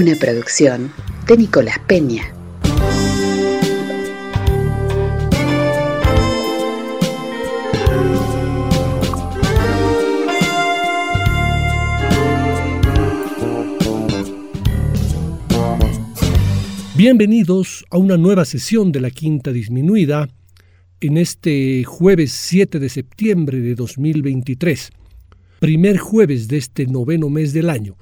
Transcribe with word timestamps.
Una 0.00 0.16
producción 0.16 0.90
de 1.26 1.36
Nicolás 1.36 1.78
Peña. 1.86 2.22
Bienvenidos 16.96 17.84
a 17.90 17.98
una 17.98 18.16
nueva 18.16 18.46
sesión 18.46 18.92
de 18.92 19.00
la 19.00 19.10
Quinta 19.10 19.52
Disminuida 19.52 20.30
en 21.02 21.18
este 21.18 21.84
jueves 21.84 22.32
7 22.32 22.78
de 22.78 22.88
septiembre 22.88 23.60
de 23.60 23.74
2023, 23.74 24.92
primer 25.58 25.98
jueves 25.98 26.48
de 26.48 26.56
este 26.56 26.86
noveno 26.86 27.28
mes 27.28 27.52
del 27.52 27.68
año. 27.68 27.98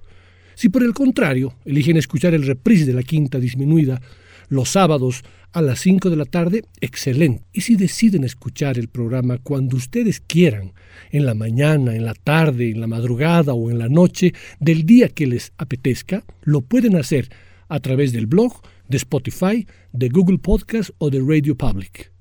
Si 0.57 0.69
por 0.69 0.83
el 0.83 0.95
contrario 0.95 1.55
eligen 1.65 1.97
escuchar 1.97 2.35
el 2.35 2.45
reprise 2.45 2.85
de 2.85 2.95
la 2.95 3.05
quinta 3.05 3.39
disminuida 3.39 4.03
los 4.49 4.69
sábados 4.69 5.23
a 5.53 5.61
las 5.63 5.81
5 5.81 6.11
de 6.11 6.17
la 6.17 6.25
tarde, 6.25 6.65
excelente. 6.81 7.45
Y 7.53 7.61
si 7.63 7.77
deciden 7.77 8.25
escuchar 8.25 8.79
el 8.79 8.89
programa 8.89 9.39
cuando 9.39 9.77
ustedes 9.77 10.21
quieran, 10.21 10.73
en 11.11 11.27
la 11.27 11.35
mañana, 11.35 11.95
en 11.95 12.05
la 12.05 12.15
tarde, 12.15 12.71
en 12.71 12.81
la 12.81 12.87
madrugada 12.87 13.55
o 13.55 13.71
en 13.71 13.79
la 13.79 13.89
noche 13.89 14.33
del 14.61 14.85
día 14.85 15.09
que 15.09 15.27
les 15.27 15.53
apetezca, 15.59 16.25
lo 16.43 16.63
pueden 16.63 16.97
hacer 16.97 17.29
a 17.69 17.81
través 17.81 18.13
del 18.13 18.27
blog, 18.27 18.61
de 18.89 18.97
Spotify, 18.97 19.67
de 19.93 20.09
Google 20.09 20.39
Podcast 20.39 20.91
o 20.99 21.11
de 21.11 21.21
Radio 21.21 21.57
Public. 21.57 22.13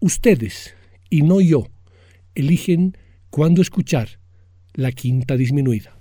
Ustedes, 0.00 0.74
y 1.10 1.22
no 1.22 1.40
yo, 1.40 1.68
eligen 2.34 2.96
cuándo 3.30 3.62
escuchar 3.62 4.20
la 4.74 4.92
quinta 4.92 5.36
disminuida. 5.36 5.96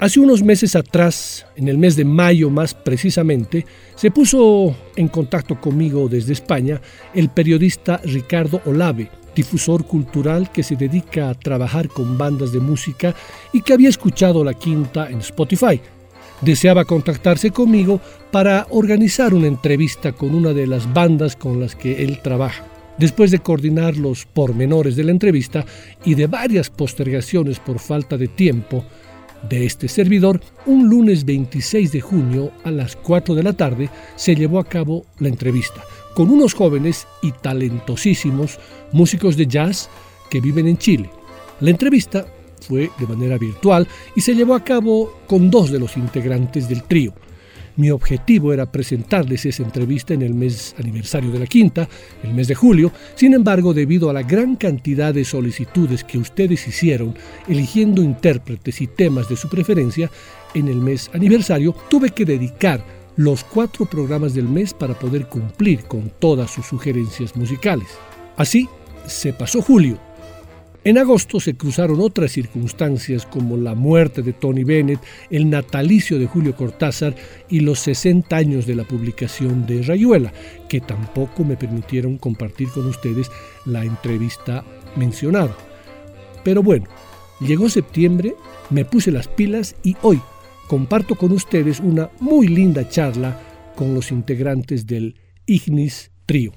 Hace 0.00 0.18
unos 0.18 0.42
meses 0.42 0.76
atrás, 0.76 1.44
en 1.56 1.68
el 1.68 1.76
mes 1.76 1.94
de 1.94 2.06
mayo 2.06 2.48
más 2.48 2.72
precisamente, 2.72 3.66
se 3.96 4.10
puso 4.10 4.74
en 4.96 5.08
contacto 5.08 5.60
conmigo 5.60 6.08
desde 6.08 6.32
España 6.32 6.80
el 7.12 7.28
periodista 7.28 8.00
Ricardo 8.02 8.62
Olave, 8.64 9.10
difusor 9.36 9.84
cultural 9.84 10.50
que 10.50 10.62
se 10.62 10.74
dedica 10.74 11.28
a 11.28 11.34
trabajar 11.34 11.88
con 11.88 12.16
bandas 12.16 12.50
de 12.50 12.60
música 12.60 13.14
y 13.52 13.60
que 13.60 13.74
había 13.74 13.90
escuchado 13.90 14.42
la 14.42 14.54
quinta 14.54 15.10
en 15.10 15.18
Spotify. 15.18 15.78
Deseaba 16.40 16.86
contactarse 16.86 17.50
conmigo 17.50 18.00
para 18.30 18.68
organizar 18.70 19.34
una 19.34 19.48
entrevista 19.48 20.12
con 20.12 20.34
una 20.34 20.54
de 20.54 20.66
las 20.66 20.90
bandas 20.94 21.36
con 21.36 21.60
las 21.60 21.76
que 21.76 22.02
él 22.02 22.20
trabaja. 22.22 22.64
Después 22.96 23.30
de 23.30 23.40
coordinar 23.40 23.98
los 23.98 24.24
pormenores 24.24 24.96
de 24.96 25.04
la 25.04 25.10
entrevista 25.10 25.66
y 26.06 26.14
de 26.14 26.26
varias 26.26 26.70
postergaciones 26.70 27.58
por 27.60 27.78
falta 27.78 28.16
de 28.16 28.28
tiempo, 28.28 28.84
de 29.48 29.66
este 29.66 29.88
servidor, 29.88 30.40
un 30.66 30.88
lunes 30.88 31.24
26 31.24 31.92
de 31.92 32.00
junio 32.00 32.50
a 32.64 32.70
las 32.70 32.96
4 32.96 33.34
de 33.34 33.42
la 33.42 33.52
tarde 33.52 33.88
se 34.16 34.34
llevó 34.34 34.58
a 34.58 34.64
cabo 34.64 35.04
la 35.18 35.28
entrevista 35.28 35.82
con 36.14 36.30
unos 36.30 36.54
jóvenes 36.54 37.06
y 37.22 37.32
talentosísimos 37.32 38.58
músicos 38.92 39.36
de 39.36 39.46
jazz 39.46 39.88
que 40.28 40.40
viven 40.40 40.66
en 40.66 40.76
Chile. 40.76 41.10
La 41.60 41.70
entrevista 41.70 42.26
fue 42.60 42.90
de 42.98 43.06
manera 43.06 43.38
virtual 43.38 43.86
y 44.14 44.20
se 44.20 44.34
llevó 44.34 44.54
a 44.54 44.64
cabo 44.64 45.20
con 45.26 45.50
dos 45.50 45.70
de 45.70 45.78
los 45.78 45.96
integrantes 45.96 46.68
del 46.68 46.82
trío, 46.82 47.12
mi 47.76 47.90
objetivo 47.90 48.52
era 48.52 48.70
presentarles 48.70 49.46
esa 49.46 49.62
entrevista 49.62 50.14
en 50.14 50.22
el 50.22 50.34
mes 50.34 50.74
aniversario 50.78 51.30
de 51.30 51.38
la 51.38 51.46
quinta, 51.46 51.88
el 52.22 52.34
mes 52.34 52.48
de 52.48 52.54
julio. 52.54 52.92
Sin 53.14 53.34
embargo, 53.34 53.74
debido 53.74 54.10
a 54.10 54.12
la 54.12 54.22
gran 54.22 54.56
cantidad 54.56 55.14
de 55.14 55.24
solicitudes 55.24 56.04
que 56.04 56.18
ustedes 56.18 56.66
hicieron 56.66 57.14
eligiendo 57.48 58.02
intérpretes 58.02 58.80
y 58.80 58.86
temas 58.86 59.28
de 59.28 59.36
su 59.36 59.48
preferencia 59.48 60.10
en 60.54 60.68
el 60.68 60.76
mes 60.76 61.10
aniversario, 61.14 61.74
tuve 61.88 62.10
que 62.10 62.24
dedicar 62.24 62.84
los 63.16 63.44
cuatro 63.44 63.86
programas 63.86 64.34
del 64.34 64.48
mes 64.48 64.72
para 64.72 64.98
poder 64.98 65.26
cumplir 65.26 65.84
con 65.84 66.10
todas 66.18 66.50
sus 66.50 66.66
sugerencias 66.66 67.36
musicales. 67.36 67.88
Así 68.36 68.68
se 69.06 69.32
pasó 69.32 69.62
julio 69.62 69.98
en 70.82 70.98
agosto 70.98 71.40
se 71.40 71.56
cruzaron 71.56 72.00
otras 72.00 72.32
circunstancias 72.32 73.26
como 73.26 73.56
la 73.56 73.74
muerte 73.74 74.22
de 74.22 74.32
Tony 74.32 74.64
Bennett, 74.64 75.00
el 75.28 75.50
natalicio 75.50 76.18
de 76.18 76.26
Julio 76.26 76.56
Cortázar 76.56 77.14
y 77.50 77.60
los 77.60 77.80
60 77.80 78.34
años 78.34 78.66
de 78.66 78.74
la 78.74 78.84
publicación 78.84 79.66
de 79.66 79.82
Rayuela, 79.82 80.32
que 80.68 80.80
tampoco 80.80 81.44
me 81.44 81.56
permitieron 81.56 82.16
compartir 82.16 82.68
con 82.68 82.86
ustedes 82.86 83.30
la 83.66 83.84
entrevista 83.84 84.64
mencionada. 84.96 85.54
Pero 86.44 86.62
bueno, 86.62 86.86
llegó 87.40 87.68
septiembre, 87.68 88.34
me 88.70 88.86
puse 88.86 89.10
las 89.10 89.28
pilas 89.28 89.76
y 89.82 89.96
hoy 90.00 90.20
comparto 90.66 91.14
con 91.14 91.32
ustedes 91.32 91.80
una 91.80 92.10
muy 92.20 92.48
linda 92.48 92.88
charla 92.88 93.38
con 93.76 93.94
los 93.94 94.10
integrantes 94.10 94.86
del 94.86 95.16
Ignis 95.44 96.10
Trio. 96.26 96.52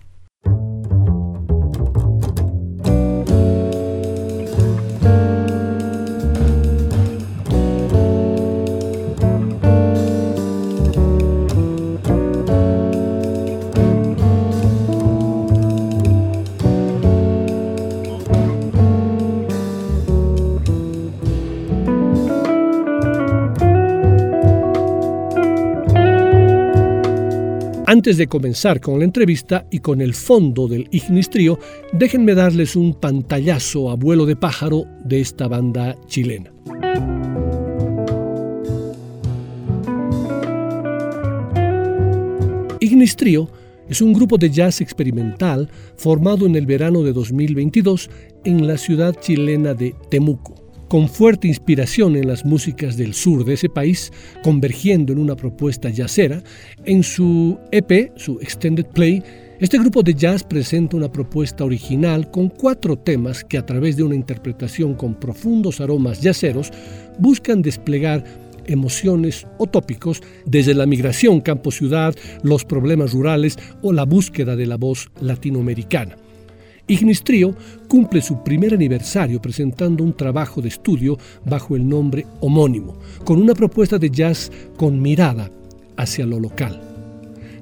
Antes 28.04 28.18
de 28.18 28.28
comenzar 28.28 28.82
con 28.82 29.00
la 29.00 29.06
entrevista 29.06 29.66
y 29.72 29.80
con 29.80 30.02
el 30.02 30.14
fondo 30.14 30.68
del 30.68 30.90
Ignis 30.92 31.30
Trio, 31.30 31.58
déjenme 31.94 32.36
darles 32.36 32.76
un 32.76 32.96
pantallazo 32.96 33.90
a 33.90 33.96
vuelo 33.96 34.26
de 34.26 34.36
pájaro 34.36 34.84
de 35.06 35.22
esta 35.22 35.48
banda 35.48 35.96
chilena. 36.08 36.52
Ignis 42.82 43.16
Trio 43.16 43.50
Es 43.88 44.02
un 44.02 44.12
grupo 44.12 44.38
de 44.38 44.50
jazz 44.50 44.82
experimental 44.82 45.70
formado 45.96 46.46
en 46.46 46.58
el 46.58 46.66
verano 46.66 47.04
de 47.04 47.14
2022 47.14 48.10
en 48.44 48.68
la 48.68 48.78
ciudad 48.78 49.16
chilena 49.22 49.74
de 49.74 49.96
Temuco. 50.10 50.63
Con 50.94 51.10
fuerte 51.10 51.48
inspiración 51.48 52.16
en 52.16 52.28
las 52.28 52.46
músicas 52.46 52.98
del 52.98 53.16
sur 53.16 53.46
de 53.46 53.56
ese 53.56 53.68
país, 53.68 54.14
convergiendo 54.44 55.12
en 55.12 55.18
una 55.18 55.36
propuesta 55.36 55.90
jazzera, 55.90 56.44
en 56.86 57.02
su 57.02 57.58
EP, 57.72 58.12
su 58.16 58.40
Extended 58.40 58.86
Play, 58.86 59.24
este 59.60 59.80
grupo 59.80 60.04
de 60.04 60.14
jazz 60.14 60.44
presenta 60.44 60.96
una 60.96 61.12
propuesta 61.12 61.64
original 61.64 62.30
con 62.30 62.48
cuatro 62.48 62.96
temas 62.96 63.44
que 63.44 63.58
a 63.58 63.66
través 63.66 63.98
de 63.98 64.04
una 64.04 64.14
interpretación 64.14 64.94
con 64.94 65.20
profundos 65.20 65.82
aromas 65.82 66.22
jazzeros 66.22 66.70
buscan 67.18 67.64
desplegar 67.64 68.24
emociones 68.68 69.48
o 69.58 69.66
tópicos 69.66 70.22
desde 70.46 70.76
la 70.76 70.86
migración 70.86 71.42
campo-ciudad, 71.42 72.14
los 72.44 72.66
problemas 72.66 73.14
rurales 73.14 73.58
o 73.82 73.94
la 73.94 74.06
búsqueda 74.06 74.56
de 74.56 74.68
la 74.68 74.78
voz 74.78 75.10
latinoamericana. 75.20 76.18
Ignis 76.88 77.24
Trio 77.24 77.56
cumple 77.88 78.22
su 78.22 78.44
primer 78.44 78.74
aniversario 78.74 79.42
presentando 79.42 80.04
un 80.04 80.16
trabajo 80.16 80.62
de 80.62 80.68
estudio 80.68 81.18
bajo 81.46 81.76
el 81.76 81.88
nombre 81.88 82.26
homónimo, 82.42 82.98
con 83.24 83.42
una 83.42 83.54
propuesta 83.54 83.98
de 83.98 84.10
jazz 84.10 84.52
con 84.78 85.02
mirada 85.02 85.50
hacia 85.96 86.26
lo 86.26 86.40
local. 86.40 86.82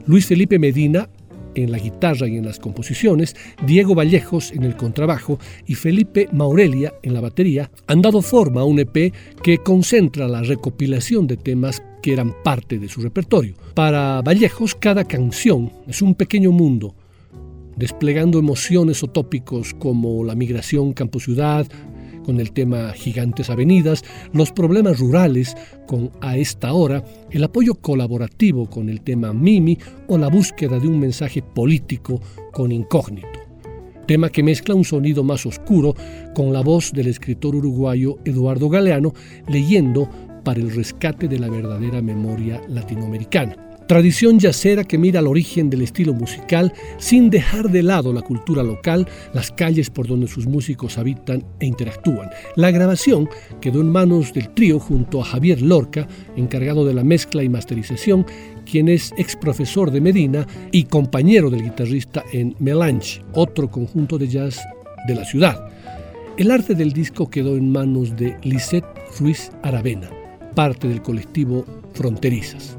Luis 0.08 0.26
Felipe 0.26 0.58
Medina 0.58 1.08
en 1.56 1.72
la 1.72 1.78
guitarra 1.78 2.28
y 2.28 2.38
en 2.38 2.46
las 2.46 2.60
composiciones, 2.60 3.36
Diego 3.66 3.96
Vallejos 3.96 4.52
en 4.52 4.64
el 4.64 4.76
contrabajo 4.76 5.40
y 5.68 5.76
Felipe 5.76 6.30
Maurelia 6.32 6.94
en 7.04 7.14
la 7.14 7.22
batería, 7.22 7.70
han 7.88 8.02
dado 8.02 8.22
forma 8.22 8.62
a 8.62 8.66
un 8.66 8.80
EP 8.80 9.14
que 9.44 9.58
concentra 9.58 10.28
la 10.28 10.42
recopilación 10.42 11.28
de 11.28 11.38
temas 11.38 11.84
que 12.02 12.14
eran 12.14 12.34
parte 12.44 12.80
de 12.80 12.90
su 12.90 13.02
repertorio. 13.02 13.54
Para 13.74 14.22
Vallejos, 14.22 14.76
cada 14.76 15.04
canción 15.04 15.72
es 15.88 16.02
un 16.02 16.16
pequeño 16.16 16.52
mundo, 16.52 16.96
desplegando 17.82 18.38
emociones 18.38 19.02
o 19.02 19.08
tópicos 19.08 19.74
como 19.74 20.24
la 20.24 20.36
migración 20.36 20.94
campo-ciudad, 20.94 21.66
con 22.24 22.40
el 22.40 22.52
tema 22.52 22.94
Gigantes 22.94 23.50
Avenidas, 23.50 24.04
los 24.34 24.52
problemas 24.52 25.00
rurales 25.00 25.56
con 25.88 26.12
A 26.22 26.38
esta 26.38 26.74
hora, 26.74 27.04
el 27.32 27.44
apoyo 27.44 27.74
colaborativo 27.74 28.70
con 28.70 28.88
el 28.88 29.02
tema 29.02 29.34
Mimi 29.34 29.80
o 30.08 30.20
la 30.20 30.30
búsqueda 30.30 30.78
de 30.78 30.88
un 30.88 31.00
mensaje 31.00 31.42
político 31.42 32.22
con 32.54 32.72
Incógnito. 32.72 33.40
Tema 34.06 34.30
que 34.30 34.44
mezcla 34.44 34.76
un 34.76 34.86
sonido 34.86 35.24
más 35.24 35.48
oscuro 35.48 35.96
con 36.36 36.54
la 36.54 36.62
voz 36.62 36.92
del 36.94 37.08
escritor 37.08 37.56
uruguayo 37.56 38.20
Eduardo 38.26 38.70
Galeano 38.70 39.12
leyendo 39.48 40.08
para 40.44 40.60
el 40.60 40.70
rescate 40.70 41.28
de 41.28 41.40
la 41.40 41.50
verdadera 41.50 42.00
memoria 42.04 42.62
latinoamericana. 42.68 43.71
Tradición 43.92 44.40
yacera 44.40 44.86
que 44.86 44.98
mira 44.98 45.20
al 45.20 45.28
origen 45.28 45.70
del 45.70 45.82
estilo 45.82 46.14
musical 46.14 46.72
sin 46.98 47.30
dejar 47.30 47.70
de 47.70 47.84
lado 47.84 48.14
la 48.14 48.22
cultura 48.22 48.64
local, 48.64 49.06
las 49.34 49.52
calles 49.52 49.90
por 49.90 50.08
donde 50.08 50.30
sus 50.30 50.48
músicos 50.48 50.98
habitan 50.98 51.44
e 51.60 51.66
interactúan. 51.66 52.30
La 52.56 52.72
grabación 52.72 53.28
quedó 53.60 53.82
en 53.82 53.90
manos 53.90 54.32
del 54.32 54.48
trío 54.54 54.80
junto 54.80 55.22
a 55.22 55.26
Javier 55.26 55.62
Lorca, 55.62 56.08
encargado 56.38 56.86
de 56.86 56.94
la 56.94 57.04
mezcla 57.04 57.44
y 57.44 57.50
masterización, 57.50 58.26
quien 58.66 58.88
es 58.88 59.14
ex 59.18 59.36
profesor 59.36 59.92
de 59.92 60.00
Medina 60.00 60.48
y 60.72 60.86
compañero 60.86 61.50
del 61.50 61.64
guitarrista 61.64 62.24
en 62.32 62.56
Melange, 62.60 63.22
otro 63.34 63.70
conjunto 63.70 64.18
de 64.18 64.30
jazz 64.30 64.62
de 65.06 65.16
la 65.16 65.26
ciudad. 65.26 65.68
El 66.38 66.52
arte 66.52 66.76
del 66.76 66.94
disco 66.94 67.30
quedó 67.30 67.58
en 67.58 67.70
manos 67.70 68.16
de 68.16 68.38
Lisette 68.44 68.88
Ruiz 69.20 69.52
Aravena, 69.64 70.10
parte 70.56 70.88
del 70.88 71.02
colectivo 71.02 71.66
Fronterizas. 71.94 72.78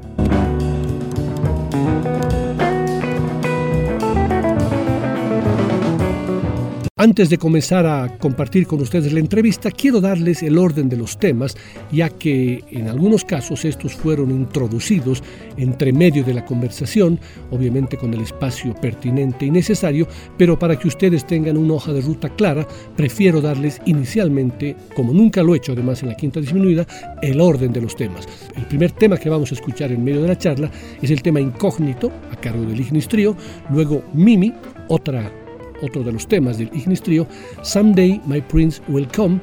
Antes 7.03 7.29
de 7.29 7.37
comenzar 7.37 7.85
a 7.85 8.17
compartir 8.17 8.65
con 8.65 8.79
ustedes 8.79 9.11
la 9.11 9.19
entrevista, 9.19 9.69
quiero 9.71 9.99
darles 9.99 10.41
el 10.41 10.57
orden 10.57 10.87
de 10.87 10.95
los 10.95 11.19
temas, 11.19 11.57
ya 11.91 12.07
que 12.07 12.63
en 12.71 12.87
algunos 12.87 13.25
casos 13.25 13.65
estos 13.65 13.93
fueron 13.93 14.31
introducidos 14.31 15.21
entre 15.57 15.91
medio 15.91 16.23
de 16.23 16.33
la 16.33 16.45
conversación, 16.45 17.19
obviamente 17.51 17.97
con 17.97 18.13
el 18.13 18.21
espacio 18.21 18.73
pertinente 18.75 19.45
y 19.45 19.51
necesario, 19.51 20.07
pero 20.37 20.57
para 20.57 20.79
que 20.79 20.87
ustedes 20.87 21.27
tengan 21.27 21.57
una 21.57 21.73
hoja 21.73 21.91
de 21.91 21.99
ruta 21.99 22.29
clara, 22.29 22.65
prefiero 22.95 23.41
darles 23.41 23.81
inicialmente, 23.83 24.77
como 24.95 25.11
nunca 25.11 25.43
lo 25.43 25.55
he 25.55 25.57
hecho 25.57 25.73
además 25.73 26.01
en 26.03 26.07
la 26.07 26.15
quinta 26.15 26.39
disminuida, 26.39 26.87
el 27.21 27.41
orden 27.41 27.73
de 27.73 27.81
los 27.81 27.97
temas. 27.97 28.25
El 28.55 28.65
primer 28.67 28.93
tema 28.93 29.17
que 29.17 29.27
vamos 29.27 29.51
a 29.51 29.55
escuchar 29.55 29.91
en 29.91 30.05
medio 30.05 30.21
de 30.21 30.29
la 30.29 30.37
charla 30.37 30.71
es 31.01 31.11
el 31.11 31.21
tema 31.21 31.41
incógnito, 31.41 32.13
a 32.31 32.37
cargo 32.37 32.63
del 32.63 32.79
Ignis 32.79 33.09
Trio, 33.09 33.35
luego 33.69 34.03
Mimi, 34.13 34.53
otra 34.87 35.42
otro 35.83 36.03
de 36.03 36.11
los 36.11 36.27
temas 36.27 36.57
del 36.57 36.71
Ignis 36.73 37.01
Trio, 37.01 37.27
Someday 37.61 38.21
My 38.25 38.41
Prince 38.41 38.81
Will 38.87 39.07
Come, 39.07 39.39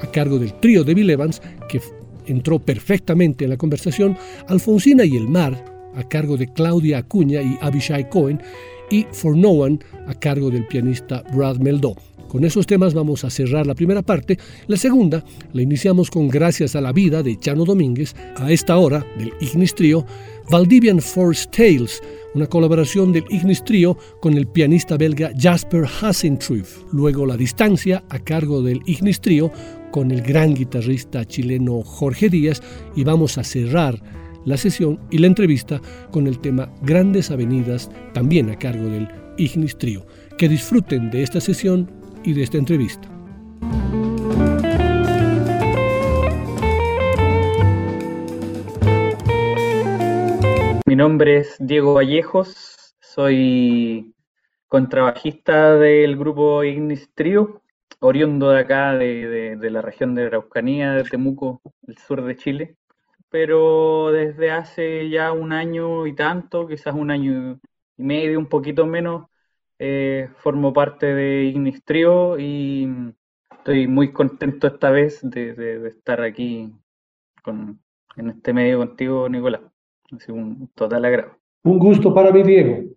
a 0.00 0.06
cargo 0.10 0.38
del 0.38 0.52
trío 0.54 0.82
de 0.82 0.94
Bill 0.94 1.10
Evans, 1.10 1.40
que 1.68 1.80
entró 2.26 2.58
perfectamente 2.58 3.44
en 3.44 3.50
la 3.50 3.56
conversación, 3.56 4.16
Alfonsina 4.48 5.04
y 5.04 5.16
el 5.16 5.28
Mar, 5.28 5.64
a 5.94 6.08
cargo 6.08 6.36
de 6.36 6.52
Claudia 6.52 6.98
Acuña 6.98 7.42
y 7.42 7.58
Abishai 7.60 8.08
Cohen, 8.08 8.40
y 8.90 9.06
For 9.12 9.36
No 9.36 9.50
One, 9.50 9.78
a 10.06 10.14
cargo 10.14 10.50
del 10.50 10.66
pianista 10.66 11.22
Brad 11.34 11.56
Meldó. 11.58 11.94
Con 12.28 12.44
esos 12.44 12.66
temas 12.66 12.94
vamos 12.94 13.24
a 13.24 13.30
cerrar 13.30 13.66
la 13.66 13.74
primera 13.74 14.00
parte. 14.00 14.38
La 14.66 14.78
segunda 14.78 15.22
la 15.52 15.62
iniciamos 15.62 16.10
con 16.10 16.28
Gracias 16.28 16.74
a 16.74 16.80
la 16.80 16.92
Vida 16.92 17.22
de 17.22 17.38
Chano 17.38 17.66
Domínguez, 17.66 18.14
a 18.36 18.50
esta 18.50 18.78
hora 18.78 19.06
del 19.18 19.34
Ignis 19.40 19.74
Trio, 19.74 20.06
Valdivian 20.50 21.00
Force 21.00 21.46
Tales, 21.50 22.02
una 22.34 22.46
colaboración 22.46 23.12
del 23.12 23.24
Ignis 23.28 23.64
Trio 23.64 23.96
con 24.20 24.36
el 24.36 24.46
pianista 24.46 24.96
belga 24.96 25.32
Jasper 25.36 25.84
Hassentruff. 25.84 26.84
Luego 26.92 27.26
La 27.26 27.36
Distancia, 27.36 28.04
a 28.08 28.18
cargo 28.18 28.62
del 28.62 28.80
Ignis 28.86 29.20
Trio, 29.20 29.50
con 29.90 30.10
el 30.10 30.22
gran 30.22 30.54
guitarrista 30.54 31.24
chileno 31.24 31.82
Jorge 31.82 32.28
Díaz. 32.28 32.62
Y 32.96 33.04
vamos 33.04 33.38
a 33.38 33.44
cerrar 33.44 34.02
la 34.44 34.56
sesión 34.56 34.98
y 35.10 35.18
la 35.18 35.26
entrevista 35.26 35.80
con 36.10 36.26
el 36.26 36.38
tema 36.38 36.72
Grandes 36.82 37.30
Avenidas, 37.30 37.90
también 38.12 38.50
a 38.50 38.58
cargo 38.58 38.88
del 38.88 39.08
Ignis 39.36 39.76
Trio. 39.76 40.06
Que 40.38 40.48
disfruten 40.48 41.10
de 41.10 41.22
esta 41.22 41.40
sesión 41.40 41.90
y 42.24 42.32
de 42.32 42.42
esta 42.42 42.58
entrevista. 42.58 43.08
Mi 50.92 50.96
nombre 50.96 51.38
es 51.38 51.56
Diego 51.58 51.94
Vallejos, 51.94 52.94
soy 53.00 54.14
contrabajista 54.68 55.74
del 55.76 56.18
grupo 56.18 56.64
Ignis 56.64 57.10
Trio, 57.14 57.62
oriundo 58.00 58.50
de 58.50 58.60
acá, 58.60 58.92
de, 58.92 59.56
la 59.70 59.80
región 59.80 60.14
de 60.14 60.26
Araucanía, 60.26 60.92
de 60.92 61.04
Temuco, 61.04 61.62
el 61.86 61.96
sur 61.96 62.22
de 62.22 62.36
Chile. 62.36 62.76
Pero 63.30 64.12
desde 64.12 64.50
hace 64.50 65.08
ya 65.08 65.32
un 65.32 65.54
año 65.54 66.06
y 66.06 66.14
tanto, 66.14 66.68
quizás 66.68 66.94
un 66.94 67.10
año 67.10 67.58
y 67.96 68.02
medio, 68.02 68.38
un 68.38 68.50
poquito 68.50 68.84
menos, 68.84 69.28
eh, 69.78 70.28
formo 70.36 70.74
parte 70.74 71.06
de 71.14 71.44
Ignis 71.44 71.82
Trio 71.86 72.38
y 72.38 72.86
estoy 73.50 73.86
muy 73.86 74.12
contento 74.12 74.66
esta 74.66 74.90
vez 74.90 75.20
de, 75.22 75.86
estar 75.88 76.20
aquí 76.20 76.70
en 77.46 78.28
este 78.28 78.52
medio 78.52 78.76
contigo, 78.76 79.26
Nicolás 79.30 79.71
un 80.28 80.68
total 80.74 81.04
agrado. 81.04 81.38
Un 81.64 81.78
gusto 81.78 82.12
para 82.12 82.32
mí, 82.32 82.42
Diego. 82.42 82.92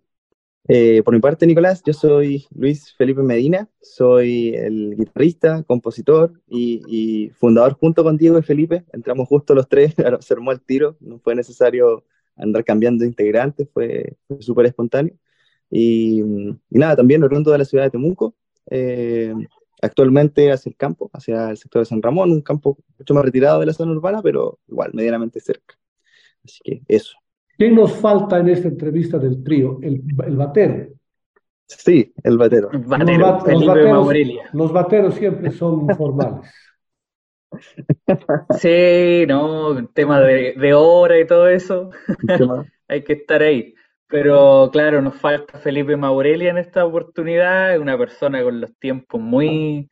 Eh, 0.68 1.02
por 1.04 1.14
mi 1.14 1.20
parte, 1.20 1.46
Nicolás, 1.46 1.80
yo 1.86 1.92
soy 1.92 2.44
Luis 2.52 2.92
Felipe 2.94 3.22
Medina, 3.22 3.68
soy 3.80 4.48
el 4.56 4.96
guitarrista, 4.96 5.62
compositor 5.62 6.32
y, 6.48 7.30
fundador 7.38 7.74
junto 7.74 8.02
con 8.02 8.16
Diego 8.16 8.38
y 8.38 8.42
Felipe. 8.42 8.84
Entramos 8.92 9.28
justo 9.28 9.54
los 9.54 9.68
tres, 9.68 9.94
se 10.20 10.34
armó 10.34 10.50
el 10.52 10.60
tiro, 10.60 10.96
no 11.00 11.20
fue 11.20 11.34
necesario 11.36 12.04
andar 12.34 12.64
cambiando 12.64 13.04
integrantes, 13.04 13.68
fue, 13.72 14.16
súper 14.40 14.66
espontáneo. 14.66 15.14
Y, 15.70 16.22
nada, 16.70 16.96
también 16.96 17.22
oriundo 17.22 17.52
de 17.52 17.58
la 17.58 17.64
ciudad 17.64 17.84
de 17.84 17.90
Temuco, 17.90 18.34
eh, 18.68 19.32
actualmente 19.80 20.50
hacia 20.50 20.70
el 20.70 20.76
campo, 20.76 21.10
hacia 21.12 21.50
el 21.50 21.56
sector 21.56 21.82
de 21.82 21.86
San 21.86 22.02
Ramón, 22.02 22.32
un 22.32 22.42
campo 22.42 22.76
mucho 22.98 23.14
más 23.14 23.24
retirado 23.24 23.60
de 23.60 23.66
la 23.66 23.72
zona 23.72 23.92
urbana, 23.92 24.20
pero 24.22 24.58
igual, 24.66 24.90
medianamente 24.94 25.38
cerca. 25.40 25.76
Así 26.46 26.60
que 26.64 26.82
eso. 26.88 27.16
¿Qué 27.58 27.70
nos 27.70 27.92
falta 27.96 28.38
en 28.38 28.50
esta 28.50 28.68
entrevista 28.68 29.18
del 29.18 29.42
trío? 29.42 29.78
El, 29.82 30.02
el 30.26 30.36
batero. 30.36 30.88
Sí, 31.66 32.12
el 32.22 32.38
batero. 32.38 32.70
los, 32.72 32.86
bateros, 32.86 34.08
los 34.52 34.72
bateros 34.72 35.14
siempre 35.14 35.50
son 35.50 35.82
informales. 35.90 36.48
Sí, 38.58 39.24
no, 39.26 39.88
tema 39.88 40.20
de, 40.20 40.54
de 40.54 40.74
hora 40.74 41.18
y 41.18 41.26
todo 41.26 41.48
eso. 41.48 41.90
Hay 42.88 43.02
que 43.02 43.14
estar 43.14 43.42
ahí. 43.42 43.74
Pero 44.08 44.70
claro, 44.72 45.02
nos 45.02 45.16
falta 45.16 45.58
Felipe 45.58 45.96
Maurelia 45.96 46.50
en 46.50 46.58
esta 46.58 46.84
oportunidad, 46.84 47.78
una 47.80 47.98
persona 47.98 48.42
con 48.42 48.60
los 48.60 48.76
tiempos 48.78 49.20
muy 49.20 49.90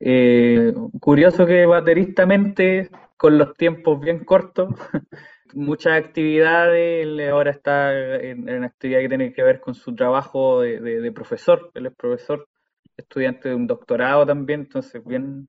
eh, 0.00 0.74
curioso 1.00 1.46
que 1.46 1.64
bateristamente, 1.64 2.90
con 3.16 3.38
los 3.38 3.54
tiempos 3.54 4.00
bien 4.00 4.24
cortos, 4.24 4.68
muchas 5.54 5.94
actividades, 5.94 7.06
él 7.06 7.20
ahora 7.28 7.50
está 7.50 7.92
en, 8.18 8.48
en 8.48 8.64
actividad 8.64 9.00
que 9.00 9.08
tiene 9.08 9.32
que 9.32 9.42
ver 9.42 9.60
con 9.60 9.74
su 9.74 9.94
trabajo 9.94 10.60
de, 10.60 10.80
de, 10.80 11.12
profesor, 11.12 11.70
él 11.74 11.86
es 11.86 11.94
profesor, 11.94 12.48
estudiante 12.96 13.48
de 13.48 13.54
un 13.54 13.66
doctorado 13.66 14.26
también, 14.26 14.60
entonces 14.60 15.04
bien 15.04 15.48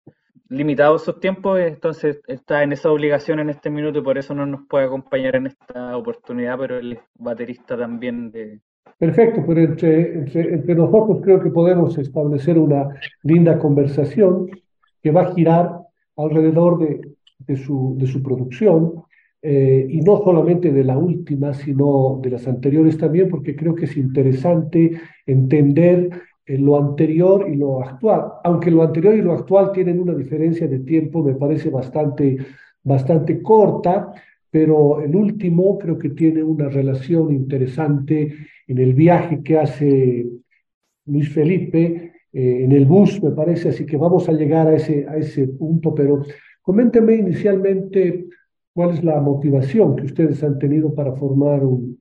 limitado 0.50 0.98
sus 1.00 1.20
tiempos, 1.20 1.60
entonces 1.60 2.22
está 2.28 2.64
en 2.64 2.72
esa 2.72 2.92
obligación 2.92 3.40
en 3.40 3.50
este 3.50 3.70
minuto 3.70 4.00
y 4.00 4.04
por 4.04 4.18
eso 4.18 4.34
no 4.36 4.46
nos 4.46 4.68
puede 4.68 4.86
acompañar 4.86 5.36
en 5.36 5.48
esta 5.48 5.98
oportunidad, 5.98 6.58
pero 6.60 6.78
él 6.78 6.94
es 6.94 7.00
baterista 7.16 7.78
también 7.78 8.32
de... 8.32 8.62
Perfecto, 8.98 9.44
pero 9.46 9.62
entre, 9.62 10.14
entre, 10.14 10.54
entre 10.54 10.76
nosotros 10.76 11.20
creo 11.24 11.42
que 11.42 11.50
podemos 11.50 11.98
establecer 11.98 12.58
una 12.58 12.90
linda 13.24 13.58
conversación 13.60 14.50
que 15.02 15.12
va 15.12 15.24
a 15.24 15.34
girar 15.34 15.72
alrededor 16.16 16.80
de, 16.80 17.16
de, 17.40 17.58
su, 17.58 17.96
de 17.98 18.08
su 18.08 18.22
producción 18.24 19.05
eh, 19.42 19.86
y 19.90 20.02
no 20.02 20.24
solamente 20.24 20.72
de 20.72 20.84
la 20.84 20.98
última, 20.98 21.54
sino 21.54 22.20
de 22.22 22.32
las 22.32 22.48
anteriores 22.48 22.98
también, 22.98 23.30
porque 23.30 23.56
creo 23.56 23.76
que 23.76 23.86
es 23.86 23.96
interesante 23.96 24.92
entender 25.26 26.10
eh, 26.46 26.58
lo 26.58 26.78
anterior 26.78 27.48
y 27.52 27.56
lo 27.56 27.84
actual. 27.84 28.24
Aunque 28.44 28.72
lo 28.72 28.84
anterior 28.84 29.16
y 29.16 29.22
lo 29.22 29.34
actual 29.34 29.72
tienen 29.72 30.00
una 30.00 30.16
diferencia 30.16 30.68
de 30.68 30.80
tiempo, 30.80 31.24
me 31.24 31.36
parece 31.36 31.70
bastante, 31.70 32.38
bastante 32.84 33.42
corta, 33.42 34.12
pero 34.50 35.02
el 35.02 35.16
último 35.16 35.78
creo 35.78 35.98
que 35.98 36.10
tiene 36.10 36.42
una 36.42 36.70
relación 36.70 37.32
interesante 37.32 38.34
en 38.68 38.78
el 38.78 38.94
viaje 38.94 39.44
que 39.44 39.58
hace 39.58 40.26
Luis 41.06 41.30
Felipe 41.30 42.14
eh, 42.32 42.64
en 42.64 42.72
el 42.72 42.86
bus, 42.86 43.22
me 43.24 43.32
parece, 43.32 43.70
así 43.70 43.86
que 43.86 43.96
vamos 43.96 44.28
a 44.28 44.34
llegar 44.34 44.68
a 44.68 44.76
ese, 44.76 45.06
a 45.08 45.16
ese 45.18 45.48
punto, 45.48 45.96
pero 45.96 46.22
coménteme 46.62 47.16
inicialmente 47.16 48.26
¿Cuál 48.76 48.90
es 48.90 49.06
la 49.06 49.22
motivación 49.22 49.96
que 49.96 50.04
ustedes 50.04 50.44
han 50.44 50.60
tenido 50.60 50.94
para 50.94 51.14
formar 51.14 51.64
un, 51.64 51.98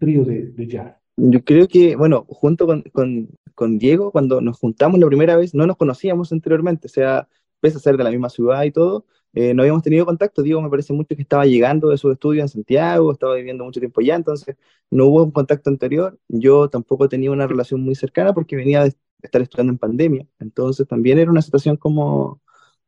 trío 0.00 0.24
de, 0.24 0.50
de, 0.50 0.66
jazz? 0.66 0.96
Yo 1.16 1.44
creo 1.44 1.68
que, 1.68 1.94
bueno, 1.94 2.26
junto 2.28 2.66
con, 2.66 2.82
con, 2.92 3.28
con, 3.54 3.78
Diego, 3.78 4.10
cuando 4.10 4.40
nos 4.40 4.58
juntamos 4.58 4.98
la 4.98 5.06
primera 5.06 5.36
vez, 5.36 5.54
no 5.54 5.68
nos 5.68 5.76
conocíamos 5.76 6.32
anteriormente, 6.32 6.88
o 6.88 6.90
sea, 6.90 7.28
pese 7.60 7.76
a 7.76 7.80
ser 7.80 7.96
de 7.96 8.02
la 8.02 8.10
misma 8.10 8.28
ciudad 8.28 8.64
y 8.64 8.72
todo, 8.72 9.06
eh, 9.34 9.54
no 9.54 9.62
habíamos 9.62 9.84
tenido 9.84 10.04
contacto. 10.04 10.42
Diego 10.42 10.60
me 10.60 10.68
parece 10.68 10.92
mucho 10.92 11.14
que 11.14 11.22
estaba 11.22 11.46
llegando 11.46 11.90
de 11.90 11.96
su 11.96 12.10
estudio 12.10 12.42
en 12.42 12.48
Santiago, 12.48 13.12
estaba 13.12 13.36
viviendo 13.36 13.64
mucho 13.64 13.78
tiempo 13.78 14.00
allá, 14.00 14.16
entonces 14.16 14.56
no 14.90 15.06
hubo 15.06 15.22
un 15.22 15.30
contacto 15.30 15.70
anterior. 15.70 16.18
Yo 16.26 16.68
tampoco 16.68 17.08
tenía 17.08 17.30
una 17.30 17.46
relación 17.46 17.82
muy 17.82 17.94
cercana 17.94 18.34
porque 18.34 18.56
venía 18.56 18.82
de 18.82 18.94
estar 19.22 19.42
estudiando 19.42 19.72
en 19.74 19.78
pandemia, 19.78 20.26
entonces 20.40 20.88
también 20.88 21.18
era 21.20 21.30
una 21.30 21.42
situación 21.42 21.76
como, 21.76 22.40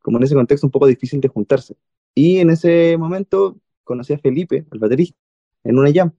como 0.02 0.18
en 0.18 0.25
ese 0.25 0.35
contexto 0.35 0.66
un 0.66 0.73
poco 0.73 0.87
difícil 0.88 1.21
de 1.21 1.28
juntarse. 1.28 1.76
Y 2.18 2.40
en 2.40 2.50
ese 2.50 2.96
momento 2.98 3.60
conocí 3.84 4.12
a 4.12 4.18
Felipe, 4.18 4.66
el 4.72 4.78
baterista, 4.80 5.16
en 5.62 5.78
una 5.78 5.92
jam. 5.92 6.12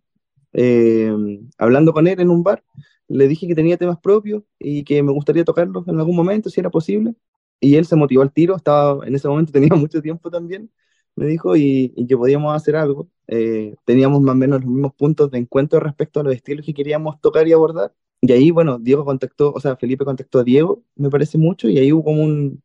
Eh, 0.54 1.12
hablando 1.58 1.92
con 1.92 2.08
él 2.08 2.22
en 2.22 2.30
un 2.30 2.42
bar, 2.42 2.64
le 3.10 3.28
dije 3.28 3.48
que 3.48 3.56
tenía 3.56 3.78
temas 3.78 4.00
propios 4.00 4.44
y 4.60 4.86
que 4.86 5.04
me 5.04 5.12
gustaría 5.12 5.44
tocarlos 5.44 5.86
en 5.90 6.00
algún 6.00 6.16
momento, 6.16 6.50
si 6.50 6.62
era 6.62 6.70
posible. 6.70 7.16
Y 7.60 7.76
él 7.76 7.86
se 7.86 7.98
motivó 7.98 8.22
al 8.22 8.32
tiro, 8.32 8.56
estaba, 8.56 9.06
en 9.06 9.14
ese 9.16 9.28
momento 9.28 9.52
tenía 9.54 9.76
mucho 9.76 10.02
tiempo 10.02 10.32
también, 10.32 10.72
me 11.18 11.26
dijo, 11.28 11.58
y, 11.58 11.94
que 12.08 12.16
podíamos 12.18 12.56
hacer 12.56 12.78
algo. 12.78 13.10
Eh, 13.28 13.76
teníamos 13.86 14.22
más 14.22 14.36
o 14.36 14.38
menos 14.38 14.62
los 14.62 14.70
mismos 14.72 14.94
puntos 14.96 15.30
de 15.32 15.40
encuentro 15.40 15.82
respecto 15.82 16.22
a 16.22 16.24
los 16.24 16.34
estilos 16.34 16.66
que 16.66 16.74
queríamos 16.74 17.20
tocar 17.22 17.46
y 17.48 17.54
abordar. 17.54 17.94
Y 18.22 18.32
ahí, 18.32 18.52
bueno, 18.52 18.80
Diego 18.80 19.04
contactó, 19.06 19.52
o 19.54 19.60
sea, 19.60 19.76
Felipe 19.76 20.06
contactó 20.06 20.40
a 20.40 20.44
Diego, 20.46 20.84
me 20.96 21.10
parece 21.10 21.38
mucho, 21.38 21.68
y 21.70 21.78
ahí 21.78 21.92
hubo 21.92 22.06
como 22.06 22.24
un, 22.24 22.64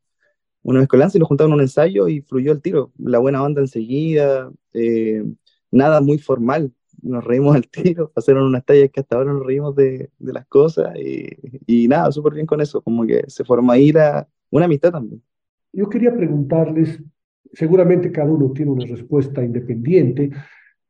una 0.65 0.81
mezcolanza 0.81 1.17
y 1.17 1.21
lo 1.21 1.27
juntaron 1.27 1.53
en 1.53 1.57
un 1.57 1.61
ensayo 1.61 2.09
y 2.09 2.23
fluyó 2.23 2.51
el 2.53 2.63
tiro. 2.63 2.91
La 2.99 3.19
buena 3.19 3.43
onda 3.43 3.61
enseguida, 3.61 4.51
eh, 4.73 5.23
nada 5.71 6.01
muy 6.01 6.19
formal. 6.19 6.73
Nos 7.03 7.23
reímos 7.23 7.55
al 7.55 7.69
tiro, 7.69 8.11
pasaron 8.15 8.45
unas 8.45 8.65
tallas 8.65 8.91
que 8.91 9.01
hasta 9.01 9.17
ahora 9.17 9.33
nos 9.33 9.45
reímos 9.45 9.77
de, 9.77 10.11
de 10.19 10.33
las 10.33 10.47
cosas 10.47 10.97
y, 10.97 11.29
y 11.67 11.87
nada, 11.87 12.11
súper 12.11 12.33
bien 12.35 12.47
con 12.47 12.61
eso, 12.61 12.81
como 12.81 13.07
que 13.07 13.25
se 13.29 13.45
forma 13.45 13.75
ahí 13.75 13.93
una 14.51 14.65
amistad 14.65 14.91
también. 14.91 15.23
Yo 15.73 15.89
quería 15.89 16.17
preguntarles, 16.17 17.03
seguramente 17.53 18.11
cada 18.11 18.33
uno 18.33 18.51
tiene 18.53 18.71
una 18.73 18.87
respuesta 18.87 19.45
independiente, 19.45 20.31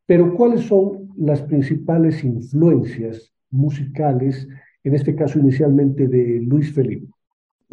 pero 0.07 0.35
¿cuáles 0.35 0.67
son 0.67 1.09
las 1.17 1.43
principales 1.43 2.23
influencias 2.23 3.33
musicales, 3.51 4.47
en 4.85 4.95
este 4.95 5.17
caso 5.17 5.41
inicialmente 5.41 6.07
de 6.07 6.41
Luis 6.43 6.73
Felipe? 6.73 7.14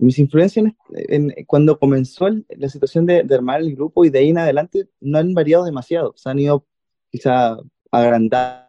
Mis 0.05 0.17
influencias 0.19 0.73
en, 0.93 1.33
cuando 1.45 1.77
comenzó 1.77 2.27
la 2.49 2.69
situación 2.69 3.05
de, 3.05 3.25
armar 3.31 3.61
el 3.61 3.75
grupo 3.75 4.03
y 4.03 4.09
de 4.09 4.19
ahí 4.19 4.29
en 4.29 4.39
adelante 4.39 4.87
no 4.99 5.19
han 5.19 5.33
variado 5.33 5.63
demasiado, 5.63 6.13
se 6.15 6.29
han 6.29 6.39
ido 6.39 6.65
quizá 7.09 7.57
agrandando 7.91 8.65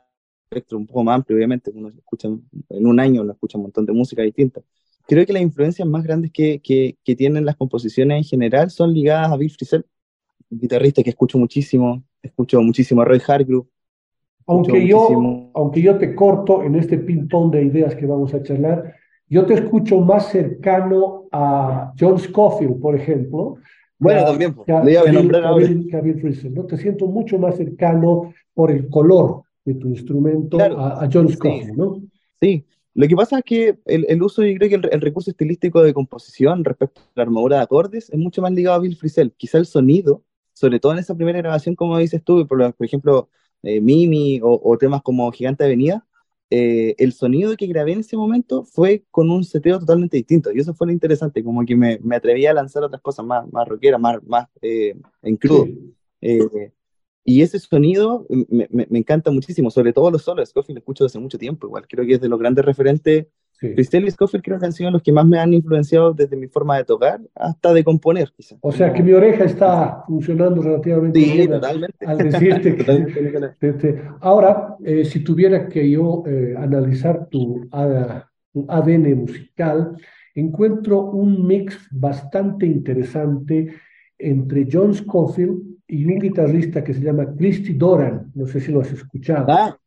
el 0.50 0.58
espectro 0.58 0.78
un 0.78 0.86
poco 0.86 1.04
más 1.04 1.16
amplio, 1.16 1.36
obviamente, 1.36 1.70
uno 1.74 1.88
escucha 1.88 2.28
en 2.28 2.86
un 2.86 3.00
año 3.00 3.22
uno 3.22 3.32
escucha 3.32 3.56
un 3.56 3.64
montón 3.64 3.86
de 3.86 3.92
música 3.92 4.22
distinta. 4.22 4.60
Creo 5.06 5.24
que 5.24 5.32
las 5.32 5.42
influencias 5.42 5.88
más 5.88 6.04
grandes 6.04 6.30
que, 6.30 6.60
que, 6.60 6.96
que 7.02 7.16
tienen 7.16 7.44
las 7.44 7.56
composiciones 7.56 8.18
en 8.18 8.24
general 8.24 8.70
son 8.70 8.92
ligadas 8.92 9.30
a 9.30 9.36
Bill 9.36 9.50
Frisell, 9.50 9.86
un 10.50 10.58
guitarrista 10.60 11.02
que 11.02 11.10
escucho 11.10 11.38
muchísimo, 11.38 12.04
escucho 12.22 12.60
muchísimo 12.60 13.00
a 13.02 13.04
Roy 13.06 13.22
Hargrove. 13.26 13.68
Aunque 14.46 14.86
yo, 14.86 15.50
aunque 15.54 15.80
yo 15.80 15.96
te 15.98 16.14
corto 16.14 16.62
en 16.62 16.74
este 16.74 16.98
ping-pong 16.98 17.52
de 17.52 17.64
ideas 17.64 17.94
que 17.94 18.06
vamos 18.06 18.34
a 18.34 18.42
charlar, 18.42 18.96
yo 19.32 19.46
te 19.46 19.54
escucho 19.54 19.98
más 19.98 20.30
cercano 20.30 21.24
a 21.32 21.94
John 21.98 22.18
Scofield, 22.18 22.78
por 22.78 22.94
ejemplo. 22.94 23.56
Bueno, 23.98 24.26
también, 24.26 24.54
que 24.66 24.72
a, 24.72 24.80
Bill, 24.82 26.54
¿no? 26.54 26.66
Te 26.66 26.76
siento 26.76 27.06
mucho 27.06 27.38
más 27.38 27.56
cercano 27.56 28.34
por 28.52 28.70
el 28.70 28.90
color 28.90 29.44
de 29.64 29.72
tu 29.74 29.88
instrumento 29.88 30.58
a, 30.60 31.08
John 31.10 31.30
Scofield, 31.30 31.78
¿no? 31.78 32.02
Sí, 32.42 32.66
lo 32.92 33.08
que 33.08 33.16
pasa 33.16 33.38
es 33.38 33.44
que 33.44 33.78
el, 33.86 34.04
el 34.06 34.22
uso, 34.22 34.42
yo 34.42 34.54
creo 34.58 34.68
que 34.68 34.88
el, 34.88 35.00
recurso 35.00 35.30
estilístico 35.30 35.82
de 35.82 35.94
composición 35.94 36.62
respecto 36.62 37.00
a 37.00 37.04
la 37.14 37.22
armadura 37.22 37.56
de 37.56 37.62
acordes 37.62 38.10
es 38.10 38.18
mucho 38.18 38.42
más 38.42 38.52
ligado 38.52 38.76
a 38.76 38.80
Bill 38.80 38.96
Frisell. 38.96 39.32
Quizá 39.38 39.56
el 39.56 39.64
sonido, 39.64 40.22
sobre 40.52 40.78
todo 40.78 40.92
en 40.92 40.98
esa 40.98 41.14
primera 41.14 41.38
grabación, 41.38 41.74
como 41.74 41.96
dices 41.96 42.22
tú, 42.22 42.46
por, 42.46 42.74
por 42.74 42.86
ejemplo, 42.86 43.30
eh, 43.62 43.80
Mimi 43.80 44.40
o, 44.42 44.60
o, 44.62 44.76
temas 44.76 45.00
como 45.00 45.32
Gigante 45.32 45.64
Avenida, 45.64 46.04
eh, 46.54 46.94
el 46.98 47.14
sonido 47.14 47.56
que 47.56 47.66
grabé 47.66 47.92
en 47.92 48.00
ese 48.00 48.14
momento 48.14 48.62
fue 48.62 49.04
con 49.10 49.30
un 49.30 49.42
seteo 49.42 49.78
totalmente 49.78 50.18
distinto. 50.18 50.52
Y 50.52 50.58
eso 50.58 50.74
fue 50.74 50.86
lo 50.86 50.92
interesante, 50.92 51.42
como 51.42 51.64
que 51.64 51.74
me, 51.74 51.98
me 52.02 52.16
atreví 52.16 52.44
a 52.44 52.52
lanzar 52.52 52.82
otras 52.82 53.00
cosas 53.00 53.24
más, 53.24 53.50
más 53.50 53.66
rockeras, 53.66 53.98
más, 53.98 54.22
más 54.24 54.48
eh, 54.60 54.94
en 55.22 55.36
crudo. 55.38 55.66
Eh, 56.20 56.70
y 57.24 57.40
ese 57.40 57.58
sonido 57.58 58.26
me, 58.28 58.68
me, 58.70 58.86
me, 58.90 58.98
encanta 58.98 59.30
muchísimo, 59.30 59.70
sobre 59.70 59.94
todo 59.94 60.10
los 60.10 60.24
solos. 60.24 60.50
Scofield 60.50 60.76
lo 60.76 60.80
escucho 60.80 61.04
desde 61.04 61.18
mucho 61.20 61.38
tiempo, 61.38 61.68
igual. 61.68 61.86
Creo 61.88 62.04
que 62.04 62.12
es 62.12 62.20
de 62.20 62.28
los 62.28 62.38
grandes 62.38 62.66
referentes 62.66 63.28
Sí. 63.62 63.74
y 63.76 64.10
Scofield 64.10 64.44
creo 64.44 64.58
que 64.58 64.66
han 64.66 64.72
sido 64.72 64.90
los 64.90 65.02
que 65.02 65.12
más 65.12 65.24
me 65.24 65.38
han 65.38 65.54
influenciado 65.54 66.12
desde 66.12 66.36
mi 66.36 66.48
forma 66.48 66.76
de 66.78 66.84
tocar 66.84 67.20
hasta 67.34 67.72
de 67.72 67.84
componer, 67.84 68.32
quizás. 68.36 68.58
O 68.60 68.72
sea, 68.72 68.92
que 68.92 69.04
mi 69.04 69.12
oreja 69.12 69.44
está 69.44 70.02
funcionando 70.04 70.62
relativamente 70.62 71.20
sí, 71.20 71.32
bien 71.32 71.50
totalmente. 71.50 72.04
al 72.04 72.18
decirte 72.18 72.76
que... 73.78 74.02
Ahora, 74.20 74.76
eh, 74.84 75.04
si 75.04 75.20
tuviera 75.20 75.68
que 75.68 75.88
yo 75.88 76.24
eh, 76.26 76.54
analizar 76.58 77.28
tu, 77.28 77.68
tu 78.52 78.66
ADN 78.68 79.14
musical, 79.14 79.96
encuentro 80.34 81.00
un 81.02 81.46
mix 81.46 81.78
bastante 81.92 82.66
interesante 82.66 83.74
entre 84.18 84.66
John 84.70 84.92
Scofield 84.92 85.62
y 85.86 86.04
un 86.04 86.18
guitarrista 86.18 86.82
que 86.82 86.94
se 86.94 87.00
llama 87.00 87.32
Christy 87.36 87.74
Doran. 87.74 88.32
No 88.34 88.46
sé 88.46 88.58
si 88.58 88.72
lo 88.72 88.80
has 88.80 88.90
escuchado. 88.90 89.46
Ah, 89.48 89.78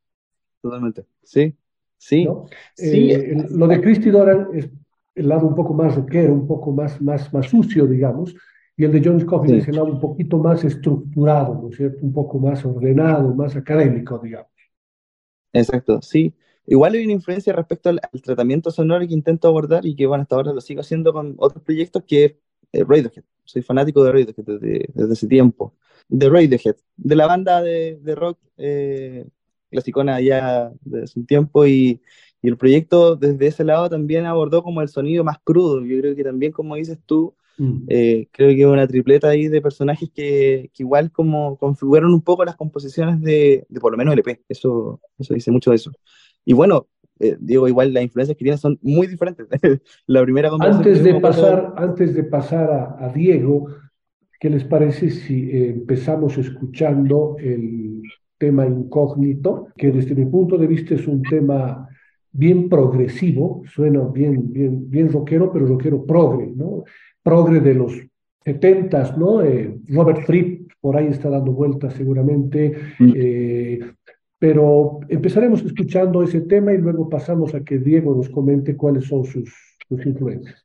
totalmente, 0.62 1.05
sí. 1.24 1.53
Sí, 1.98 2.28
sí. 2.75 3.12
Eh, 3.12 3.48
lo 3.50 3.68
de 3.68 3.82
Christy 3.82 4.10
Doran 4.10 4.50
es 4.54 4.70
el 5.16 5.30
lado 5.30 5.48
un 5.48 5.56
poco 5.56 5.74
más 5.74 5.96
rockero, 5.96 6.34
un 6.34 6.48
poco 6.48 6.72
más, 6.72 7.02
más, 7.02 7.34
más 7.34 7.48
sucio, 7.48 7.88
digamos, 7.88 8.36
y 8.78 8.84
el 8.84 8.92
de 8.92 9.02
John 9.04 9.20
Scofield 9.20 9.60
es 9.60 9.68
el 9.70 9.75
lado 9.75 9.88
un 9.88 10.00
poquito 10.00 10.38
más 10.38 10.64
estructurado, 10.64 11.60
¿no 11.62 11.70
es 11.70 11.78
cierto? 11.78 12.00
Un 12.06 12.12
poco 12.12 12.40
más 12.40 12.66
ordenado, 12.66 13.34
más 13.34 13.56
académico, 13.56 14.20
digamos. 14.20 14.52
Exacto, 15.54 16.02
sí. 16.02 16.34
Igual 16.68 16.96
hay 16.96 17.06
una 17.06 17.14
influencia 17.14 17.54
respecto 17.54 17.90
al, 17.90 18.02
tratamiento 18.22 18.72
sonoro 18.72 19.08
que 19.08 19.14
intento 19.14 19.48
abordar 19.48 19.86
y 19.86 19.96
que, 19.96 20.06
bueno, 20.06 20.24
hasta 20.24 20.36
ahora 20.36 20.52
lo 20.52 20.60
sigo 20.60 20.82
haciendo 20.82 21.14
con 21.14 21.36
otros 21.38 21.64
proyectos 21.64 22.04
que 22.06 22.25
es 22.25 22.36
eh, 22.74 22.84
Radiohead. 22.84 23.24
Soy 23.46 23.62
fanático 23.62 24.04
de 24.04 24.12
Radiohead 24.12 24.46
desde, 24.46 24.90
desde, 24.94 25.14
ese 25.14 25.28
tiempo. 25.28 25.75
De 26.10 26.30
Radiohead, 26.30 26.75
de 26.98 27.16
la 27.16 27.28
banda 27.28 27.62
de, 27.62 28.00
de 28.02 28.16
rock 28.16 28.40
eh, 28.58 29.25
clasicona 29.69 30.22
ya 30.22 30.72
desde 30.81 31.19
un 31.19 31.25
tiempo 31.25 31.65
y, 31.65 32.01
y, 32.41 32.48
el 32.48 32.57
proyecto 32.57 33.15
desde 33.15 33.48
ese 33.48 33.63
lado 33.63 33.89
también 33.89 34.25
abordó 34.25 34.63
como 34.63 34.81
el 34.81 34.89
sonido 34.89 35.24
más 35.24 35.38
crudo. 35.43 35.84
Yo 35.86 36.00
creo 36.00 36.15
que 36.15 36.24
también, 36.24 36.51
como 36.51 36.75
dices 36.75 37.00
tú, 37.05 37.36
mm. 37.57 37.86
eh, 37.89 38.27
creo 38.31 38.55
que 38.55 38.65
una 38.65 38.88
tripleta 38.88 39.29
ahí 39.29 39.48
de 39.48 39.62
personajes 39.62 40.10
que, 40.13 40.69
que, 40.74 40.84
igual 40.84 41.12
como 41.12 41.57
configuraron 41.57 42.13
un 42.13 42.22
poco 42.22 42.45
las 42.45 42.55
composiciones 42.55 43.22
de, 43.22 43.65
de 43.67 43.79
por 43.79 43.91
lo 43.91 43.98
menos 43.98 44.13
el 44.13 44.19
EP. 44.19 44.41
Eso, 44.50 45.01
eso 45.17 45.34
dice 45.34 45.51
mucho 45.51 45.72
de 45.72 45.77
eso. 45.77 45.91
Y 46.45 46.53
bueno, 46.53 46.88
eh, 47.19 47.38
digo, 47.39 47.67
igual 47.67 47.93
las 47.93 48.03
influencias 48.03 48.38
que 48.38 48.43
tiene 48.43 48.57
son 48.57 48.77
muy 48.81 49.07
diferentes. 49.07 49.48
la 50.07 50.24
primera 50.24 50.50
antes 50.60 51.03
de 51.03 51.19
pasar, 51.19 51.74
antes 51.77 52.13
de 52.13 52.24
pasar 52.24 52.69
a, 52.69 53.05
a, 53.05 53.13
Diego, 53.13 53.67
¿qué 54.39 54.50
les 54.50 54.65
parece 54.65 55.10
si 55.10 55.50
eh, 55.50 55.69
empezamos 55.69 56.38
escuchando 56.38 57.38
el 57.39 58.01
tema 58.38 58.65
incógnito, 58.65 59.68
que 59.75 59.92
desde 59.92 60.15
mi 60.15 60.25
punto 60.25 60.58
de 60.58 60.68
vista 60.68 60.96
es 60.96 61.08
un 61.08 61.22
tema 61.22 61.88
bien 62.32 62.68
progresivo, 62.68 63.63
suena 63.65 64.01
bien, 64.01 64.51
bien, 64.51 64.89
bien 64.89 65.12
rockero, 65.12 65.51
pero 65.51 65.65
rockero 65.65 66.06
progre, 66.06 66.51
¿no? 66.56 66.84
Progre 67.24 67.62
de 67.62 67.74
los 67.74 67.94
setentas, 68.44 69.18
¿no? 69.18 69.42
Eh, 69.42 69.80
Robert 69.88 70.25
Fripp 70.25 70.72
por 70.82 70.98
ahí 70.98 71.08
está 71.08 71.30
dando 71.30 71.51
vueltas 71.51 71.94
seguramente, 71.94 72.75
mm. 73.00 73.13
eh, 73.15 73.80
pero 74.38 75.00
empezaremos 75.10 75.63
escuchando 75.63 76.22
ese 76.22 76.42
tema 76.42 76.74
y 76.74 76.77
luego 76.77 77.10
pasamos 77.10 77.56
a 77.56 77.63
que 77.63 77.80
Diego 77.80 78.13
nos 78.13 78.30
comente 78.30 78.75
cuáles 78.75 79.06
son 79.06 79.25
sus, 79.25 79.51
sus 79.88 80.06
influencias. 80.06 80.63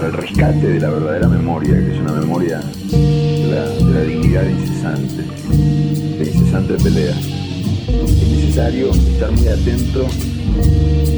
Para 0.00 0.12
el 0.12 0.18
rescate 0.18 0.66
de 0.66 0.80
la 0.80 0.88
verdadera 0.88 1.28
memoria, 1.28 1.74
que 1.74 1.92
es 1.92 2.00
una 2.00 2.12
memoria 2.12 2.62
de 2.90 3.50
la, 3.92 4.00
dignidad 4.00 4.48
incesante, 4.48 5.24
de 5.44 6.24
incesante 6.24 6.74
pelea, 6.82 7.14
es 7.18 8.28
necesario 8.30 8.92
estar 8.92 9.30
muy 9.30 9.46
atento 9.48 10.06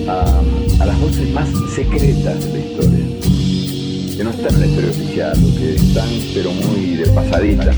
a, 0.09 0.85
las 0.85 1.01
voces 1.01 1.33
más 1.33 1.49
secretas 1.77 2.45
de 2.45 2.53
la 2.55 2.59
historia 2.59 4.17
que 4.17 4.25
no 4.25 4.31
están 4.31 4.55
en 4.55 4.61
la 4.61 4.67
historia 4.67 4.91
oficial, 4.91 5.39
que 5.59 5.75
están 5.77 6.09
pero 6.35 6.53
muy 6.53 6.97
de 6.97 7.07
pasadita. 7.11 7.73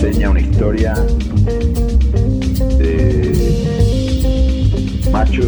Enseña 0.00 0.30
una 0.30 0.40
historia 0.40 0.94
machos 5.18 5.46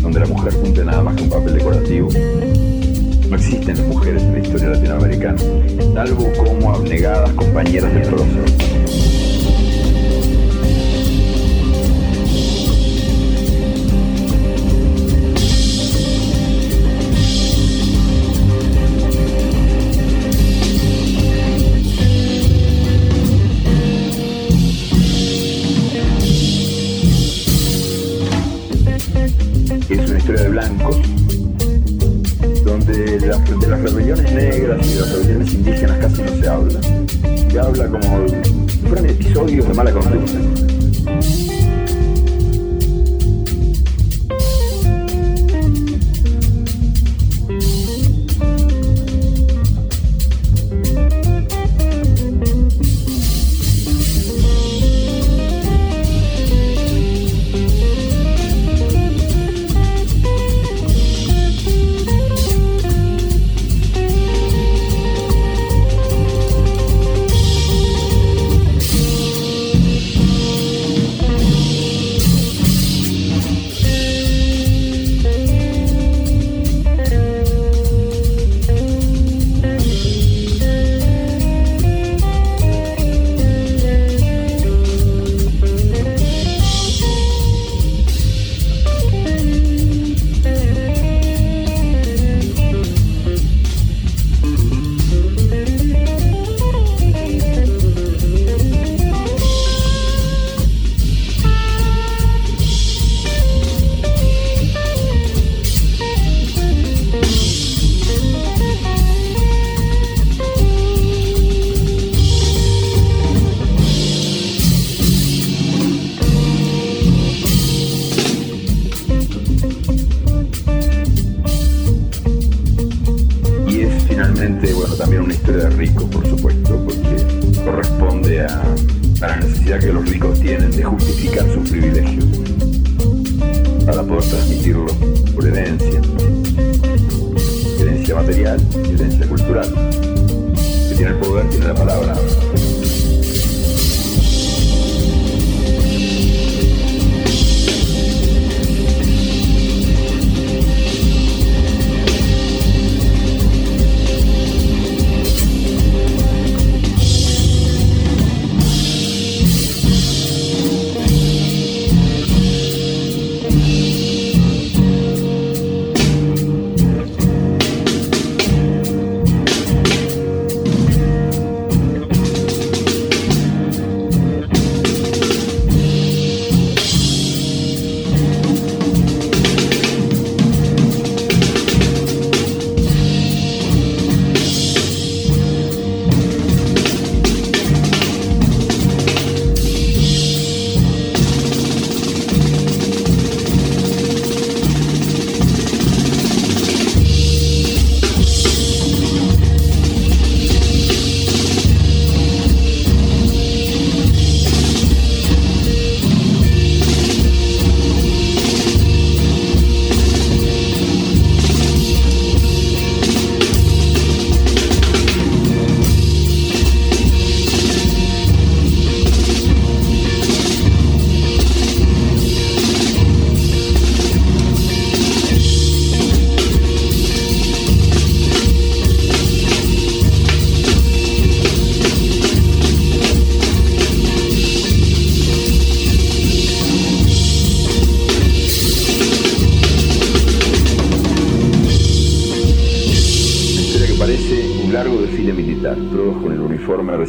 donde 0.00 0.20
la 0.20 0.26
mujer 0.26 0.54
cumple 0.54 0.82
nada 0.82 1.02
más 1.02 1.14
que 1.14 1.24
un 1.24 1.28
papel 1.28 1.54
decorativo. 1.54 2.08
No 3.28 3.36
existen 3.36 3.88
mujeres 3.88 4.22
en 4.22 4.32
la 4.32 4.38
historia 4.38 4.68
latinoamericana, 4.68 5.38
salvo 5.92 6.32
como 6.38 6.74
abnegadas 6.74 7.30
compañeras 7.32 7.92
del 7.92 8.02
proceso. 8.04 8.83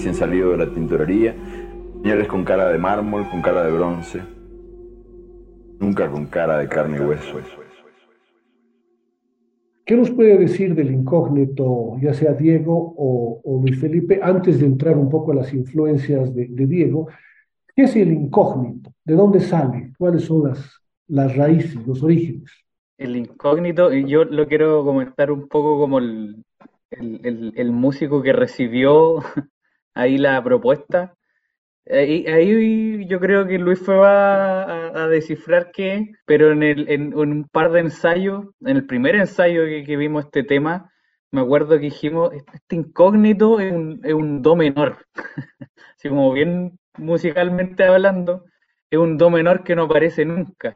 Recién 0.05 0.19
salido 0.19 0.51
de 0.51 0.57
la 0.57 0.71
tintorería, 0.71 1.33
señores 2.03 2.27
con 2.27 2.43
cara 2.43 2.69
de 2.69 2.77
mármol, 2.77 3.27
con 3.27 3.41
cara 3.41 3.65
de 3.65 3.71
bronce, 3.71 4.21
nunca 5.79 6.07
con 6.11 6.27
cara 6.27 6.59
de 6.59 6.67
carne 6.67 6.97
y 6.97 6.99
hueso. 6.99 7.39
¿Qué 9.83 9.95
nos 9.95 10.11
puede 10.11 10.37
decir 10.37 10.75
del 10.75 10.91
incógnito, 10.91 11.97
ya 11.99 12.13
sea 12.13 12.33
Diego 12.33 12.93
o, 12.95 13.61
Luis 13.63 13.79
Felipe, 13.81 14.19
antes 14.21 14.59
de 14.59 14.67
entrar 14.67 14.95
un 14.95 15.09
poco 15.09 15.31
a 15.31 15.35
las 15.35 15.51
influencias 15.55 16.35
de, 16.35 16.45
Diego? 16.67 17.07
¿Qué 17.75 17.85
es 17.85 17.95
el 17.95 18.11
incógnito? 18.11 18.91
¿De 19.03 19.15
dónde 19.15 19.39
sale? 19.39 19.93
¿Cuáles 19.97 20.23
son 20.25 20.49
las, 20.49 20.83
las 21.07 21.35
raíces, 21.35 21.83
los 21.87 22.03
orígenes? 22.03 22.51
El 22.99 23.15
incógnito, 23.15 23.91
yo 23.91 24.23
lo 24.23 24.47
quiero 24.47 24.85
comentar 24.85 25.31
un 25.31 25.47
poco 25.47 25.79
como 25.79 25.97
el, 25.97 26.43
el 26.91 27.71
músico 27.71 28.21
que 28.21 28.33
recibió 28.33 29.23
ahí 29.95 30.17
la 30.17 30.43
propuesta. 30.43 31.15
Ahí, 31.87 33.05
yo 33.07 33.19
creo 33.19 33.45
que 33.45 33.59
Luis 33.59 33.79
fue 33.79 33.95
a, 34.07 35.03
a, 35.03 35.07
descifrar 35.07 35.71
qué, 35.71 36.11
pero 36.25 36.51
en, 36.51 36.63
el, 36.63 36.89
en, 36.89 37.15
un 37.15 37.47
par 37.47 37.71
de 37.71 37.81
ensayos, 37.81 38.45
en 38.61 38.77
el 38.77 38.87
primer 38.87 39.15
ensayo 39.15 39.63
que, 39.65 39.95
vimos 39.97 40.25
este 40.25 40.43
tema, 40.43 40.91
me 41.31 41.41
acuerdo 41.41 41.75
que 41.75 41.85
dijimos, 41.85 42.31
este 42.33 42.75
incógnito 42.75 43.59
es 43.59 43.71
un, 43.71 44.01
es 44.03 44.13
un 44.13 44.41
do 44.41 44.55
menor, 44.55 45.05
así 45.95 46.09
como 46.09 46.33
bien 46.33 46.79
musicalmente 46.97 47.83
hablando, 47.83 48.45
es 48.89 48.97
un 48.97 49.17
do 49.17 49.29
menor 49.29 49.63
que 49.63 49.75
no 49.75 49.83
aparece 49.83 50.25
nunca, 50.25 50.75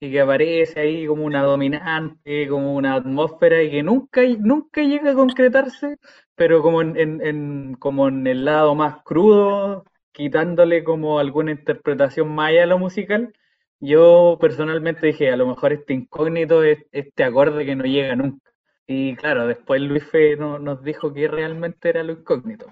y 0.00 0.10
que 0.10 0.20
aparece 0.20 0.80
ahí 0.80 1.06
como 1.06 1.24
una 1.24 1.42
dominante, 1.44 2.48
como 2.48 2.74
una 2.74 2.94
atmósfera, 2.96 3.62
y 3.62 3.70
que 3.70 3.84
nunca, 3.84 4.22
nunca 4.40 4.82
llega 4.82 5.12
a 5.12 5.14
concretarse, 5.14 5.98
pero 6.42 6.60
como 6.60 6.82
en, 6.82 6.96
en 6.96 7.74
como 7.74 8.08
en 8.08 8.26
el 8.26 8.44
lado 8.44 8.74
más 8.74 9.00
crudo 9.04 9.84
quitándole 10.10 10.82
como 10.82 11.20
alguna 11.20 11.52
interpretación 11.52 12.34
maya 12.34 12.64
a 12.64 12.66
lo 12.66 12.80
musical, 12.80 13.32
yo 13.78 14.38
personalmente 14.40 15.06
dije, 15.06 15.30
a 15.30 15.36
lo 15.36 15.46
mejor 15.46 15.72
este 15.72 15.94
incógnito 15.94 16.64
es 16.64 16.84
este 16.90 17.22
acorde 17.22 17.64
que 17.64 17.76
no 17.76 17.84
llega 17.84 18.16
nunca. 18.16 18.50
Y 18.88 19.14
claro, 19.14 19.46
después 19.46 19.80
Luis 19.82 20.02
Fe 20.02 20.36
nos 20.36 20.82
dijo 20.82 21.14
que 21.14 21.28
realmente 21.28 21.90
era 21.90 22.02
lo 22.02 22.14
incógnito. 22.14 22.66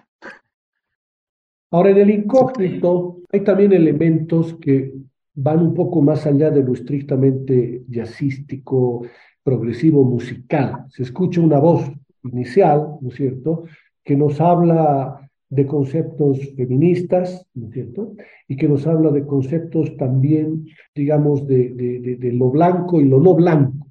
Ahora, 1.70 1.90
en 1.90 1.98
el 1.98 2.10
incógnito 2.10 3.18
hay 3.30 3.44
también 3.44 3.72
elementos 3.72 4.54
que 4.54 4.94
van 5.32 5.60
un 5.60 5.74
poco 5.74 6.02
más 6.02 6.26
allá 6.26 6.50
de 6.50 6.64
lo 6.64 6.72
estrictamente 6.72 7.84
jazzístico, 7.88 9.06
progresivo, 9.44 10.02
musical. 10.02 10.86
Se 10.88 11.04
escucha 11.04 11.40
una 11.40 11.60
voz 11.60 11.88
inicial, 12.24 12.98
¿no 13.00 13.08
es 13.08 13.14
cierto?, 13.14 13.64
que 14.04 14.16
nos 14.16 14.40
habla 14.40 15.30
de 15.50 15.66
conceptos 15.66 16.38
feministas, 16.56 17.44
¿no 17.54 17.66
es 17.66 17.74
cierto? 17.74 18.14
Y 18.46 18.56
que 18.56 18.68
nos 18.68 18.86
habla 18.86 19.10
de 19.10 19.26
conceptos 19.26 19.96
también, 19.96 20.66
digamos, 20.94 21.46
de, 21.46 21.70
de, 22.18 22.32
lo 22.32 22.50
blanco 22.50 23.00
y 23.00 23.04
lo 23.04 23.20
no 23.20 23.34
blanco. 23.34 23.88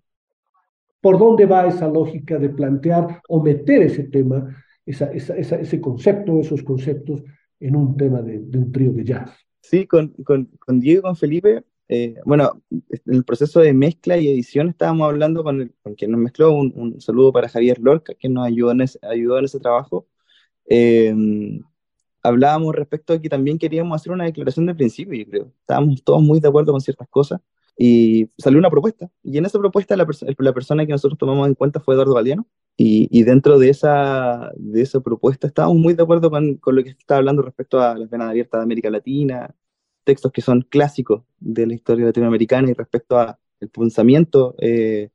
¿Por 1.02 1.20
dónde 1.20 1.46
va 1.46 1.68
esa 1.68 1.88
lógica 1.88 2.38
de 2.38 2.50
plantear 2.50 3.22
o 3.28 3.44
meter 3.44 3.84
ese 3.84 4.06
tema, 4.06 4.56
esa, 4.86 5.12
esa, 5.12 5.36
ese 5.36 5.82
concepto, 5.82 6.40
esos 6.40 6.64
conceptos 6.64 7.24
en 7.60 7.76
un 7.76 7.96
tema 7.98 8.22
de, 8.22 8.40
un 8.40 8.72
trío 8.72 8.94
de 8.94 9.04
jazz? 9.04 9.32
Sí, 9.62 9.86
con, 9.86 10.10
con, 10.24 10.46
con 10.60 10.80
Diego 10.80 11.00
y 11.00 11.04
con 11.04 11.16
Felipe, 11.18 11.64
eh, 11.90 12.16
bueno, 12.24 12.62
en 12.70 13.16
el 13.16 13.24
proceso 13.26 13.60
de 13.60 13.74
mezcla 13.74 14.18
y 14.18 14.30
edición 14.30 14.70
estábamos 14.70 15.08
hablando 15.10 15.44
con, 15.44 15.74
con 15.82 15.96
quien 15.96 16.12
nos 16.12 16.22
mezcló, 16.22 16.54
un, 16.54 16.72
un, 16.76 17.02
saludo 17.02 17.34
para 17.34 17.50
Javier 17.50 17.80
Lorca, 17.80 18.14
que 18.14 18.30
nos 18.30 18.46
ayudó 18.46 18.72
en 18.72 18.82
ese, 18.82 19.00
ayudó 19.02 19.40
en 19.40 19.46
ese 19.46 19.60
trabajo, 19.60 20.08
eh, 20.70 21.14
hablábamos 22.24 22.76
respecto 22.76 23.14
a 23.14 23.22
que 23.22 23.30
también 23.30 23.58
queríamos 23.58 24.00
hacer 24.00 24.12
una 24.12 24.26
declaración 24.26 24.66
de 24.66 24.76
principio, 24.76 25.18
yo 25.18 25.30
creo. 25.30 25.54
Estábamos 25.62 26.04
todos 26.04 26.22
muy 26.22 26.40
de 26.40 26.48
acuerdo 26.48 26.72
con 26.72 26.82
ciertas 26.82 27.08
cosas 27.10 27.42
y 27.78 28.30
salió 28.38 28.60
una 28.60 28.70
propuesta. 28.70 29.10
Y 29.24 29.38
en 29.38 29.46
esa 29.46 29.60
propuesta 29.60 29.96
la, 29.96 30.06
la 30.38 30.54
persona 30.54 30.86
que 30.86 30.92
nosotros 30.92 31.18
tomamos 31.18 31.48
en 31.48 31.56
cuenta 31.56 31.80
fue 31.80 31.96
Eduardo 31.96 32.14
Galeano. 32.14 32.48
Y, 32.78 33.10
y, 33.12 33.24
dentro 33.24 33.60
de 33.60 33.70
esa, 33.70 34.52
de 34.56 34.82
esa 34.82 35.02
propuesta 35.02 35.48
estábamos 35.48 35.78
muy 35.78 35.96
de 35.96 36.04
acuerdo 36.04 36.30
con, 36.32 36.56
con 36.56 36.76
lo 36.76 36.84
que 36.84 36.92
estaba 36.92 37.18
hablando 37.18 37.42
respecto 37.42 37.82
a 37.82 37.98
las 37.98 38.10
venas 38.10 38.30
abiertas 38.30 38.60
de 38.60 38.64
América 38.64 38.90
Latina, 38.90 39.54
textos 40.04 40.32
que 40.32 40.42
son 40.42 40.62
clásicos 40.62 41.24
de 41.40 41.68
la 41.68 41.74
historia 41.74 42.06
latinoamericana 42.06 42.70
y 42.70 42.74
respecto 42.74 43.18
a 43.18 43.40
el 43.60 43.70
pensamiento 43.70 44.56
eh, 44.60 45.10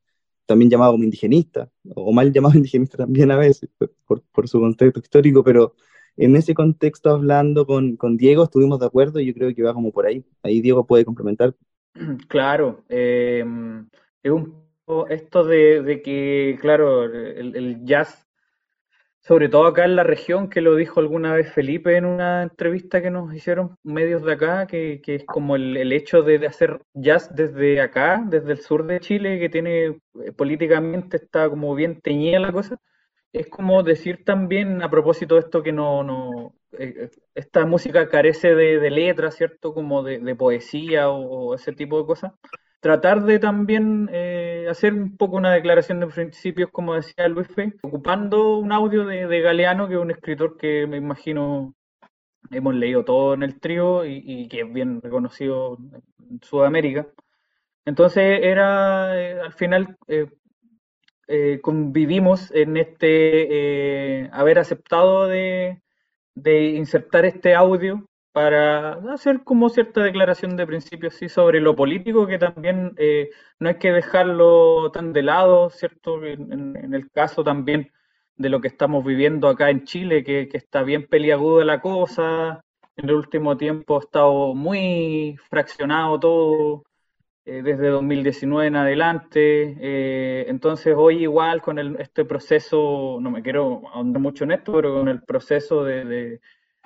también 0.45 0.69
llamado 0.69 0.95
indigenista, 0.95 1.69
o 1.95 2.11
mal 2.13 2.31
llamado 2.31 2.55
indigenista 2.57 2.97
también 2.97 3.31
a 3.31 3.37
veces, 3.37 3.69
por, 4.05 4.47
su 4.47 4.59
contexto 4.59 4.99
histórico, 4.99 5.43
pero 5.43 5.75
en 6.17 6.35
ese 6.35 6.53
contexto 6.53 7.09
hablando 7.09 7.65
con, 7.65 7.97
con, 7.97 8.15
Diego 8.15 8.43
estuvimos 8.43 8.79
de 8.79 8.85
acuerdo 8.85 9.19
y 9.19 9.25
yo 9.25 9.33
creo 9.33 9.53
que 9.53 9.63
va 9.63 9.73
como 9.73 9.91
por 9.91 10.05
ahí. 10.05 10.23
Ahí 10.43 10.61
Diego 10.61 10.85
puede 10.85 11.05
complementar. 11.05 11.55
Claro, 12.27 12.83
eh, 12.89 13.43
es 14.21 14.31
un 14.31 14.65
esto 15.09 15.43
de, 15.43 15.81
de 15.81 16.01
que, 16.01 16.57
claro, 16.61 17.05
el, 17.05 17.83
jazz 17.85 18.24
sobre 19.27 19.49
todo 19.49 19.65
acá 19.65 19.85
en 19.85 19.95
la 19.95 20.03
región, 20.03 20.49
que 20.49 20.61
lo 20.61 20.75
dijo 20.75 20.99
alguna 20.99 21.33
vez 21.33 21.51
Felipe 21.51 21.97
en 21.97 22.05
una 22.05 22.43
entrevista 22.43 23.01
que 23.01 23.09
nos 23.09 23.33
hicieron 23.33 23.75
medios 23.81 24.23
de 24.23 24.33
acá, 24.33 24.67
que, 24.67 25.01
que 25.03 25.15
es 25.15 25.25
como 25.25 25.55
el, 25.55 25.75
el 25.77 25.93
hecho 25.93 26.21
de, 26.21 26.45
hacer 26.45 26.79
jazz 26.93 27.33
desde 27.33 27.81
acá, 27.81 28.23
desde 28.27 28.51
el 28.51 28.59
sur 28.59 28.85
de 28.85 28.99
Chile, 28.99 29.39
que 29.39 29.49
tiene 29.49 29.85
eh, 29.85 30.31
políticamente 30.37 31.17
está 31.17 31.49
como 31.49 31.73
bien 31.73 32.01
teñida 32.01 32.39
la 32.39 32.51
cosa. 32.51 32.77
Es 33.33 33.47
como 33.47 33.81
decir 33.81 34.23
también, 34.23 34.83
a 34.83 34.91
propósito 34.91 35.35
de 35.35 35.41
esto, 35.41 35.63
que 35.63 35.71
no, 35.71 36.03
no 36.03 36.53
eh, 36.73 36.93
eh, 36.95 37.09
esta 37.33 37.65
música 37.65 38.07
carece 38.09 38.53
de, 38.53 38.79
de 38.79 38.91
letras, 38.91 39.35
¿cierto? 39.35 39.73
Como 39.73 40.03
de, 40.03 40.19
de 40.19 40.35
poesía 40.35 41.09
o, 41.09 41.55
ese 41.55 41.73
tipo 41.73 41.99
de 41.99 42.05
cosas 42.05 42.31
tratar 42.79 43.23
de 43.23 43.39
también 43.39 44.07
hacer 44.69 44.93
un 44.93 45.17
poco 45.17 45.37
una 45.37 45.53
declaración 45.53 45.99
de 45.99 46.07
principios, 46.07 46.69
como 46.71 46.95
decía 46.95 47.27
Luis 47.27 47.47
Fe, 47.47 47.73
ocupando 47.81 48.57
un 48.57 48.71
audio 48.71 49.05
de, 49.05 49.41
Galeano, 49.41 49.87
que 49.87 49.95
es 49.95 49.99
un 49.99 50.11
escritor 50.11 50.57
que 50.57 50.87
me 50.87 50.97
imagino 50.97 51.73
hemos 52.51 52.75
leído 52.75 53.03
todo 53.03 53.33
en 53.33 53.43
el 53.43 53.59
trío 53.59 54.05
y, 54.05 54.47
que 54.47 54.61
es 54.61 54.73
bien 54.73 55.01
reconocido 55.01 55.77
en 56.29 56.39
Sudamérica. 56.41 57.07
Entonces 57.85 58.39
era, 58.43 59.19
eh, 59.19 59.39
al 59.39 59.53
final, 59.53 59.97
eh, 60.07 61.59
convivimos 61.61 62.51
en 62.51 62.77
este 62.77 64.29
haber 64.31 64.59
aceptado 64.59 65.27
de, 65.27 65.81
de 66.35 66.65
insertar 66.71 67.25
este 67.25 67.55
audio 67.55 68.07
para 68.35 68.95
hacer 69.13 69.45
como 69.45 69.69
cierta 69.69 70.03
declaración 70.03 70.57
de 70.57 70.67
principios 70.67 71.13
sí 71.15 71.29
sobre 71.29 71.61
lo 71.61 71.73
político, 71.73 72.27
que 72.27 72.37
también 72.37 72.93
eh, 72.97 73.29
no 73.59 73.69
hay 73.69 73.75
que 73.75 73.93
dejarlo 73.93 74.91
tan 74.91 75.13
de 75.13 75.23
lado, 75.23 75.69
¿cierto? 75.69 76.21
En, 76.25 76.93
el 76.93 77.09
caso 77.11 77.45
también 77.45 77.93
de 78.35 78.49
lo 78.49 78.59
que 78.59 78.67
estamos 78.67 79.05
viviendo 79.05 79.47
acá 79.47 79.69
en 79.69 79.85
Chile, 79.85 80.25
que, 80.25 80.49
está 80.51 80.83
bien 80.83 81.07
peliaguda 81.07 81.63
la 81.63 81.79
cosa, 81.79 82.61
en 82.97 83.07
el 83.07 83.15
último 83.15 83.55
tiempo 83.55 83.95
ha 83.95 83.99
estado 83.99 84.53
muy 84.53 85.37
fraccionado 85.49 86.19
todo, 86.19 86.83
eh, 87.45 87.61
desde 87.63 87.87
2019 87.87 88.67
en 88.67 88.75
adelante, 88.75 89.77
eh, 89.79 90.45
entonces 90.49 90.93
hoy 90.97 91.23
igual 91.23 91.61
con 91.61 91.79
este 92.01 92.25
proceso, 92.25 93.17
no 93.21 93.31
me 93.31 93.41
quiero 93.41 93.83
ahondar 93.93 94.21
mucho 94.21 94.43
en 94.43 94.51
esto, 94.51 94.73
pero 94.73 94.93
con 94.93 95.07
el 95.07 95.21
proceso 95.23 95.85
de 95.85 96.41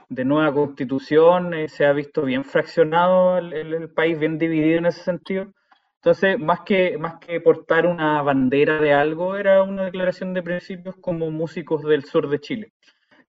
nueva 0.10 0.54
constitución, 0.54 1.54
eh, 1.54 1.70
se 1.70 1.86
ha 1.86 1.94
visto 1.94 2.24
bien 2.24 2.44
fraccionado 2.44 3.38
el, 3.38 3.90
país, 3.92 4.18
bien 4.20 4.38
dividido 4.38 4.80
en 4.80 4.88
ese 4.88 5.04
sentido. 5.04 5.54
Entonces, 5.96 6.40
más 6.40 6.62
que, 6.62 6.98
más 6.98 7.20
que 7.20 7.42
portar 7.42 7.86
una 7.86 8.22
bandera 8.22 8.80
de 8.82 8.94
algo, 8.94 9.36
era 9.36 9.64
una 9.64 9.86
declaración 9.86 10.34
de 10.34 10.44
principios 10.44 10.96
como 11.02 11.30
músicos 11.32 11.84
del 11.84 12.06
sur 12.06 12.30
de 12.30 12.40
Chile. 12.40 12.74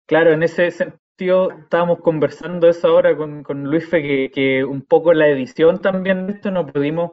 Claro, 0.07 0.33
en 0.33 0.43
ese 0.43 0.71
sentido 0.71 1.51
estábamos 1.51 2.01
conversando 2.01 2.69
eso 2.69 2.89
ahora 2.89 3.17
con, 3.17 3.43
con 3.43 3.65
Luis 3.65 3.89
Fe, 3.89 4.31
que, 4.31 4.65
un 4.65 4.83
poco 4.83 5.13
la 5.13 5.29
edición 5.29 5.81
también 5.81 6.27
de 6.27 6.35
esto 6.35 6.51
no 6.51 6.67
pudimos 6.67 7.13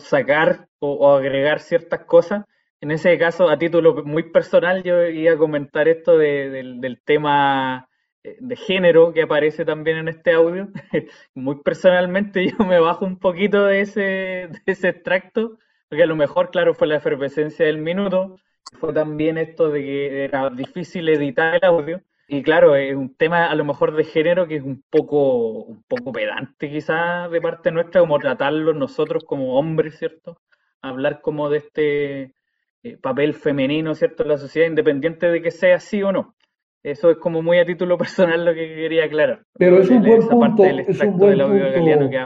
sacar 0.00 0.68
o, 0.78 1.14
agregar 1.14 1.60
ciertas 1.60 2.04
cosas. 2.04 2.44
En 2.80 2.90
ese 2.92 3.18
caso, 3.18 3.48
a 3.50 3.58
título 3.58 4.04
muy 4.04 4.30
personal, 4.30 4.82
yo 4.84 5.04
iba 5.04 5.34
a 5.34 5.38
comentar 5.38 5.88
esto 5.88 6.16
del 6.16 7.00
tema 7.04 7.87
de 8.22 8.56
género 8.56 9.12
que 9.12 9.22
aparece 9.22 9.64
también 9.64 9.98
en 9.98 10.08
este 10.08 10.32
audio. 10.32 10.68
Muy 11.34 11.62
personalmente 11.62 12.46
yo 12.58 12.64
me 12.64 12.80
bajo 12.80 13.04
un 13.04 13.18
poquito 13.18 13.64
de 13.66 13.80
ese, 13.80 14.00
de 14.00 14.62
ese 14.66 14.88
extracto, 14.88 15.58
porque 15.88 16.02
a 16.02 16.06
lo 16.06 16.16
mejor, 16.16 16.50
claro, 16.50 16.74
fue 16.74 16.86
la 16.86 16.96
efervescencia 16.96 17.66
del 17.66 17.78
minuto, 17.78 18.36
fue 18.78 18.92
también 18.92 19.38
esto 19.38 19.70
de 19.70 19.82
que 19.82 20.24
era 20.24 20.50
difícil 20.50 21.08
editar 21.08 21.54
el 21.54 21.64
audio. 21.64 22.02
Y 22.30 22.42
claro, 22.42 22.76
es 22.76 22.94
un 22.94 23.14
tema 23.14 23.46
a 23.46 23.54
lo 23.54 23.64
mejor 23.64 23.96
de 23.96 24.04
género 24.04 24.46
que 24.46 24.56
es 24.56 24.62
un 24.62 24.84
poco, 24.90 25.62
un 25.62 25.82
poco 25.84 26.12
pedante 26.12 26.70
quizás 26.70 27.30
de 27.30 27.40
parte 27.40 27.70
nuestra, 27.70 28.02
como 28.02 28.18
tratarlo 28.18 28.74
nosotros 28.74 29.24
como 29.24 29.58
hombres, 29.58 29.98
¿cierto? 29.98 30.38
Hablar 30.82 31.22
como 31.22 31.48
de 31.48 31.58
este 31.58 32.34
eh, 32.82 32.98
papel 33.00 33.32
femenino, 33.34 33.94
¿cierto? 33.94 34.24
En 34.24 34.28
la 34.28 34.36
sociedad, 34.36 34.68
independiente 34.68 35.30
de 35.30 35.40
que 35.40 35.50
sea 35.50 35.76
así 35.76 36.02
o 36.02 36.12
no. 36.12 36.36
Eso 36.82 37.10
es 37.10 37.18
como 37.18 37.42
muy 37.42 37.58
a 37.58 37.66
título 37.66 37.98
personal 37.98 38.44
lo 38.44 38.54
que 38.54 38.74
quería 38.74 39.04
aclarar. 39.04 39.42
Pero 39.58 39.80
es 39.80 39.90
un 39.90 40.02
buen 40.02 40.28
punto, 40.28 40.64
es 40.64 41.00
un 41.00 41.18
buen 41.18 41.38
punto, 41.38 42.20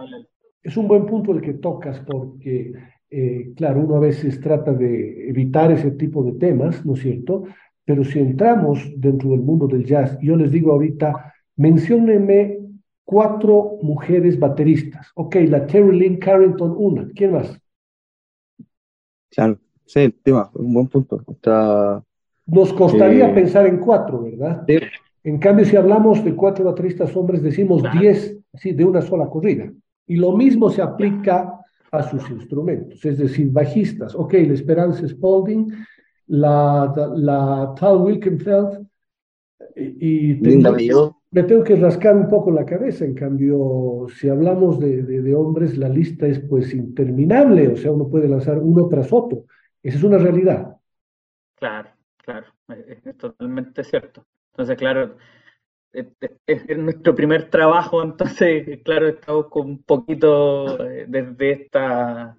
es 0.62 0.76
un 0.76 0.88
buen 0.88 1.06
punto 1.06 1.32
el 1.32 1.40
que 1.40 1.54
tocas 1.54 2.00
porque, 2.00 2.72
eh, 3.10 3.52
claro, 3.56 3.80
uno 3.80 3.96
a 3.96 4.00
veces 4.00 4.40
trata 4.40 4.72
de 4.72 5.28
evitar 5.28 5.72
ese 5.72 5.92
tipo 5.92 6.22
de 6.22 6.32
temas, 6.34 6.84
¿no 6.86 6.94
es 6.94 7.00
cierto? 7.00 7.44
Pero 7.84 8.04
si 8.04 8.20
entramos 8.20 8.92
dentro 8.96 9.30
del 9.30 9.40
mundo 9.40 9.66
del 9.66 9.84
jazz, 9.84 10.16
yo 10.20 10.36
les 10.36 10.52
digo 10.52 10.72
ahorita, 10.72 11.34
menciónenme 11.56 12.58
cuatro 13.04 13.78
mujeres 13.82 14.38
bateristas. 14.38 15.10
Ok, 15.16 15.36
la 15.48 15.66
Terry 15.66 15.98
Lynn 15.98 16.16
Carrington, 16.18 16.74
una. 16.76 17.08
¿Quién 17.14 17.32
más? 17.32 17.58
Claro, 19.30 19.58
sí, 19.84 20.10
tema, 20.22 20.50
un 20.54 20.72
buen 20.72 20.86
punto. 20.86 21.24
Está, 21.28 22.04
Nos 22.46 22.72
costaría 22.72 23.31
eh, 23.31 23.35
pensar 23.35 23.66
en 23.66 23.78
cuatro, 23.78 24.22
¿verdad? 24.22 24.64
En 25.24 25.38
cambio, 25.38 25.64
si 25.64 25.76
hablamos 25.76 26.24
de 26.24 26.35
cuatro 26.35 26.64
bateristas 26.64 27.16
hombres, 27.16 27.42
decimos 27.42 27.83
diez, 27.98 28.37
sí, 28.55 28.72
de 28.72 28.85
una 28.85 29.00
sola 29.00 29.26
corrida. 29.28 29.72
Y 30.07 30.16
lo 30.16 30.37
mismo 30.37 30.68
se 30.68 30.83
aplica 30.83 31.61
a 31.92 32.02
sus 32.02 32.28
instrumentos, 32.31 33.05
es 33.05 33.18
decir, 33.18 33.50
bajistas. 33.50 34.14
Ok, 34.14 34.33
la 34.33 34.55
Esperanza 34.55 35.07
Spalding, 35.07 35.72
la, 36.28 36.92
la, 37.14 37.74
Tal 37.78 37.98
Wilkenfeld, 37.98 38.87
y, 39.76 40.35
Linda 40.35 40.72
me 41.33 41.44
tengo 41.44 41.64
que 41.64 41.76
rascar 41.76 42.14
un 42.14 42.28
poco 42.28 42.50
la 42.50 42.64
cabeza. 42.64 43.05
En 43.05 43.14
cambio, 43.14 44.07
si 44.14 44.28
hablamos 44.28 44.78
de, 44.78 45.02
de, 45.02 45.35
hombres, 45.35 45.78
la 45.78 45.88
lista 45.88 46.26
es 46.26 46.40
pues 46.40 46.74
interminable, 46.74 47.68
o 47.68 47.76
sea, 47.76 47.90
uno 47.90 48.09
puede 48.09 48.28
lanzar 48.28 48.59
uno 48.59 48.87
tras 48.88 49.12
otro. 49.12 49.44
Esa 49.83 49.98
es 49.98 50.05
una 50.05 50.18
realidad. 50.18 50.76
Claro, 51.57 51.88
claro, 52.22 52.46
es, 52.68 53.16
totalmente 53.16 53.85
cierto. 53.85 54.26
Entonces, 54.52 54.76
claro, 54.76 55.16
es, 55.92 56.78
nuestro 56.78 57.14
primer 57.14 57.50
trabajo, 57.50 58.02
entonces, 58.02 58.80
claro, 58.85 59.08
estamos 59.08 59.48
con 59.48 59.66
un 59.66 59.82
poquito 59.82 60.82
eh, 60.88 61.06
desde 61.08 61.50
esta 61.52 62.37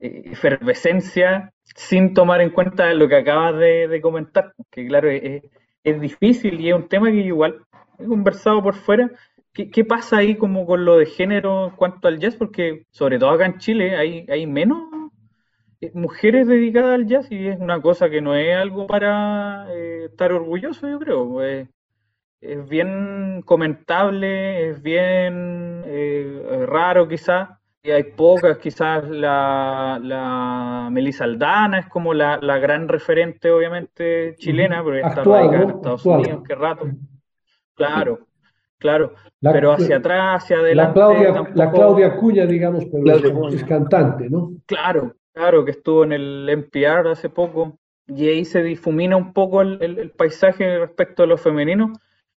eh, 0.00 0.22
efervescencia, 0.26 1.52
sin 1.62 2.14
tomar 2.14 2.40
en 2.40 2.50
cuenta 2.50 2.92
lo 2.94 3.08
que 3.08 3.16
acabas 3.16 3.58
de, 3.58 4.00
comentar, 4.02 4.54
que 4.70 4.86
claro, 4.86 5.08
es, 5.10 5.42
difícil 6.00 6.60
y 6.60 6.70
es 6.70 6.74
un 6.74 6.88
tema 6.88 7.10
que 7.10 7.18
igual 7.18 7.64
he 7.98 8.04
conversado 8.04 8.62
por 8.62 8.74
fuera. 8.74 9.10
¿Qué, 9.52 9.70
¿Qué, 9.70 9.84
pasa 9.84 10.18
ahí 10.18 10.36
como 10.36 10.64
con 10.64 10.84
lo 10.84 10.96
de 10.96 11.06
género 11.06 11.66
en 11.68 11.76
cuanto 11.76 12.08
al 12.08 12.18
jazz? 12.18 12.36
Porque 12.36 12.86
sobre 12.90 13.18
todo 13.18 13.30
acá 13.30 13.46
en 13.46 13.58
Chile 13.58 13.96
hay, 13.96 14.24
hay 14.28 14.46
menos 14.46 15.01
mujeres 15.94 16.46
dedicadas 16.46 16.94
al 16.94 17.06
jazz 17.06 17.30
y 17.30 17.48
es 17.48 17.58
una 17.58 17.80
cosa 17.80 18.08
que 18.08 18.20
no 18.20 18.34
es 18.34 18.56
algo 18.56 18.86
para 18.86 19.66
eh, 19.70 20.06
estar 20.06 20.32
orgulloso, 20.32 20.88
yo 20.88 20.98
creo. 20.98 21.42
Es, 21.42 21.68
es 22.40 22.68
bien 22.68 23.42
comentable, 23.44 24.70
es 24.70 24.82
bien 24.82 25.82
eh, 25.86 26.66
raro 26.66 27.08
quizás. 27.08 27.50
Y 27.84 27.90
hay 27.90 28.04
pocas, 28.04 28.58
quizás 28.58 29.08
la, 29.08 29.98
la 30.00 30.88
Melissa 30.92 31.24
Aldana 31.24 31.80
es 31.80 31.86
como 31.88 32.14
la, 32.14 32.38
la 32.40 32.58
gran 32.58 32.86
referente, 32.86 33.50
obviamente, 33.50 34.36
chilena, 34.38 34.84
pero 34.84 34.96
está 34.96 35.24
radicada 35.24 35.62
en 35.64 35.70
Estados 35.70 36.06
Unidos, 36.06 36.42
qué 36.46 36.54
rato. 36.54 36.86
Claro, 37.74 38.20
claro. 38.78 39.14
pero 39.40 39.72
hacia 39.72 39.96
atrás, 39.96 40.44
hacia 40.44 40.58
adelante. 40.58 41.00
La 41.00 41.06
Claudia, 41.06 41.50
la 41.54 41.70
Claudia 41.72 42.16
Cuña, 42.16 42.46
digamos, 42.46 42.84
pero 42.86 43.48
es, 43.48 43.64
cantante, 43.64 44.30
¿no? 44.30 44.52
Claro, 44.64 45.16
claro, 45.32 45.64
que 45.64 45.72
estuvo 45.72 46.04
en 46.04 46.12
el 46.12 46.48
NPR 46.48 47.08
hace 47.08 47.28
poco. 47.28 47.78
Y 48.06 48.28
ahí 48.28 48.44
se 48.44 48.62
difumina 48.62 49.16
un 49.16 49.32
poco 49.32 49.62
el, 49.62 49.80
el, 49.80 50.10
paisaje 50.10 50.78
respecto 50.78 51.22
a 51.22 51.26
lo 51.26 51.38
femenino. 51.38 51.92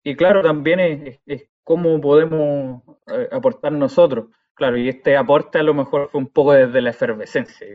Y 0.03 0.15
claro, 0.15 0.41
también 0.41 0.79
es, 0.79 1.19
es, 1.25 1.49
cómo 1.63 1.99
podemos 2.01 2.83
eh, 3.07 3.27
aportar 3.31 3.71
nosotros. 3.71 4.27
Claro, 4.55 4.77
y 4.77 4.89
este 4.89 5.15
aporte 5.15 5.57
a 5.59 5.63
lo 5.63 5.73
mejor 5.73 6.09
fue 6.11 6.19
un 6.19 6.27
poco 6.27 6.53
desde 6.53 6.81
la 6.81 6.91
efervescencia. 6.91 7.65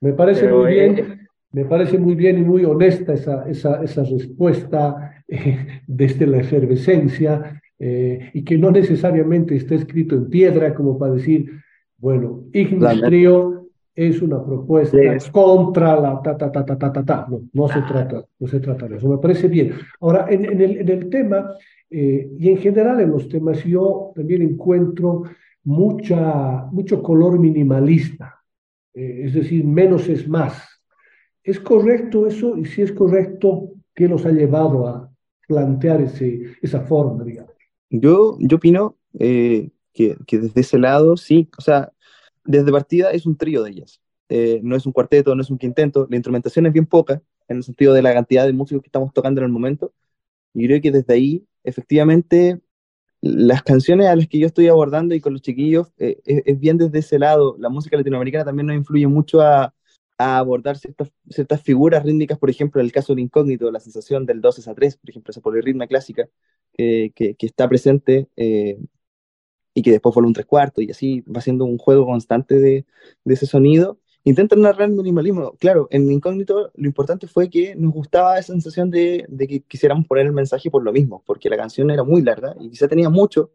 Me 0.00 0.12
parece 0.12 0.48
muy 0.48 0.72
bien. 0.72 1.28
Me 1.50 1.64
parece 1.64 1.98
muy 1.98 2.16
bien 2.16 2.38
y 2.38 2.42
muy 2.42 2.64
honesta 2.64 3.14
esa, 3.14 3.48
esa, 3.48 3.82
esa 3.82 4.02
respuesta 4.02 5.22
eh, 5.28 5.82
desde 5.86 6.26
la 6.26 6.38
efervescencia 6.38 7.62
eh, 7.78 8.30
y 8.34 8.44
que 8.44 8.58
no 8.58 8.72
necesariamente 8.72 9.54
está 9.54 9.76
escrito 9.76 10.16
en 10.16 10.28
piedra 10.28 10.74
como 10.74 10.98
para 10.98 11.12
decir, 11.12 11.50
bueno, 11.96 12.44
Ignis 12.52 13.00
Trio 13.02 13.63
es 13.94 14.20
una 14.20 14.44
propuesta 14.44 14.98
contra 15.30 16.00
la 16.00 16.20
ta, 16.20 16.36
ta, 16.36 16.50
ta, 16.50 16.64
ta, 16.64 16.76
ta, 16.76 16.92
ta, 16.92 17.04
ta. 17.04 17.26
No, 17.28 17.42
no 17.52 17.68
se 17.68 17.80
trata, 17.82 18.24
no 18.38 18.48
se 18.48 18.60
trata 18.60 18.88
de 18.88 18.96
eso. 18.96 19.08
Me 19.08 19.18
parece 19.18 19.48
bien. 19.48 19.72
Ahora, 20.00 20.26
en, 20.28 20.44
en, 20.44 20.60
el, 20.60 20.78
en 20.78 20.88
el, 20.88 21.08
tema 21.08 21.54
eh, 21.88 22.28
y 22.38 22.48
en 22.48 22.56
general 22.58 23.00
en 23.00 23.10
los 23.10 23.28
temas, 23.28 23.62
yo 23.64 24.12
también 24.14 24.42
encuentro 24.42 25.22
mucha, 25.62 26.64
mucho 26.72 27.02
color 27.02 27.38
minimalista, 27.38 28.42
es 28.92 29.34
decir, 29.34 29.64
menos 29.64 30.08
es 30.08 30.28
más. 30.28 30.68
¿Es 31.42 31.60
correcto 31.60 32.26
eso? 32.26 32.56
Y 32.56 32.64
si 32.64 32.82
es 32.82 32.92
correcto, 32.92 33.70
¿qué 33.94 34.08
nos 34.08 34.24
ha 34.24 34.30
llevado 34.30 34.86
a 34.86 35.10
plantear 35.46 36.00
ese, 36.00 36.42
esa 36.62 36.80
forma, 36.80 37.22
digamos? 37.24 37.52
Yo, 37.90 38.36
yo 38.40 38.56
opino 38.56 38.96
eh, 39.18 39.70
que, 39.92 40.16
que, 40.26 40.38
desde 40.38 40.60
ese 40.60 40.78
lado, 40.78 41.16
sí, 41.16 41.48
o 41.58 41.60
sea, 41.60 41.92
desde 42.44 42.72
partida 42.72 43.10
es 43.10 43.26
un 43.26 43.36
trío 43.36 43.62
de 43.62 43.70
ellas. 43.70 44.00
Eh, 44.28 44.60
no 44.62 44.76
es 44.76 44.86
un 44.86 44.92
cuarteto, 44.92 45.34
no 45.34 45.42
es 45.42 45.50
un 45.50 45.58
quinteto, 45.58 46.06
la 46.08 46.16
instrumentación 46.16 46.66
es 46.66 46.72
bien 46.72 46.86
poca, 46.86 47.22
en 47.48 47.58
el 47.58 47.62
sentido 47.62 47.92
de 47.92 48.02
la 48.02 48.14
cantidad 48.14 48.46
de 48.46 48.52
músicos 48.52 48.82
que 48.82 48.88
estamos 48.88 49.12
tocando 49.12 49.40
en 49.40 49.46
el 49.46 49.52
momento. 49.52 49.92
Y 50.54 50.66
creo 50.66 50.80
que 50.80 50.90
desde 50.90 51.14
ahí, 51.14 51.46
efectivamente, 51.62 52.60
las 53.20 53.62
canciones 53.62 54.06
a 54.08 54.16
las 54.16 54.28
que 54.28 54.38
yo 54.38 54.46
estoy 54.46 54.68
abordando 54.68 55.14
y 55.14 55.20
con 55.20 55.32
los 55.32 55.42
chiquillos, 55.42 55.92
eh, 55.98 56.20
es, 56.24 56.42
es, 56.46 56.58
bien 56.60 56.78
desde 56.78 56.98
ese 57.00 57.18
lado. 57.18 57.56
La 57.58 57.68
música 57.68 57.96
latinoamericana 57.96 58.44
también 58.44 58.66
nos 58.66 58.76
influye 58.76 59.06
mucho 59.06 59.40
a, 59.40 59.74
a 60.18 60.38
abordar 60.38 60.78
ciertas, 60.78 61.12
ciertas 61.28 61.62
figuras 61.62 62.04
rítmicas, 62.04 62.38
por 62.38 62.50
ejemplo, 62.50 62.80
en 62.80 62.86
el 62.86 62.92
caso 62.92 63.14
de 63.14 63.22
Incógnito, 63.22 63.70
la 63.70 63.80
sensación 63.80 64.26
del 64.26 64.40
2 64.40 64.68
a 64.68 64.74
3, 64.74 64.96
por 64.96 65.10
ejemplo, 65.10 65.30
esa 65.30 65.40
polirritma 65.40 65.86
clásica 65.86 66.28
que, 66.76 67.12
que, 67.14 67.46
está 67.46 67.68
presente 67.68 68.28
eh, 68.36 68.78
y 69.74 69.82
que 69.82 69.90
después 69.90 70.14
vuelve 70.14 70.28
un 70.28 70.34
tres 70.34 70.46
cuartos 70.46 70.84
y 70.84 70.90
así 70.90 71.20
va 71.22 71.40
siendo 71.40 71.64
un 71.64 71.78
juego 71.78 72.06
constante 72.06 72.58
de, 72.58 72.86
de 73.24 73.34
ese 73.34 73.46
sonido. 73.46 73.98
Intentan 74.22 74.62
narrar 74.62 74.88
minimalismo. 74.88 75.52
Claro, 75.58 75.88
en 75.90 76.10
Incógnito 76.10 76.70
lo 76.74 76.86
importante 76.86 77.26
fue 77.26 77.50
que 77.50 77.74
nos 77.74 77.92
gustaba 77.92 78.38
esa 78.38 78.52
sensación 78.52 78.90
de, 78.90 79.26
de 79.28 79.46
que 79.46 79.60
quisiéramos 79.60 80.06
poner 80.06 80.26
el 80.26 80.32
mensaje 80.32 80.70
por 80.70 80.82
lo 80.82 80.92
mismo, 80.92 81.22
porque 81.26 81.50
la 81.50 81.56
canción 81.56 81.90
era 81.90 82.04
muy 82.04 82.22
larga 82.22 82.54
y 82.58 82.70
quizá 82.70 82.88
tenía 82.88 83.10
mucho 83.10 83.52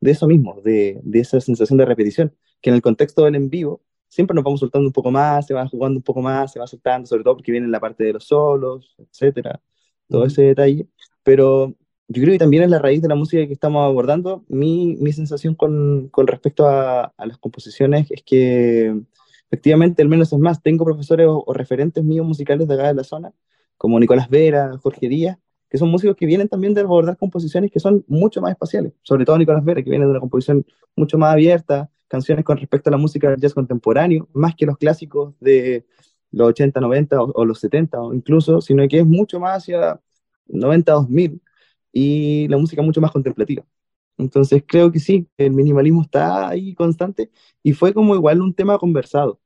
de 0.00 0.12
eso 0.12 0.26
mismo, 0.26 0.60
de, 0.64 1.00
de 1.02 1.20
esa 1.20 1.40
sensación 1.40 1.78
de 1.78 1.84
repetición, 1.84 2.34
que 2.62 2.70
en 2.70 2.76
el 2.76 2.82
contexto 2.82 3.24
del 3.24 3.34
en 3.34 3.50
vivo 3.50 3.82
siempre 4.08 4.34
nos 4.34 4.44
vamos 4.44 4.60
soltando 4.60 4.86
un 4.86 4.92
poco 4.92 5.10
más, 5.10 5.46
se 5.46 5.54
va 5.54 5.66
jugando 5.68 5.98
un 5.98 6.02
poco 6.02 6.22
más, 6.22 6.52
se 6.52 6.58
va 6.58 6.66
soltando, 6.66 7.06
sobre 7.06 7.24
todo 7.24 7.36
porque 7.36 7.52
viene 7.52 7.68
la 7.68 7.80
parte 7.80 8.04
de 8.04 8.14
los 8.14 8.24
solos, 8.24 8.94
etcétera, 8.98 9.60
todo 10.08 10.24
ese 10.24 10.42
detalle. 10.42 10.88
Pero 11.22 11.74
yo 12.08 12.22
creo 12.22 12.32
que 12.34 12.38
también 12.38 12.62
es 12.62 12.70
la 12.70 12.78
raíz 12.78 13.02
de 13.02 13.08
la 13.08 13.14
música 13.16 13.46
que 13.46 13.52
estamos 13.52 13.84
abordando. 13.84 14.44
Mi, 14.48 14.96
mi 14.96 15.12
sensación 15.12 15.54
con, 15.54 16.08
con 16.08 16.26
respecto 16.26 16.68
a, 16.68 17.12
a, 17.16 17.26
las 17.26 17.38
composiciones 17.38 18.10
es 18.10 18.22
que 18.22 18.94
efectivamente, 19.46 20.02
al 20.02 20.08
menos 20.08 20.32
es 20.32 20.38
más, 20.38 20.62
tengo 20.62 20.84
profesores 20.84 21.26
o, 21.26 21.42
o, 21.44 21.52
referentes 21.52 22.04
míos 22.04 22.26
musicales 22.26 22.68
de 22.68 22.74
acá 22.74 22.88
de 22.88 22.94
la 22.94 23.04
zona, 23.04 23.32
como 23.76 23.98
Nicolás 23.98 24.28
Vera, 24.30 24.78
Jorge 24.78 25.08
Díaz, 25.08 25.38
que 25.68 25.78
son 25.78 25.90
músicos 25.90 26.16
que 26.16 26.26
vienen 26.26 26.48
también 26.48 26.74
de 26.74 26.82
abordar 26.82 27.16
composiciones 27.16 27.72
que 27.72 27.80
son 27.80 28.04
mucho 28.06 28.40
más 28.40 28.52
espaciales, 28.52 28.92
sobre 29.02 29.24
todo 29.24 29.38
Nicolás 29.38 29.64
Vera, 29.64 29.82
que 29.82 29.90
viene 29.90 30.04
de 30.04 30.12
una 30.12 30.20
composición 30.20 30.64
mucho 30.94 31.18
más 31.18 31.32
abierta, 31.32 31.90
canciones 32.08 32.44
con 32.44 32.56
respecto 32.56 32.88
a 32.88 32.92
la 32.92 32.98
música 32.98 33.30
del 33.30 33.40
jazz 33.40 33.54
contemporáneo, 33.54 34.28
más 34.32 34.54
que 34.54 34.66
los 34.66 34.78
clásicos 34.78 35.34
de 35.40 35.86
los 36.30 36.48
80, 36.48 36.80
90 36.80 37.20
o, 37.20 37.32
o 37.32 37.44
los 37.44 37.58
70 37.58 38.00
o 38.00 38.14
incluso, 38.14 38.60
sino 38.60 38.86
que 38.86 39.00
es 39.00 39.06
mucho 39.06 39.40
más 39.40 39.58
hacia 39.58 40.00
90, 40.46 40.92
2000 40.92 41.40
y 41.98 42.46
la 42.48 42.58
música 42.58 42.82
mucho 42.82 43.00
más 43.00 43.10
contemplativa. 43.10 43.64
Entonces 44.18 44.62
creo 44.66 44.92
que 44.92 45.00
sí, 45.00 45.28
el 45.38 45.52
minimalismo 45.52 46.02
está 46.02 46.48
ahí 46.48 46.74
constante 46.74 47.30
y 47.62 47.72
fue 47.72 47.94
como 47.94 48.14
igual 48.14 48.42
un 48.42 48.54
tema 48.54 48.78
conversado. 48.78 49.40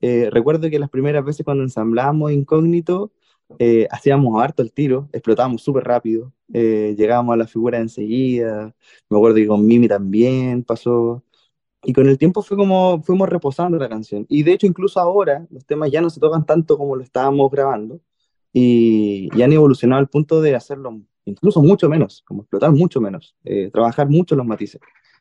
Eh, 0.00 0.28
recuerdo 0.30 0.68
que 0.70 0.80
las 0.80 0.90
primeras 0.90 1.24
veces 1.24 1.44
cuando 1.44 1.62
ensamblamos 1.64 2.32
Incógnito, 2.32 3.12
eh, 3.58 3.86
hacíamos 3.90 4.42
harto 4.42 4.62
el 4.62 4.72
tiro, 4.72 5.08
explotábamos 5.12 5.62
súper 5.62 5.84
rápido, 5.84 6.32
eh, 6.52 6.94
llegábamos 6.98 7.34
a 7.34 7.36
la 7.36 7.46
figura 7.46 7.78
enseguida, 7.78 8.74
me 9.08 9.16
acuerdo 9.16 9.36
que 9.36 9.46
con 9.46 9.64
Mimi 9.66 9.88
también 9.88 10.64
pasó, 10.64 11.22
y 11.84 11.92
con 11.92 12.08
el 12.08 12.18
tiempo 12.18 12.42
fue 12.42 12.56
como 12.56 13.02
fuimos 13.02 13.28
reposando 13.28 13.78
la 13.78 13.88
canción. 13.88 14.26
Y 14.28 14.42
de 14.44 14.52
hecho, 14.54 14.66
incluso 14.66 15.00
ahora 15.00 15.46
los 15.50 15.64
temas 15.66 15.90
ya 15.92 16.00
no 16.00 16.10
se 16.10 16.20
tocan 16.20 16.46
tanto 16.46 16.78
como 16.78 16.96
lo 16.96 17.02
estábamos 17.04 17.50
grabando 17.50 18.00
y, 18.52 19.28
y 19.34 19.42
han 19.42 19.52
evolucionado 19.52 20.00
al 20.00 20.08
punto 20.08 20.40
de 20.42 20.54
hacerlo 20.56 21.02
incluso 21.24 21.62
mucho 21.62 21.88
menos, 21.88 22.22
como 22.26 22.42
explotar 22.42 22.72
mucho 22.72 23.00
menos, 23.00 23.36
eh, 23.44 23.70
trabajar 23.72 24.08
mucho 24.08 24.36
los 24.36 24.46
matices 24.46 24.80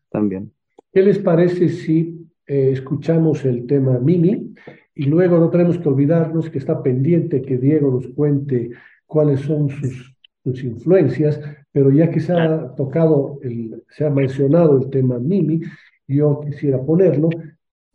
también. 0.09 0.51
¿Qué 0.93 1.01
les 1.01 1.19
parece 1.19 1.69
si 1.69 2.27
eh, 2.47 2.71
escuchamos 2.73 3.45
el 3.45 3.65
tema 3.65 3.99
Mimi 3.99 4.53
y 4.95 5.03
luego 5.05 5.37
no 5.37 5.49
tenemos 5.49 5.77
que 5.77 5.87
olvidarnos 5.87 6.49
que 6.49 6.57
está 6.57 6.81
pendiente 6.83 7.41
que 7.41 7.57
Diego 7.57 7.91
nos 7.91 8.07
cuente 8.07 8.71
cuáles 9.05 9.41
son 9.41 9.69
sus 9.69 10.11
sus 10.43 10.63
influencias, 10.63 11.39
pero 11.71 11.91
ya 11.91 12.09
que 12.09 12.19
se 12.19 12.33
ha 12.33 12.73
tocado, 12.75 13.39
el, 13.43 13.83
se 13.89 14.05
ha 14.05 14.09
mencionado 14.09 14.79
el 14.79 14.89
tema 14.89 15.19
Mimi, 15.19 15.61
yo 16.07 16.41
quisiera 16.41 16.83
ponerlo, 16.83 17.29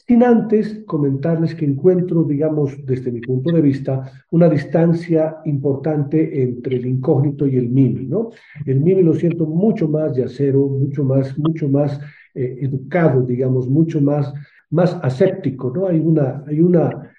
sin 0.07 0.23
antes 0.23 0.85
comentarles 0.87 1.55
que 1.55 1.65
encuentro, 1.65 2.23
digamos, 2.23 2.77
desde 2.87 3.11
mi 3.11 3.21
punto 3.21 3.51
de 3.53 3.61
vista, 3.61 4.09
una 4.31 4.49
distancia 4.49 5.39
importante 5.45 6.43
entre 6.43 6.77
el 6.77 6.87
incógnito 6.87 7.47
y 7.47 7.57
el 7.57 7.69
Mimi, 7.69 8.07
¿no? 8.07 8.31
El 8.65 8.81
Mimi 8.81 9.03
lo 9.03 9.15
siento 9.15 9.47
mucho 9.47 9.89
más 9.89 10.17
yacero, 10.17 10.69
mucho 10.69 11.03
más, 11.03 11.37
mucho 11.37 11.69
más 11.69 12.01
eh, 12.35 12.59
educado, 12.61 13.23
digamos, 13.23 13.69
mucho 13.69 14.01
más, 14.01 14.33
más 14.71 14.97
aséptico, 15.03 15.73
¿no? 15.75 15.89
Hay 15.89 15.99
una, 15.99 16.45
hay 16.47 16.61
una, 16.61 17.13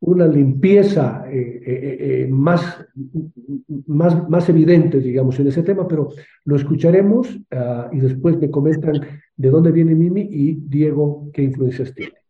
una 0.00 0.26
limpieza 0.26 1.26
eh, 1.30 1.60
eh, 1.66 2.28
más, 2.30 2.82
más, 3.86 4.26
más 4.30 4.48
evidente, 4.48 5.00
digamos, 5.00 5.38
en 5.38 5.48
ese 5.48 5.62
tema, 5.62 5.86
pero 5.86 6.08
lo 6.46 6.56
escucharemos 6.56 7.38
ah, 7.50 7.90
y 7.92 8.00
después 8.00 8.38
me 8.38 8.50
comentan 8.50 8.94
de 9.36 9.50
dónde 9.50 9.70
viene 9.70 9.94
Mimi 9.94 10.22
y 10.30 10.54
Diego 10.54 11.28
qué 11.34 11.42
influencias 11.42 11.94
tiene. 11.94 12.21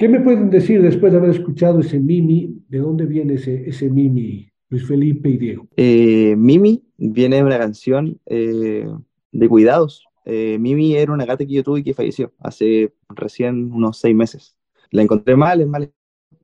¿Qué 0.00 0.08
me 0.08 0.20
pueden 0.20 0.48
decir 0.48 0.80
después 0.80 1.12
de 1.12 1.18
haber 1.18 1.28
escuchado 1.28 1.80
ese 1.80 2.00
Mimi? 2.00 2.64
¿De 2.70 2.78
dónde 2.78 3.04
viene 3.04 3.34
ese, 3.34 3.68
ese 3.68 3.90
Mimi, 3.90 4.50
Luis 4.70 4.88
Felipe 4.88 5.28
y 5.28 5.36
Diego? 5.36 5.68
Eh, 5.76 6.34
Mimi 6.38 6.82
viene 6.96 7.36
de 7.36 7.44
una 7.44 7.58
canción 7.58 8.18
eh, 8.24 8.88
de 9.30 9.48
cuidados. 9.50 10.06
Eh, 10.24 10.56
Mimi 10.58 10.96
era 10.96 11.12
una 11.12 11.26
gata 11.26 11.44
que 11.44 11.52
yo 11.52 11.62
tuve 11.62 11.80
y 11.80 11.82
que 11.82 11.92
falleció 11.92 12.32
hace 12.38 12.94
recién 13.10 13.70
unos 13.74 13.98
seis 13.98 14.16
meses. 14.16 14.56
La 14.90 15.02
encontré 15.02 15.36
mal, 15.36 15.60
es 15.60 15.66
mal. 15.66 15.92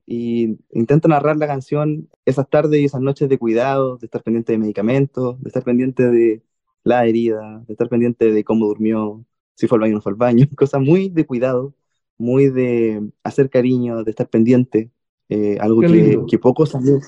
Y 0.05 0.59
intento 0.71 1.07
narrar 1.07 1.37
la 1.37 1.47
canción 1.47 2.09
esas 2.25 2.47
tardes 2.51 2.79
y 2.79 2.85
esas 2.85 3.01
noches 3.01 3.27
de 3.27 3.39
cuidado, 3.39 3.97
de 3.97 4.05
estar 4.05 4.21
pendiente 4.21 4.51
de 4.51 4.59
medicamentos, 4.59 5.41
de 5.41 5.47
estar 5.49 5.63
pendiente 5.63 6.11
de 6.11 6.43
la 6.83 7.07
herida, 7.07 7.63
de 7.65 7.73
estar 7.73 7.89
pendiente 7.89 8.31
de 8.31 8.43
cómo 8.43 8.67
durmió, 8.67 9.25
si 9.55 9.65
fue 9.65 9.77
al 9.77 9.81
baño 9.81 9.93
o 9.93 9.97
no 9.97 10.01
fue 10.03 10.11
al 10.11 10.17
baño, 10.17 10.45
cosas 10.55 10.79
muy 10.79 11.09
de 11.09 11.25
cuidado, 11.25 11.73
muy 12.17 12.49
de 12.49 13.09
hacer 13.23 13.49
cariño, 13.49 14.03
de 14.03 14.11
estar 14.11 14.27
pendiente, 14.27 14.91
eh, 15.29 15.57
algo 15.59 15.81
que, 15.81 16.19
que, 16.27 16.39
poco 16.39 16.65
salió, 16.65 16.99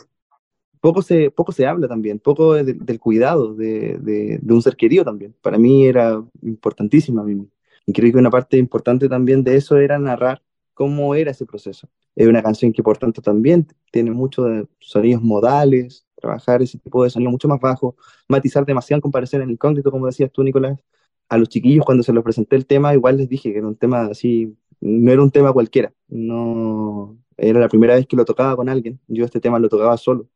poco 0.81 1.01
se, 1.01 1.31
poco 1.31 1.51
se 1.51 1.65
habla 1.65 1.87
también, 1.87 2.19
poco 2.19 2.53
de, 2.53 2.73
del 2.73 2.99
cuidado 2.99 3.53
de, 3.53 3.97
de, 3.99 4.39
de, 4.41 4.53
un 4.53 4.61
ser 4.61 4.75
querido 4.75 5.03
también. 5.03 5.35
Para 5.41 5.57
mí 5.57 5.85
era 5.85 6.23
importantísima. 6.41 7.25
Y 7.85 7.93
creo 7.93 8.11
que 8.11 8.17
una 8.17 8.29
parte 8.29 8.57
importante 8.57 9.09
también 9.09 9.43
de 9.43 9.55
eso 9.55 9.77
era 9.77 9.97
narrar 9.97 10.41
cómo 10.73 11.15
era 11.15 11.31
ese 11.31 11.45
proceso. 11.45 11.89
Es 12.15 12.27
una 12.27 12.43
canción 12.43 12.71
que 12.71 12.83
por 12.83 12.97
tanto 12.97 13.21
también 13.21 13.67
tiene 13.91 14.11
muchos 14.11 14.67
sonidos 14.79 15.21
modales, 15.21 16.05
trabajar 16.15 16.61
ese 16.61 16.77
tipo 16.77 17.03
de 17.03 17.09
sonido 17.09 17.31
mucho 17.31 17.47
más 17.47 17.59
bajo, 17.59 17.95
matizar 18.27 18.65
demasiado 18.65 18.97
en 18.97 19.01
comparación 19.01 19.41
en 19.41 19.51
incógnito, 19.51 19.91
como 19.91 20.05
decías 20.05 20.31
tú, 20.31 20.43
Nicolás. 20.43 20.79
A 21.29 21.37
los 21.37 21.49
chiquillos 21.49 21.85
cuando 21.85 22.03
se 22.03 22.13
los 22.13 22.23
presenté 22.23 22.55
el 22.55 22.65
tema, 22.65 22.93
igual 22.93 23.17
les 23.17 23.29
dije 23.29 23.51
que 23.51 23.59
era 23.59 23.67
un 23.67 23.75
tema 23.75 24.05
así, 24.05 24.55
no 24.81 25.11
era 25.11 25.21
un 25.21 25.31
tema 25.31 25.53
cualquiera, 25.53 25.93
no 26.07 27.17
era 27.37 27.59
la 27.59 27.69
primera 27.69 27.95
vez 27.95 28.05
que 28.07 28.17
lo 28.17 28.25
tocaba 28.25 28.55
con 28.55 28.69
alguien, 28.69 28.99
yo 29.07 29.25
este 29.25 29.39
tema 29.39 29.59
lo 29.59 29.69
tocaba 29.69 29.97
solo, 29.97 30.27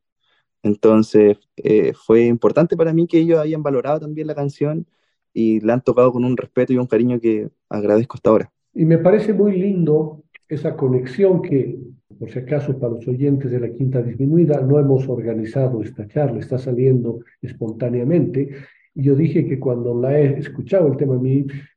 entonces, 0.63 1.37
eh, 1.57 1.93
fue 1.93 2.25
importante 2.25 2.77
para 2.77 2.93
mí 2.93 3.05
que 3.05 3.19
ellos 3.19 3.37
hayan 3.37 3.61
valorado 3.61 3.99
también 3.99 4.27
la 4.27 4.35
canción 4.35 4.87
y 5.33 5.59
la 5.59 5.73
han 5.73 5.81
tocado 5.81 6.13
con 6.13 6.23
un 6.23 6.37
respeto 6.37 6.71
y 6.71 6.77
un 6.77 6.87
cariño 6.87 7.19
que 7.19 7.49
agradezco 7.69 8.15
hasta 8.15 8.29
ahora. 8.29 8.51
Y 8.73 8.85
me 8.85 8.97
parece 8.97 9.33
muy 9.33 9.59
lindo 9.59 10.23
esa 10.47 10.75
conexión 10.77 11.41
que, 11.41 11.77
por 12.17 12.31
si 12.31 12.39
acaso, 12.39 12.79
para 12.79 12.93
los 12.93 13.07
oyentes 13.07 13.51
de 13.51 13.59
la 13.59 13.73
Quinta 13.73 14.01
Disminuida, 14.01 14.61
no 14.61 14.79
hemos 14.79 15.07
organizado 15.09 15.83
esta 15.83 16.07
charla, 16.07 16.39
está 16.39 16.57
saliendo 16.57 17.19
espontáneamente. 17.41 18.55
Yo 18.95 19.15
dije 19.15 19.45
que 19.47 19.59
cuando 19.59 19.99
la 19.99 20.19
he 20.19 20.37
escuchado 20.37 20.87
el 20.87 20.97
tema 20.97 21.19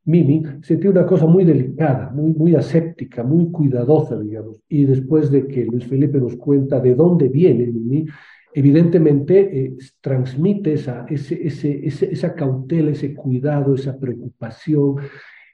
Mimi, 0.04 0.42
sentí 0.62 0.86
una 0.86 1.06
cosa 1.06 1.26
muy 1.26 1.44
delicada, 1.44 2.10
muy, 2.10 2.32
muy 2.32 2.54
aséptica, 2.54 3.22
muy 3.22 3.50
cuidadosa, 3.50 4.18
digamos. 4.20 4.60
Y 4.68 4.84
después 4.84 5.30
de 5.30 5.46
que 5.46 5.64
Luis 5.64 5.86
Felipe 5.86 6.18
nos 6.18 6.36
cuenta 6.36 6.78
de 6.78 6.94
dónde 6.94 7.28
viene 7.28 7.66
Mimi, 7.66 8.06
evidentemente 8.52 9.64
eh, 9.64 9.76
transmite 10.00 10.74
esa, 10.74 11.06
ese, 11.08 11.46
ese, 11.46 11.80
esa 11.84 12.34
cautela, 12.34 12.90
ese 12.90 13.14
cuidado, 13.14 13.74
esa 13.74 13.98
preocupación, 13.98 14.96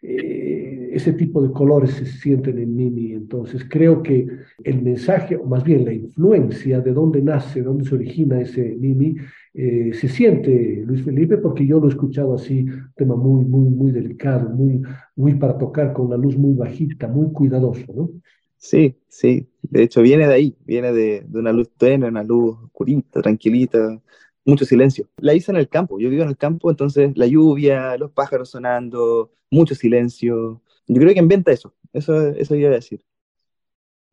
eh, 0.02 0.90
ese 0.92 1.12
tipo 1.12 1.40
de 1.42 1.52
colores 1.52 1.92
se 1.92 2.06
sienten 2.06 2.58
en 2.58 2.74
Mimi. 2.74 3.12
Entonces 3.12 3.64
creo 3.68 4.02
que 4.02 4.26
el 4.64 4.82
mensaje, 4.82 5.36
o 5.36 5.44
más 5.44 5.62
bien 5.62 5.84
la 5.84 5.92
influencia 5.92 6.80
de 6.80 6.92
dónde 6.92 7.22
nace, 7.22 7.60
de 7.60 7.66
dónde 7.66 7.84
se 7.84 7.94
origina 7.94 8.40
ese 8.40 8.76
Mimi, 8.78 9.16
eh, 9.55 9.92
se 9.92 10.09
siente, 10.09 10.82
Luis 10.86 11.05
Felipe, 11.05 11.36
porque 11.36 11.66
yo 11.66 11.78
lo 11.78 11.86
he 11.86 11.90
escuchado 11.90 12.34
así, 12.34 12.64
tema 12.96 13.16
muy, 13.16 13.44
muy, 13.44 13.68
muy 13.68 13.92
delicado, 13.92 14.48
muy, 14.48 14.82
muy 15.14 15.34
para 15.34 15.59
tocar 15.59 15.92
con 15.92 16.09
la 16.09 16.16
luz 16.16 16.36
muy 16.36 16.55
bajita, 16.55 17.07
muy 17.07 17.30
cuidadoso, 17.32 17.84
¿no? 17.94 18.11
Sí, 18.57 18.96
sí. 19.09 19.48
De 19.62 19.82
hecho, 19.82 20.03
viene 20.03 20.26
de 20.26 20.34
ahí, 20.34 20.57
viene 20.64 20.92
de, 20.92 21.24
de, 21.26 21.38
una 21.38 21.53
luz 21.53 21.70
tenue, 21.76 22.09
una 22.09 22.22
luz 22.22 22.57
oscurita, 22.62 23.20
tranquilita, 23.20 24.00
mucho 24.44 24.64
silencio. 24.64 25.09
La 25.18 25.34
hice 25.34 25.50
en 25.50 25.59
el 25.59 25.68
campo, 25.68 25.98
yo 25.98 26.09
vivo 26.09 26.22
en 26.22 26.28
el 26.30 26.36
campo, 26.36 26.70
entonces 26.70 27.12
la 27.16 27.26
lluvia, 27.26 27.96
los 27.98 28.12
pájaros 28.12 28.50
sonando, 28.50 29.32
mucho 29.50 29.74
silencio. 29.74 30.62
Yo 30.86 31.00
creo 31.00 31.12
que 31.12 31.20
inventa 31.20 31.53
eso, 31.53 31.74
eso, 31.92 32.28
eso 32.28 32.55
iba 32.55 32.70
a 32.70 32.74
decir. 32.74 33.05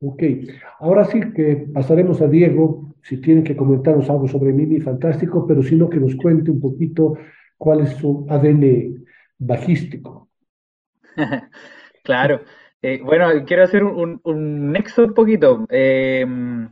Ok, 0.02 0.24
ahora 0.80 1.04
sí 1.06 1.20
que 1.34 1.68
pasaremos 1.74 2.22
a 2.22 2.28
Diego, 2.28 2.96
si 3.04 3.18
tienen 3.18 3.44
que 3.44 3.56
comentarnos 3.56 4.10
algo 4.10 4.28
sobre 4.28 4.54
Mimi, 4.54 4.80
fantástico, 4.80 5.46
pero 5.46 5.62
si 5.62 5.76
no, 5.76 5.90
que 5.90 6.00
nos 6.00 6.16
cuente 6.16 6.52
un 6.52 6.62
poquito 6.62 7.18
cuál 7.58 7.82
es 7.82 7.90
su 7.92 8.26
ADN 8.30 9.06
bajístico. 9.38 10.30
claro. 12.04 12.42
Eh, 12.82 13.02
bueno, 13.04 13.28
quiero 13.46 13.64
hacer 13.64 13.84
un, 13.84 14.22
un, 14.24 14.72
nexo 14.72 15.04
un 15.04 15.14
poquito. 15.14 15.66
Em, 15.70 16.70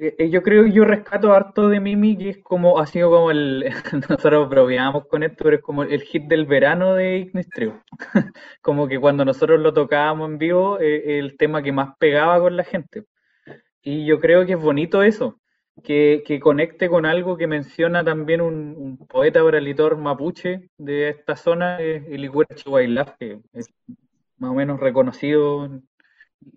eh, 0.00 0.30
yo 0.30 0.42
creo 0.42 0.64
que 0.64 0.72
yo 0.72 0.84
rescato 0.84 1.32
harto 1.32 1.68
de 1.68 1.80
Mimi, 1.80 2.16
que 2.16 2.30
es 2.30 2.38
como, 2.38 2.78
ha 2.78 2.86
sido 2.86 3.10
como 3.10 3.30
el, 3.30 3.64
nosotros 4.08 4.48
bromeamos 4.48 5.06
con 5.06 5.22
esto, 5.22 5.44
pero 5.44 5.56
es 5.56 5.62
como 5.62 5.82
el 5.82 6.02
hit 6.02 6.24
del 6.24 6.46
verano 6.46 6.94
de 6.94 7.18
Ignis 7.18 7.48
Trio. 7.48 7.82
como 8.62 8.88
que 8.88 9.00
cuando 9.00 9.24
nosotros 9.24 9.60
lo 9.60 9.72
tocábamos 9.74 10.30
en 10.30 10.38
vivo, 10.38 10.78
eh, 10.80 11.18
el 11.18 11.36
tema 11.36 11.62
que 11.62 11.72
más 11.72 11.96
pegaba 11.98 12.38
con 12.40 12.56
la 12.56 12.64
gente. 12.64 13.04
Y 13.82 14.06
yo 14.06 14.20
creo 14.20 14.46
que 14.46 14.52
es 14.52 14.60
bonito 14.60 15.02
eso, 15.02 15.40
que, 15.82 16.22
que 16.26 16.40
conecte 16.40 16.88
con 16.88 17.06
algo 17.06 17.36
que 17.36 17.46
menciona 17.46 18.04
también 18.04 18.40
un, 18.40 18.74
un 18.76 19.06
poeta 19.06 19.42
oralitor 19.44 19.96
mapuche 19.96 20.70
de 20.78 21.10
esta 21.10 21.36
zona, 21.36 21.78
el 21.80 22.24
Iguera 22.24 22.54
Chihuahua, 22.54 23.16
que 23.18 23.40
es 23.52 23.68
más 24.38 24.50
o 24.50 24.54
menos 24.54 24.80
reconocido 24.80 25.68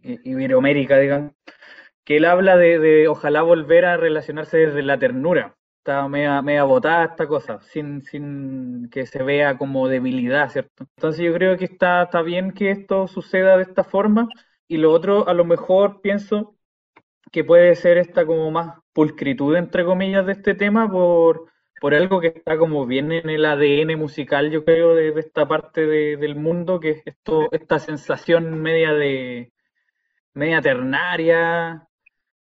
Iberoamérica, 0.03 0.97
digamos, 0.99 1.33
que 2.03 2.17
él 2.17 2.25
habla 2.25 2.57
de, 2.57 3.07
ojalá 3.07 3.41
volver 3.41 3.85
a 3.85 3.97
relacionarse 3.97 4.57
desde 4.57 4.83
la 4.83 4.97
ternura. 4.99 5.57
Está 5.79 6.07
media, 6.07 6.41
media 6.41 6.63
botada 6.63 7.05
esta 7.05 7.27
cosa, 7.27 7.59
sin, 7.61 8.01
sin 8.03 8.89
que 8.91 9.05
se 9.07 9.23
vea 9.23 9.57
como 9.57 9.87
debilidad, 9.87 10.49
¿cierto? 10.49 10.85
Entonces 10.95 11.25
yo 11.25 11.33
creo 11.33 11.57
que 11.57 11.65
está, 11.65 12.03
está 12.03 12.21
bien 12.21 12.51
que 12.51 12.71
esto 12.71 13.07
suceda 13.07 13.57
de 13.57 13.63
esta 13.63 13.83
forma. 13.83 14.27
Y 14.67 14.77
lo 14.77 14.91
otro, 14.91 15.27
a 15.27 15.33
lo 15.33 15.43
mejor 15.45 16.01
pienso 16.01 16.55
que 17.31 17.43
puede 17.43 17.75
ser 17.75 17.97
esta 17.97 18.25
como 18.25 18.51
más 18.51 18.79
pulcritud, 18.93 19.55
entre 19.55 19.85
comillas, 19.85 20.25
de 20.25 20.33
este 20.33 20.55
tema 20.55 20.91
por, 20.91 21.51
por 21.79 21.95
algo 21.95 22.19
que 22.21 22.27
está 22.27 22.57
como 22.57 22.85
bien 22.85 23.11
en 23.11 23.29
el 23.29 23.45
ADN 23.45 23.97
musical, 23.97 24.51
yo 24.51 24.63
creo, 24.65 24.95
de, 24.95 25.09
esta 25.19 25.47
parte 25.47 25.87
de, 25.87 26.17
del 26.17 26.35
mundo, 26.35 26.79
que 26.79 26.91
es 26.91 27.01
esto, 27.05 27.49
esta 27.51 27.79
sensación 27.79 28.61
media 28.61 28.93
de 28.93 29.51
media 30.33 30.61
ternaria, 30.61 31.87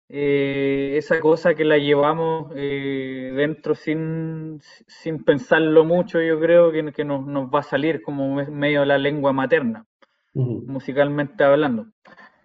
eh, 0.09 0.95
esa 0.97 1.21
cosa 1.21 1.55
que 1.55 1.65
la 1.65 1.79
llevamos 1.79 2.53
eh, 2.55 3.33
dentro 3.35 3.75
sin, 3.75 4.61
sin 4.87 5.25
pensarlo 5.25 5.85
mucho, 5.85 6.21
yo 6.21 6.39
creo 6.41 6.71
que, 6.73 6.93
que 6.93 7.05
nos, 7.05 7.27
nos, 7.27 7.49
va 7.49 7.61
a 7.61 7.63
salir 7.63 8.03
como 8.03 8.37
medio 8.51 8.85
la 8.85 8.99
lengua 8.99 9.33
materna, 9.33 9.85
uh 10.35 10.45
-huh. 10.45 10.67
musicalmente 10.67 11.45
hablando. 11.45 11.87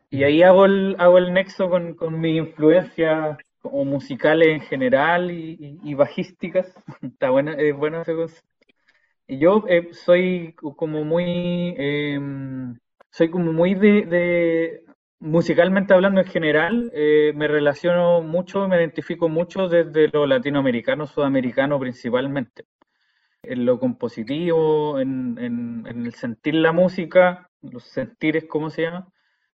Y 0.10 0.24
ahí 0.24 0.44
hago 0.44 0.66
el, 0.66 0.96
hago 1.00 1.18
el 1.18 1.34
nexo 1.34 1.70
con, 1.70 1.94
con 1.96 2.20
mi 2.20 2.38
influencia 2.38 3.38
como 3.62 3.86
musicales 3.86 4.50
en 4.50 4.62
general 4.62 5.32
y, 5.32 5.80
y, 5.84 5.92
y 5.92 5.94
bajísticas. 5.94 6.74
Está 7.02 7.30
buena, 7.30 7.54
es 7.54 7.76
buena 7.76 8.02
esa 8.02 8.14
cosa. 8.16 8.42
Y 9.32 9.38
yo 9.40 9.64
eh, 9.70 9.94
soy 9.94 10.54
como 10.54 11.06
muy, 11.06 11.74
eh, 11.78 12.20
soy 13.12 13.30
como 13.30 13.54
muy 13.54 13.76
de, 13.76 14.02
de, 14.06 14.84
musicalmente 15.22 15.94
hablando 15.94 16.20
en 16.20 16.28
general, 16.28 16.92
eh, 16.94 17.32
me 17.36 17.48
relaciono 17.48 18.22
mucho, 18.22 18.68
me 18.68 18.78
identifico 18.78 19.30
mucho 19.30 19.70
desde 19.70 20.10
lo 20.10 20.26
latinoamericano, 20.26 21.08
sudamericano 21.08 21.80
principalmente. 21.80 22.66
En 23.44 23.66
lo 23.66 23.80
compositivo, 23.80 25.00
en, 25.00 25.38
en, 25.40 25.86
el 25.88 26.14
sentir 26.14 26.56
la 26.56 26.72
música, 26.72 27.50
los 27.62 27.84
sentires, 27.84 28.46
¿cómo 28.50 28.70
se 28.70 28.84
llama? 28.84 29.08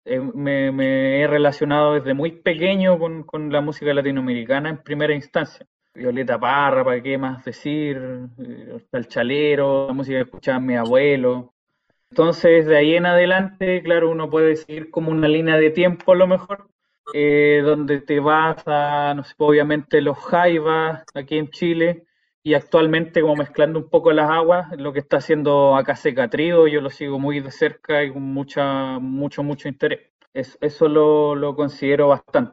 Eh, 0.05 0.21
me, 0.21 0.73
me, 0.73 1.23
he 1.23 1.27
relacionado 1.29 1.95
desde 1.95 2.15
muy 2.15 2.33
pequeño 2.33 2.99
con, 2.99 3.23
con, 3.23 3.53
la 3.53 3.61
música 3.61 3.95
latinoamericana 3.95 4.71
en 4.71 4.83
primera 4.83 5.15
instancia. 5.15 5.67
Violeta 5.95 6.39
Parra, 6.41 6.85
¿para 6.85 7.03
qué 7.03 7.19
más 7.19 7.45
decir? 7.45 7.97
Eh, 8.39 8.79
el 8.93 9.09
chalero, 9.09 9.87
la 9.89 9.93
música 9.95 10.19
que 10.19 10.25
escuchaba 10.25 10.61
mi 10.61 10.77
abuelo. 10.77 11.52
Entonces, 12.13 12.67
de 12.67 12.77
ahí 12.77 12.95
en 12.95 13.07
adelante, 13.07 13.83
claro, 13.83 14.11
uno 14.11 14.29
puede 14.29 14.57
seguir 14.57 14.91
como 14.91 15.11
una 15.11 15.29
línea 15.29 15.57
de 15.57 15.71
tiempo 15.71 16.13
a 16.13 16.15
lo 16.15 16.27
mejor, 16.27 16.69
eh, 17.15 17.63
donde 17.65 18.03
te 18.03 18.21
vas 18.21 18.63
a, 18.67 19.15
no 19.17 19.25
sé, 19.25 19.33
obviamente 19.39 20.03
los 20.03 20.19
jaivas 20.19 21.05
aquí 21.15 21.39
en 21.39 21.49
Chile, 21.49 22.05
y 22.43 22.53
actualmente 22.53 23.23
como 23.23 23.37
mezclando 23.37 23.79
un 23.79 23.89
poco 23.89 24.13
las 24.13 24.31
aguas, 24.31 24.67
lo 24.77 24.93
que 24.93 24.99
está 24.99 25.17
haciendo 25.17 25.75
acá 25.75 25.97
Seca 25.97 26.29
Trío, 26.29 26.67
yo 26.67 26.83
lo 26.83 26.91
sigo 26.91 27.19
muy 27.19 27.41
de 27.41 27.51
cerca 27.51 28.05
y 28.05 28.13
con 28.13 28.23
mucha, 28.25 28.99
mucho, 28.99 29.43
mucho 29.43 29.69
interés. 29.69 30.01
Es, 30.35 30.59
eso 30.61 30.89
lo, 30.89 31.57
considero 31.57 32.09
bastante. 32.09 32.53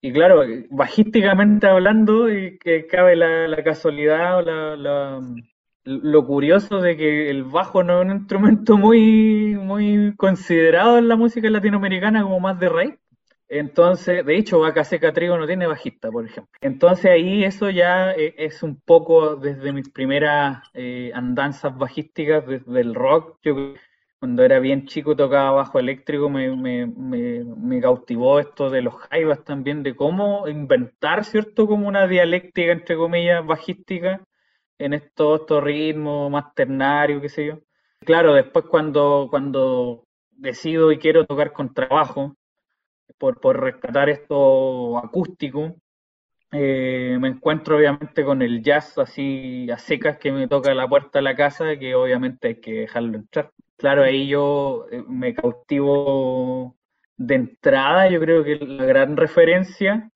Y 0.00 0.12
claro, 0.12 0.42
bajísticamente 0.70 1.68
hablando, 1.68 2.28
y 2.32 2.58
que 2.58 2.88
cabe 2.88 3.14
la, 3.14 3.62
casualidad 3.62 4.38
o 4.38 4.42
la, 4.76 5.20
lo 5.88 6.26
curioso 6.26 6.80
de 6.80 6.96
que 6.96 7.30
el 7.30 7.44
bajo 7.44 7.82
no 7.82 8.00
es 8.00 8.06
un 8.06 8.12
instrumento 8.12 8.76
muy, 8.76 9.56
muy 9.56 10.14
considerado 10.16 10.98
en 10.98 11.08
la 11.08 11.16
música 11.16 11.48
latinoamericana 11.48 12.22
como 12.22 12.40
más 12.40 12.60
de 12.60 12.68
raíz. 12.68 12.94
Entonces, 13.50 14.26
de 14.26 14.36
hecho, 14.36 14.60
Vaca 14.60 14.84
Seca 14.84 15.14
Trigo 15.14 15.38
no 15.38 15.46
tiene 15.46 15.66
bajista, 15.66 16.10
por 16.10 16.26
ejemplo. 16.26 16.52
Entonces 16.60 17.06
ahí 17.06 17.44
eso 17.44 17.70
ya 17.70 18.12
eh, 18.12 18.34
es 18.36 18.62
un 18.62 18.78
poco 18.78 19.36
desde 19.36 19.72
mis 19.72 19.88
primeras 19.88 20.62
eh, 20.74 21.10
andanzas 21.14 21.76
bajísticas, 21.78 22.46
desde 22.46 22.80
el 22.80 22.94
rock. 22.94 23.38
Yo 23.42 23.72
cuando 24.20 24.44
era 24.44 24.58
bien 24.58 24.84
chico 24.86 25.16
tocaba 25.16 25.52
bajo 25.52 25.78
eléctrico, 25.78 26.28
me, 26.28 26.54
me, 26.54 26.86
me, 26.86 27.80
cautivó 27.80 28.38
esto 28.40 28.68
de 28.68 28.82
los 28.82 28.94
jaivas 28.96 29.44
también, 29.44 29.82
de 29.82 29.96
cómo 29.96 30.46
inventar, 30.48 31.24
¿cierto? 31.24 31.66
Como 31.66 31.88
una 31.88 32.06
dialéctica, 32.06 32.72
entre 32.72 32.96
comillas, 32.96 33.46
bajística 33.46 34.20
en 34.78 34.94
estos, 34.94 35.42
ritmos 35.62 36.30
más 36.30 36.54
ternarios, 36.54 37.20
qué 37.22 37.28
sé 37.28 37.46
yo. 37.46 37.60
Claro, 38.00 38.34
después 38.34 38.66
cuando, 38.66 39.28
cuando 39.30 40.06
decido 40.30 40.92
y 40.92 40.98
quiero 40.98 41.26
tocar 41.26 41.52
con 41.52 41.74
trabajo, 41.74 42.36
por, 43.18 43.40
por 43.40 43.60
rescatar 43.60 44.08
esto 44.08 44.98
acústico. 44.98 45.74
Eh, 46.50 47.18
me 47.20 47.28
encuentro 47.28 47.76
obviamente 47.76 48.24
con 48.24 48.40
el 48.40 48.62
jazz 48.62 48.96
así 48.96 49.70
a 49.70 49.76
secas 49.76 50.16
que 50.18 50.32
me 50.32 50.48
toca 50.48 50.72
la 50.74 50.88
puerta 50.88 51.18
de 51.18 51.22
la 51.22 51.36
casa, 51.36 51.76
que 51.78 51.94
obviamente 51.94 52.48
hay 52.48 52.60
que 52.60 52.72
dejarlo 52.72 53.18
entrar. 53.18 53.52
Claro, 53.76 54.02
ahí 54.02 54.28
yo 54.28 54.86
eh, 54.90 55.04
me 55.06 55.34
cautivo 55.34 56.76
de 57.16 57.34
entrada, 57.34 58.08
yo 58.08 58.20
creo 58.20 58.44
que 58.44 58.56
la 58.56 58.84
gran 58.86 59.16
referencia 59.16 60.10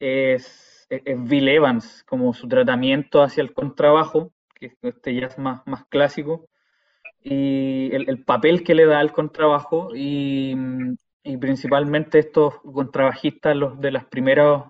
es, 0.00 0.65
Bill 0.88 1.48
Evans, 1.48 2.04
como 2.04 2.32
su 2.32 2.48
tratamiento 2.48 3.22
hacia 3.22 3.42
el 3.42 3.52
contrabajo, 3.52 4.32
que 4.54 4.66
es 4.66 4.76
este 4.82 5.14
jazz 5.14 5.38
más, 5.38 5.62
más 5.66 5.84
clásico, 5.86 6.48
y 7.22 7.90
el, 7.92 8.08
el 8.08 8.24
papel 8.24 8.62
que 8.62 8.74
le 8.74 8.86
da 8.86 9.00
al 9.00 9.12
contrabajo, 9.12 9.88
y, 9.94 10.56
y 11.24 11.36
principalmente 11.38 12.20
estos 12.20 12.54
contrabajistas, 12.60 13.56
los 13.56 13.80
de 13.80 13.90
las 13.90 14.04
primeras, 14.04 14.64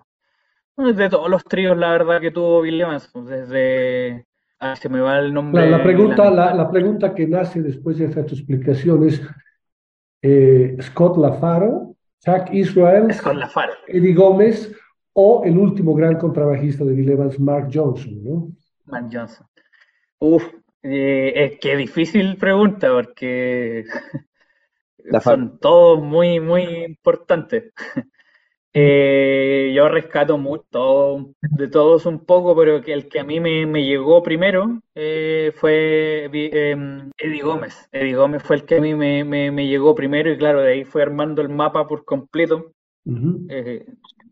de 0.75 1.09
todos 1.09 1.29
los 1.29 1.43
tríos, 1.43 1.77
la 1.77 1.91
verdad, 1.91 2.19
que 2.19 2.31
tuvo 2.31 2.61
Bill 2.61 2.81
Evans, 2.81 3.09
pues, 3.13 3.25
desde, 3.27 4.25
ah, 4.59 4.75
se 4.75 4.89
me 4.89 4.99
va 4.99 5.19
el 5.19 5.33
nombre. 5.33 5.69
La, 5.69 5.83
pregunta, 5.83 6.31
la, 6.31 6.69
pregunta 6.69 7.13
que 7.13 7.27
nace 7.27 7.61
después 7.61 7.99
de 7.99 8.05
esta 8.05 8.21
explicación 8.21 9.07
es, 9.07 9.21
eh, 10.23 10.75
Scott 10.81 11.17
LaFaro, 11.17 11.95
Chuck 12.25 12.51
Israel, 12.51 13.07
Eddie 13.87 14.13
Gómez, 14.13 14.75
o 15.19 15.43
el 15.43 15.57
último 15.57 15.95
gran 15.95 16.19
contrabajista 16.19 16.83
de 16.85 16.93
Bill 16.93 17.09
Evans, 17.09 17.39
Mark 17.39 17.69
Johnson, 17.73 18.23
¿no? 18.23 18.49
Mark 18.85 19.09
Johnson. 19.11 19.47
Uf, 20.19 20.43
eh, 20.83 21.33
es 21.35 21.59
que 21.59 21.75
difícil 21.75 22.37
pregunta, 22.37 22.91
porque 22.91 23.85
son 25.23 25.57
todos 25.57 26.03
muy, 26.03 26.39
muy 26.39 26.61
importantes. 26.85 27.73
Eh, 28.73 29.73
yo 29.75 29.89
rescato 29.89 30.37
mucho, 30.37 31.33
de 31.41 31.67
todos 31.67 32.05
un 32.05 32.23
poco, 32.23 32.55
pero 32.55 32.79
que 32.83 32.93
el 32.93 33.09
que 33.09 33.19
a 33.19 33.23
mí 33.23 33.39
me, 33.39 33.65
llegó 33.83 34.21
primero 34.21 34.83
eh, 34.93 35.51
fue 35.55 36.25
em, 36.31 37.09
Eddie 37.17 37.41
Gómez. 37.41 37.89
Eddie 37.91 38.15
Gómez 38.15 38.43
fue 38.43 38.57
el 38.57 38.65
que 38.65 38.75
a 38.75 38.81
mí 38.81 38.93
me, 38.93 39.67
llegó 39.67 39.95
primero 39.95 40.31
y 40.31 40.37
claro, 40.37 40.61
de 40.61 40.73
ahí 40.73 40.83
fue 40.83 41.01
armando 41.01 41.41
el 41.41 41.49
mapa 41.49 41.87
por 41.87 42.05
completo. 42.05 42.71
Eh, 43.49 43.83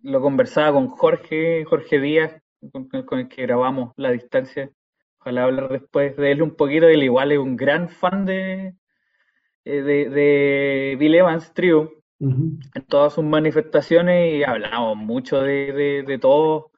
lo 0.06 0.22
conversaba 0.22 0.74
con 0.74 0.88
Jorge, 0.88 1.66
Jorge 1.66 2.00
Díaz, 2.00 2.42
con, 2.72 2.88
el 2.94 3.28
que 3.28 3.42
grabamos 3.42 3.92
La 3.98 4.12
Distancia. 4.12 4.72
Ojalá 5.20 5.46
hablar 5.46 5.70
después 5.70 6.16
de 6.16 6.32
él 6.32 6.42
un 6.44 6.56
poquito. 6.56 6.88
Él 6.88 7.04
igual 7.04 7.32
es 7.32 7.40
un 7.40 7.56
gran 7.56 7.90
fan 7.90 8.26
de, 8.26 8.76
eh, 9.66 9.82
de, 9.82 10.96
Bill 11.00 11.16
Evans 11.16 11.54
Trio 11.54 11.92
en 12.20 12.60
todas 12.88 13.14
sus 13.14 13.24
manifestaciones 13.24 14.36
y 14.36 14.44
hablamos 14.44 14.96
mucho 14.96 15.42
de, 15.42 16.04
de, 16.06 16.18
todo 16.18 16.72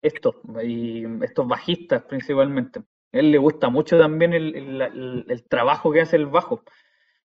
esto, 0.00 0.40
y 0.62 1.04
estos 1.22 1.48
bajistas 1.48 2.02
principalmente. 2.04 2.80
A 2.80 2.84
él 3.12 3.32
le 3.32 3.38
gusta 3.38 3.70
mucho 3.70 3.98
también 3.98 4.34
el, 4.34 5.44
trabajo 5.48 5.90
que 5.90 6.02
hace 6.02 6.16
el 6.16 6.26
bajo. 6.26 6.62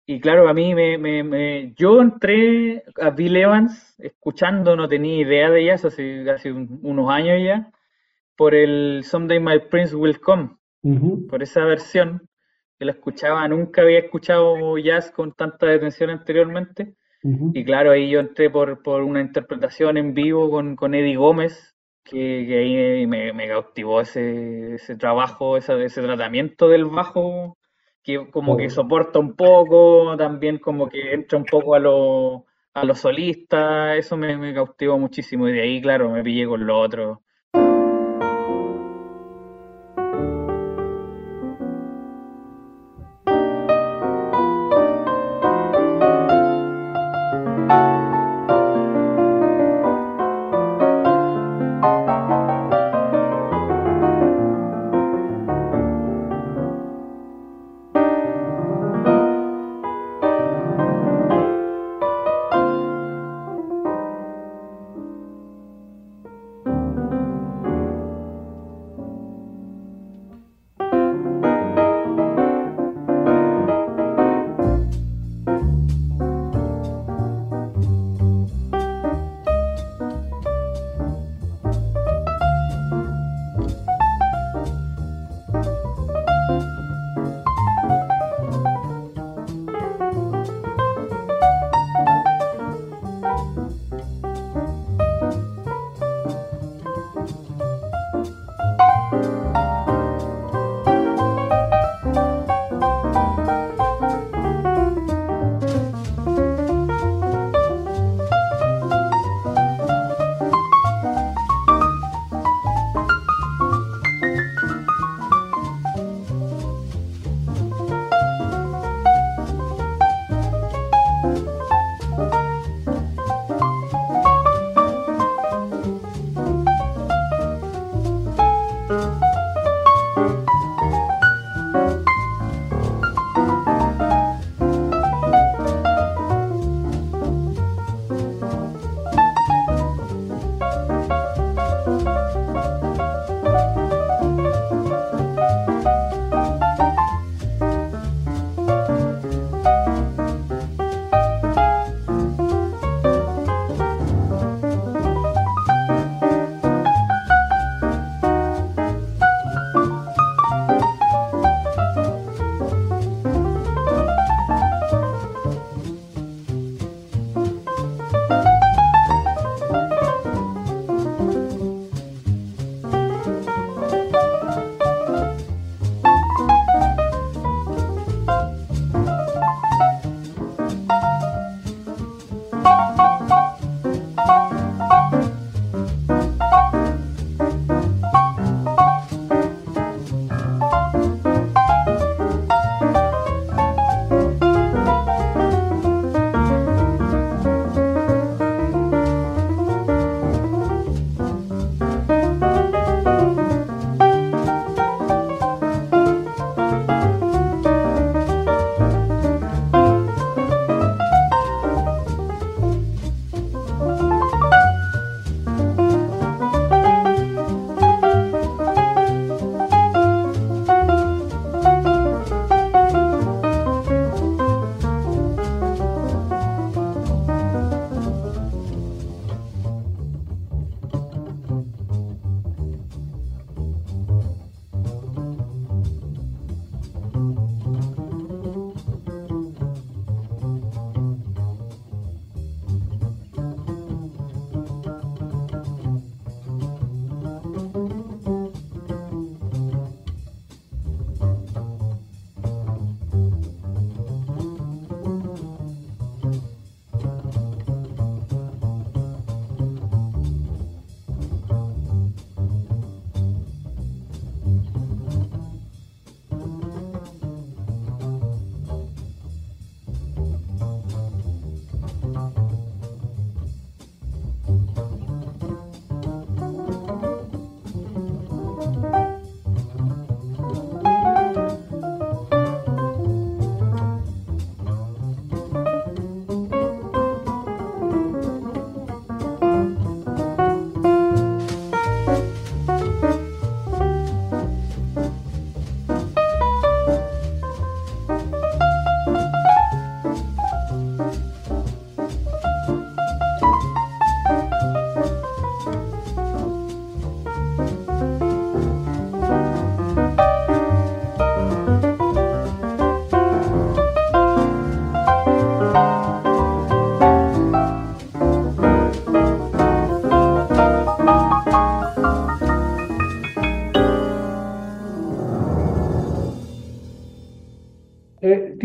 Y 0.07 0.21
claro, 0.21 0.49
a 0.49 0.55
mí 0.55 0.75
me, 0.75 0.99
me, 0.99 1.73
yo 1.77 2.01
entré 2.01 2.85
a 3.01 3.11
Bill 3.11 3.37
Evans 3.37 3.97
escuchando, 3.99 4.77
no 4.77 4.89
tenía 4.89 5.21
idea 5.21 5.51
de 5.51 5.63
ellas 5.63 5.85
hace, 5.85 6.31
hace 6.31 6.53
unos 6.53 7.11
años 7.11 7.41
ya, 7.45 7.73
por 8.37 8.55
el 8.55 9.03
Someday 9.05 9.41
My 9.41 9.59
Prince 9.69 9.97
Will 9.97 10.21
Come, 10.21 10.51
por 11.29 11.43
esa 11.43 11.65
versión 11.65 12.29
que 12.79 12.85
la 12.85 12.93
escuchaba, 12.93 13.49
nunca 13.49 13.83
había 13.83 13.99
escuchado 13.99 14.79
jazz 14.79 15.11
con 15.11 15.33
tanta 15.33 15.67
detención 15.67 16.11
anteriormente. 16.11 16.95
Y 17.55 17.65
claro, 17.65 17.91
ahí 17.91 18.09
yo 18.09 18.21
entré 18.21 18.51
por, 18.51 18.83
por 18.85 19.03
una 19.03 19.21
interpretación 19.21 19.97
en 19.97 20.15
vivo 20.15 20.49
con, 20.49 20.77
con 20.77 20.95
Eddie 20.95 21.17
Gómez, 21.17 21.75
que, 22.05 22.17
ahí 22.57 23.07
me, 23.09 23.33
me, 23.33 23.49
cautivó 23.49 24.01
ese, 24.01 24.75
ese 24.75 24.95
trabajo, 24.95 25.57
ese, 25.57 25.85
ese, 25.85 26.03
tratamiento 26.03 26.69
del 26.69 26.85
bajo, 26.85 27.59
que 28.07 28.31
como 28.31 28.57
que 28.57 28.67
oh. 28.67 28.71
soporta 28.71 29.19
un 29.19 29.35
poco, 29.35 30.17
también 30.17 30.59
como 30.59 30.89
que 30.89 31.13
entra 31.13 31.37
un 31.39 31.45
poco 31.45 31.75
a 31.75 31.81
lo, 31.81 32.47
a 32.73 32.85
los 32.85 33.01
solistas, 33.01 33.99
eso 33.99 34.17
me, 34.17 34.37
me 34.39 34.55
cautivó 34.55 34.97
muchísimo. 34.99 35.49
Y 35.49 35.53
de 35.53 35.63
ahí, 35.63 35.83
claro, 35.83 36.11
me 36.11 36.23
pillé 36.23 36.47
con 36.47 36.65
lo 36.67 36.79
otro. 36.79 37.23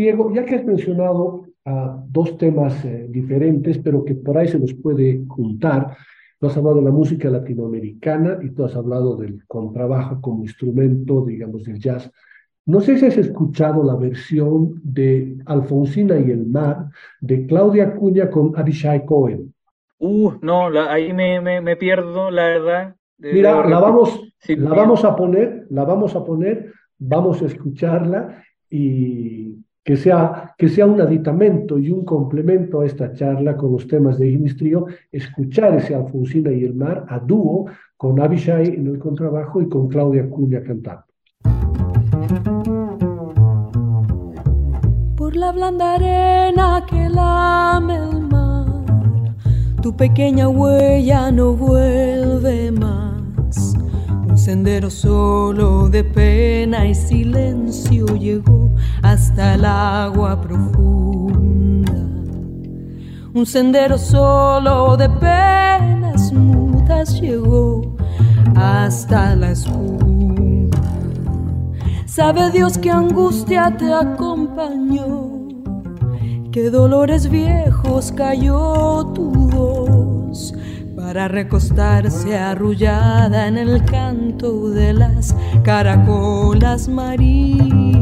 Diego, 0.02 0.32
ya 0.34 0.44
que 0.44 0.56
has 0.56 0.64
mencionado 0.64 1.46
a 1.64 2.02
dos 2.08 2.36
temas 2.36 2.84
eh, 2.84 3.06
diferentes, 3.08 3.78
pero 3.78 4.04
que 4.04 4.14
por 4.14 4.36
ahí 4.36 4.48
se 4.48 4.58
los 4.58 4.74
puede 4.74 5.24
juntar, 5.28 5.96
tú 6.40 6.46
has 6.48 6.56
hablado 6.56 6.76
de 6.76 6.82
la 6.82 6.90
música 6.90 7.30
latinoamericana 7.30 8.38
y 8.42 8.50
tú 8.50 8.64
has 8.64 8.74
hablado 8.74 9.16
del 9.16 9.46
contrabajo 9.46 10.20
como 10.20 10.42
instrumento, 10.42 11.24
digamos, 11.24 11.62
del 11.62 11.78
jazz. 11.78 12.10
No 12.66 12.80
sé 12.80 12.98
si 12.98 13.06
has 13.06 13.16
escuchado 13.16 13.84
la 13.84 13.94
versión 13.94 14.80
de 14.82 15.36
Alfonsina 15.46 16.18
y 16.18 16.30
el 16.30 16.46
mar 16.46 16.86
de 17.20 17.46
Claudia 17.46 17.94
Cuña 17.94 18.28
con 18.28 18.52
Abishai 18.56 19.04
Cohen. 19.04 19.54
Uh, 19.98 20.32
no, 20.42 20.66
ahí 20.88 21.12
me, 21.12 21.40
me, 21.40 21.76
pierdo, 21.76 22.30
la 22.30 22.46
verdad. 22.46 22.96
Mira, 23.18 23.68
la 23.68 23.78
vamos, 23.78 24.20
la 24.48 24.70
vamos 24.70 25.04
a 25.04 25.14
poner, 25.14 25.66
la 25.70 25.84
vamos 25.84 26.16
a 26.16 26.24
poner, 26.24 26.72
vamos 26.98 27.40
a 27.40 27.46
escucharla 27.46 28.42
y 28.68 29.62
que 29.84 29.96
sea, 29.96 30.54
que 30.56 30.68
sea 30.68 30.86
un 30.86 31.00
aditamento 31.00 31.78
y 31.78 31.90
un 31.90 32.04
complemento 32.04 32.80
a 32.80 32.86
esta 32.86 33.12
charla 33.12 33.56
con 33.56 33.72
los 33.72 33.86
temas 33.86 34.18
de 34.18 34.28
Ignis 34.28 34.56
escuchar 35.10 35.74
ese 35.74 35.94
Alfonsina 35.94 36.52
y 36.52 36.64
el 36.64 36.74
mar 36.74 37.04
a 37.08 37.18
dúo 37.18 37.66
con 37.96 38.20
Abishai 38.20 38.68
en 38.68 38.86
el 38.86 38.98
contrabajo 38.98 39.60
y 39.60 39.68
con 39.68 39.88
Claudia 39.88 40.28
Cuña 40.28 40.62
cantando. 40.62 41.04
Por 45.16 45.36
la 45.36 45.52
blanda 45.52 45.94
arena 45.94 46.84
que 46.88 47.08
lame 47.08 47.96
el 47.96 48.20
mar, 48.28 48.66
tu 49.82 49.96
pequeña 49.96 50.48
huella 50.48 51.32
no 51.32 51.54
vuelve 51.54 52.70
más. 52.70 53.74
Un 54.28 54.38
sendero 54.38 54.90
solo 54.90 55.88
de 55.88 56.04
pena 56.04 56.86
y 56.86 56.94
silencio 56.94 58.06
llegó 58.16 58.70
hasta 59.02 59.54
el 59.54 59.64
agua 59.64 60.40
profunda. 60.40 61.92
Un 63.34 63.46
sendero 63.46 63.98
solo 63.98 64.96
de 64.96 65.08
penas 65.08 66.32
mudas 66.32 67.20
llegó 67.20 67.96
hasta 68.54 69.34
la 69.36 69.50
espuma. 69.50 70.02
Sabe 72.06 72.50
Dios 72.50 72.76
que 72.76 72.90
angustia 72.90 73.74
te 73.76 73.92
acompañó, 73.92 75.30
que 76.52 76.68
dolores 76.70 77.30
viejos 77.30 78.12
cayó 78.12 79.06
tu 79.14 79.30
voz 79.30 80.52
para 80.94 81.28
recostarse 81.28 82.36
arrullada 82.36 83.48
en 83.48 83.56
el 83.56 83.82
canto 83.86 84.68
de 84.68 84.92
las 84.92 85.34
caracolas 85.64 86.86
marinas 86.86 88.01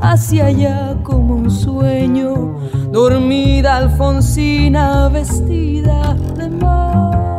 hacia 0.00 0.46
allá 0.46 0.96
como 1.02 1.34
un 1.34 1.50
sueño, 1.50 2.58
dormida 2.90 3.76
Alfonsina 3.76 5.08
vestida 5.08 6.14
de 6.36 6.48
mar. 6.50 7.33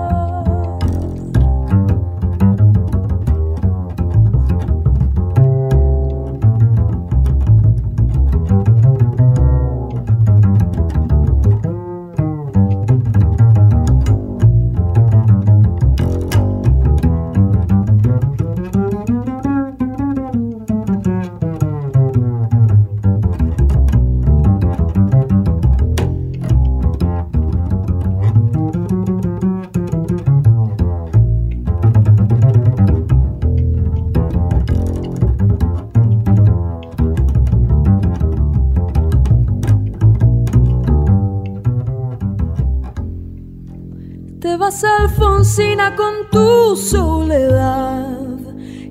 Alfonsina 44.65 45.95
con 45.95 46.27
tu 46.31 46.75
soledad. 46.75 48.17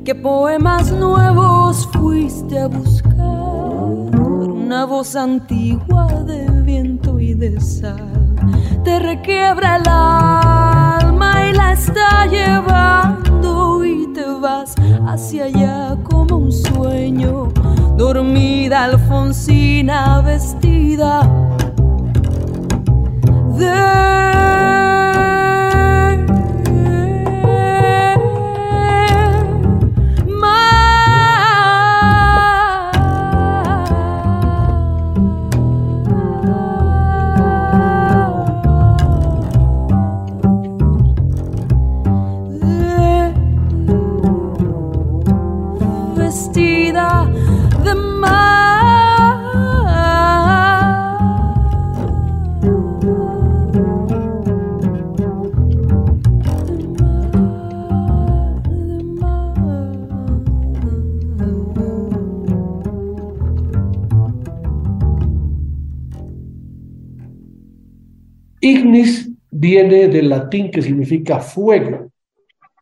¿Qué 0.04 0.14
poemas 0.14 0.92
nuevos 0.92 1.88
fuiste 1.92 2.60
a 2.60 2.68
buscar? 2.68 3.10
Una 3.18 4.84
voz 4.84 5.16
antigua 5.16 6.06
de 6.26 6.48
viento 6.62 7.18
y 7.18 7.34
de 7.34 7.60
sal 7.60 8.36
te 8.84 9.00
requiebra 9.00 9.78
el 9.78 9.88
alma 9.88 11.48
y 11.50 11.52
la 11.54 11.72
está 11.72 12.26
llevando 12.26 13.84
y 13.84 14.06
te 14.12 14.26
vas 14.26 14.76
hacia 15.08 15.46
allá 15.46 15.96
como 16.04 16.36
un 16.36 16.52
sueño. 16.52 17.48
Dormida 17.96 18.84
Alfonsina 18.84 20.20
vestida 20.20 21.28
de 23.58 24.53
viene 69.74 70.08
del 70.08 70.28
latín 70.28 70.70
que 70.70 70.82
significa 70.82 71.40
fuego. 71.40 72.10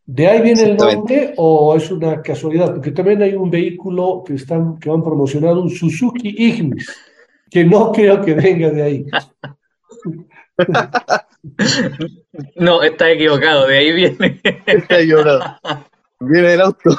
¿De 0.05 0.27
ahí 0.27 0.43
viene 0.43 0.63
el 0.63 0.77
nombre 0.77 1.33
o 1.37 1.75
es 1.75 1.91
una 1.91 2.21
casualidad? 2.21 2.73
Porque 2.73 2.91
también 2.91 3.23
hay 3.23 3.35
un 3.35 3.51
vehículo 3.51 4.23
que, 4.27 4.35
están, 4.35 4.79
que 4.79 4.91
han 4.91 5.03
promocionado, 5.03 5.63
un 5.63 5.71
Suzuki 5.71 6.35
Ignis, 6.37 6.87
que 7.51 7.65
no 7.65 7.93
creo 7.97 8.21
que 8.23 8.35
venga 8.35 8.71
de 8.71 8.83
ahí. 8.83 9.07
No, 12.55 12.85
está 12.85 13.11
equivocado, 13.11 13.67
de 13.67 13.79
ahí 13.79 13.93
viene. 13.93 14.41
Está 14.65 15.01
equivocado. 15.01 15.59
Viene 16.21 16.49
del 16.51 16.61
auto. 16.61 16.97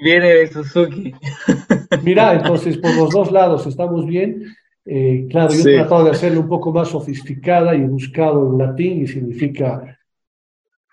Viene 0.00 0.28
de 0.28 0.46
Suzuki. 0.46 1.12
Mira, 2.02 2.34
entonces 2.34 2.78
por 2.78 2.94
los 2.94 3.10
dos 3.10 3.32
lados 3.32 3.66
estamos 3.66 4.06
bien. 4.06 4.44
Eh, 4.84 5.26
claro, 5.30 5.52
yo 5.52 5.68
he 5.68 5.74
tratado 5.74 6.04
de 6.04 6.10
hacerlo 6.10 6.40
un 6.40 6.48
poco 6.48 6.72
más 6.72 6.88
sofisticada 6.88 7.74
y 7.74 7.82
he 7.82 7.86
buscado 7.86 8.50
en 8.50 8.58
latín 8.58 9.02
y 9.02 9.06
significa, 9.06 9.98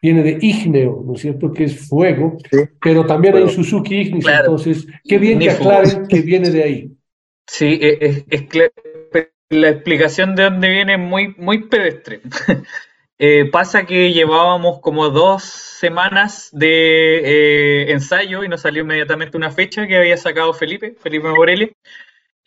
viene 0.01 0.23
de 0.23 0.37
igneo, 0.41 1.03
¿no 1.05 1.13
es 1.13 1.21
cierto? 1.21 1.51
Que 1.51 1.65
es 1.65 1.87
fuego, 1.87 2.37
pero 2.81 3.05
también 3.05 3.35
hay 3.35 3.49
Suzuki 3.49 4.01
Ignis, 4.01 4.25
entonces, 4.27 4.87
qué 5.03 5.17
bien 5.17 5.39
que 5.39 5.49
aclaren 5.49 6.07
que 6.07 6.21
viene 6.21 6.49
de 6.49 6.63
ahí. 6.63 6.91
Sí, 7.47 7.79
es, 7.81 8.25
es, 8.29 8.43
la 9.49 9.69
explicación 9.69 10.35
de 10.35 10.43
dónde 10.43 10.69
viene 10.69 10.93
es 10.93 10.99
muy, 10.99 11.33
muy 11.37 11.67
pedestre. 11.67 12.21
Eh, 13.19 13.49
pasa 13.51 13.87
que 13.87 14.13
llevábamos 14.13 14.79
como 14.79 15.09
dos 15.09 15.41
semanas 15.41 16.49
de 16.51 17.17
eh, 17.87 17.91
ensayo 17.91 18.43
y 18.43 18.47
nos 18.47 18.61
salió 18.61 18.83
inmediatamente 18.83 19.37
una 19.37 19.49
fecha 19.49 19.87
que 19.87 19.97
había 19.97 20.17
sacado 20.17 20.53
Felipe, 20.53 20.95
Felipe 21.01 21.27
Morelli, 21.27 21.73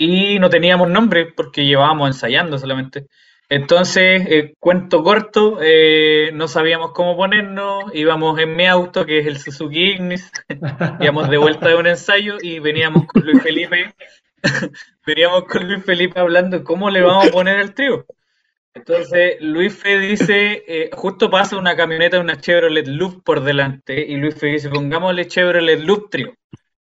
y 0.01 0.39
no 0.39 0.49
teníamos 0.49 0.89
nombre 0.89 1.27
porque 1.27 1.67
llevábamos 1.67 2.09
ensayando 2.09 2.57
solamente. 2.57 3.07
Entonces, 3.51 4.23
eh, 4.31 4.55
cuento 4.59 5.03
corto, 5.03 5.59
eh, 5.61 6.31
no 6.33 6.49
sabíamos 6.49 6.93
cómo 6.93 7.19
ponernos, 7.19 7.95
íbamos 7.95 8.39
en 8.39 8.57
mi 8.57 8.67
auto, 8.67 9.05
que 9.05 9.19
es 9.19 9.27
el 9.27 9.37
Suzuki 9.39 9.91
Ignis, 9.91 10.33
íbamos 11.01 11.29
de 11.29 11.37
vuelta 11.37 11.69
de 11.69 11.75
un 11.75 11.87
ensayo 11.87 12.39
y 12.41 12.61
veníamos 12.61 13.07
con 13.09 13.25
Luis 13.25 13.43
Felipe, 13.43 13.95
veníamos 15.07 15.45
con 15.45 15.69
Luis 15.69 15.85
Felipe 15.85 16.19
hablando 16.19 16.65
cómo 16.65 16.89
le 16.89 17.03
vamos 17.03 17.27
a 17.27 17.31
poner 17.31 17.61
el 17.61 17.75
trío. 17.75 18.07
Entonces, 18.73 19.37
Luis 19.41 19.75
Fe 19.75 19.99
dice, 19.99 20.65
eh, 20.67 20.91
justo 20.95 21.29
pasa 21.29 21.59
una 21.59 21.77
camioneta 21.77 22.17
de 22.17 22.23
una 22.23 22.41
Chevrolet 22.41 22.87
Loop 22.87 23.23
por 23.23 23.43
delante, 23.43 24.01
y 24.01 24.17
Luis 24.17 24.35
Fe 24.35 24.47
dice, 24.47 24.71
pongámosle 24.71 25.27
Chevrolet 25.27 25.81
Loop 25.81 26.09
trío 26.09 26.33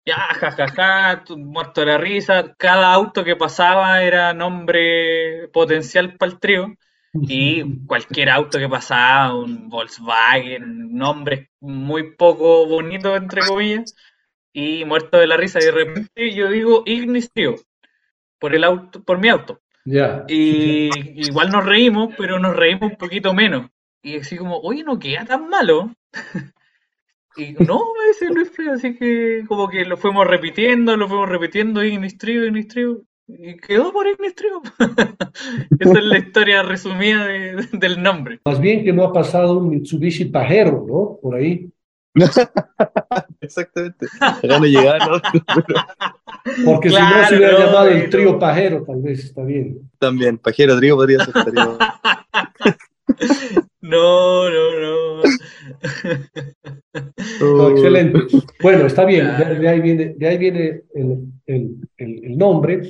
ya, 0.09 0.17
jajaja, 0.35 1.25
muerto 1.37 1.83
de 1.83 1.87
la 1.87 1.99
risa. 1.99 2.55
Cada 2.57 2.95
auto 2.95 3.25
que 3.25 3.37
pasaba 3.37 4.03
era 4.03 4.33
nombre 4.33 5.49
potencial 5.53 6.17
para 6.17 6.33
el 6.33 6.39
trío. 6.39 6.75
Y 7.13 7.63
cualquier 7.87 8.31
auto 8.31 8.59
que 8.59 8.69
pasaba, 8.69 9.35
un 9.35 9.69
Volkswagen, 9.69 10.95
nombre 10.95 11.51
muy 11.61 12.15
poco 12.17 12.67
bonito, 12.67 13.17
entre 13.17 13.43
comillas, 13.47 13.95
y 14.53 14.85
muerto 14.87 15.19
de 15.19 15.27
la 15.27 15.37
risa. 15.37 15.59
Y 15.61 15.67
de 15.67 15.73
repente 15.73 16.35
yo 16.35 16.49
digo 16.49 16.83
Ignis 16.87 17.31
Trío, 17.31 17.57
por 18.39 18.55
el 18.55 18.65
auto, 18.65 19.03
por 19.03 19.19
mi 19.19 19.29
auto. 19.29 19.61
Ya. 19.85 20.25
Y 20.27 20.91
igual 21.27 21.51
nos 21.51 21.67
reímos, 21.67 22.15
pero 22.17 22.39
nos 22.39 22.57
reímos 22.57 22.93
un 22.93 22.97
poquito 22.97 23.35
menos. 23.35 23.71
Y 24.03 24.17
así 24.17 24.37
como, 24.37 24.59
oye, 24.61 24.85
no 24.85 24.99
queda 24.99 25.27
tan 25.27 25.49
malo. 25.49 25.95
Y 27.39 27.53
no, 27.65 27.81
ese 28.11 28.27
Luis 28.27 28.51
Feo, 28.51 28.73
así 28.73 28.97
que 28.97 29.45
como 29.47 29.69
que 29.69 29.85
lo 29.85 29.97
fuimos 29.97 30.27
repitiendo, 30.27 30.97
lo 30.97 31.09
fuimos 31.09 31.29
repitiendo, 31.29 31.85
Ignis 31.85 32.19
Trio, 32.19 32.45
Ignis 32.45 32.67
Trio, 32.67 33.05
y 33.29 33.57
quedó 33.59 33.93
por 33.93 34.09
Ignis 34.09 34.35
Trio. 34.35 34.61
Esa 35.79 35.99
es 35.99 36.05
la 36.05 36.19
historia 36.19 36.63
resumida 36.63 37.27
del 37.27 38.03
nombre. 38.03 38.41
Más 38.45 38.61
bien 38.61 38.83
que 38.85 38.93
no 38.93 39.05
ha 39.05 39.13
pasado 39.13 39.59
un 39.59 39.69
Mitsubishi 39.69 40.25
pajero, 40.25 40.85
¿no? 40.89 41.19
Por 41.23 41.37
ahí. 41.37 41.71
Exactamente. 43.41 44.07
Ya 44.43 44.59
no 44.59 44.65
llegaron. 44.65 45.21
Porque 46.65 46.91
si 46.91 46.97
no 46.97 47.25
se 47.29 47.37
hubiera 47.37 47.67
llamado 47.67 47.89
el 47.89 48.11
trío 48.11 48.39
pajero, 48.39 48.83
tal 48.83 49.01
vez 49.01 49.25
está 49.25 49.45
bien. 49.45 49.91
También, 49.99 50.39
pajero 50.39 50.77
trío 50.77 50.97
podría 50.97 51.25
ser. 51.25 51.35
No, 53.81 54.51
no, 54.51 55.23
no. 57.41 57.69
excelente. 57.71 58.19
Bueno, 58.61 58.87
está 58.87 59.05
bien. 59.05 59.27
De, 59.61 59.69
ahí 59.69 59.81
viene, 59.81 60.15
de 60.17 60.29
ahí 60.29 60.37
viene 60.37 60.83
el, 60.95 61.25
el, 61.47 61.77
el, 61.97 62.25
el 62.25 62.39
nombre. 62.39 62.83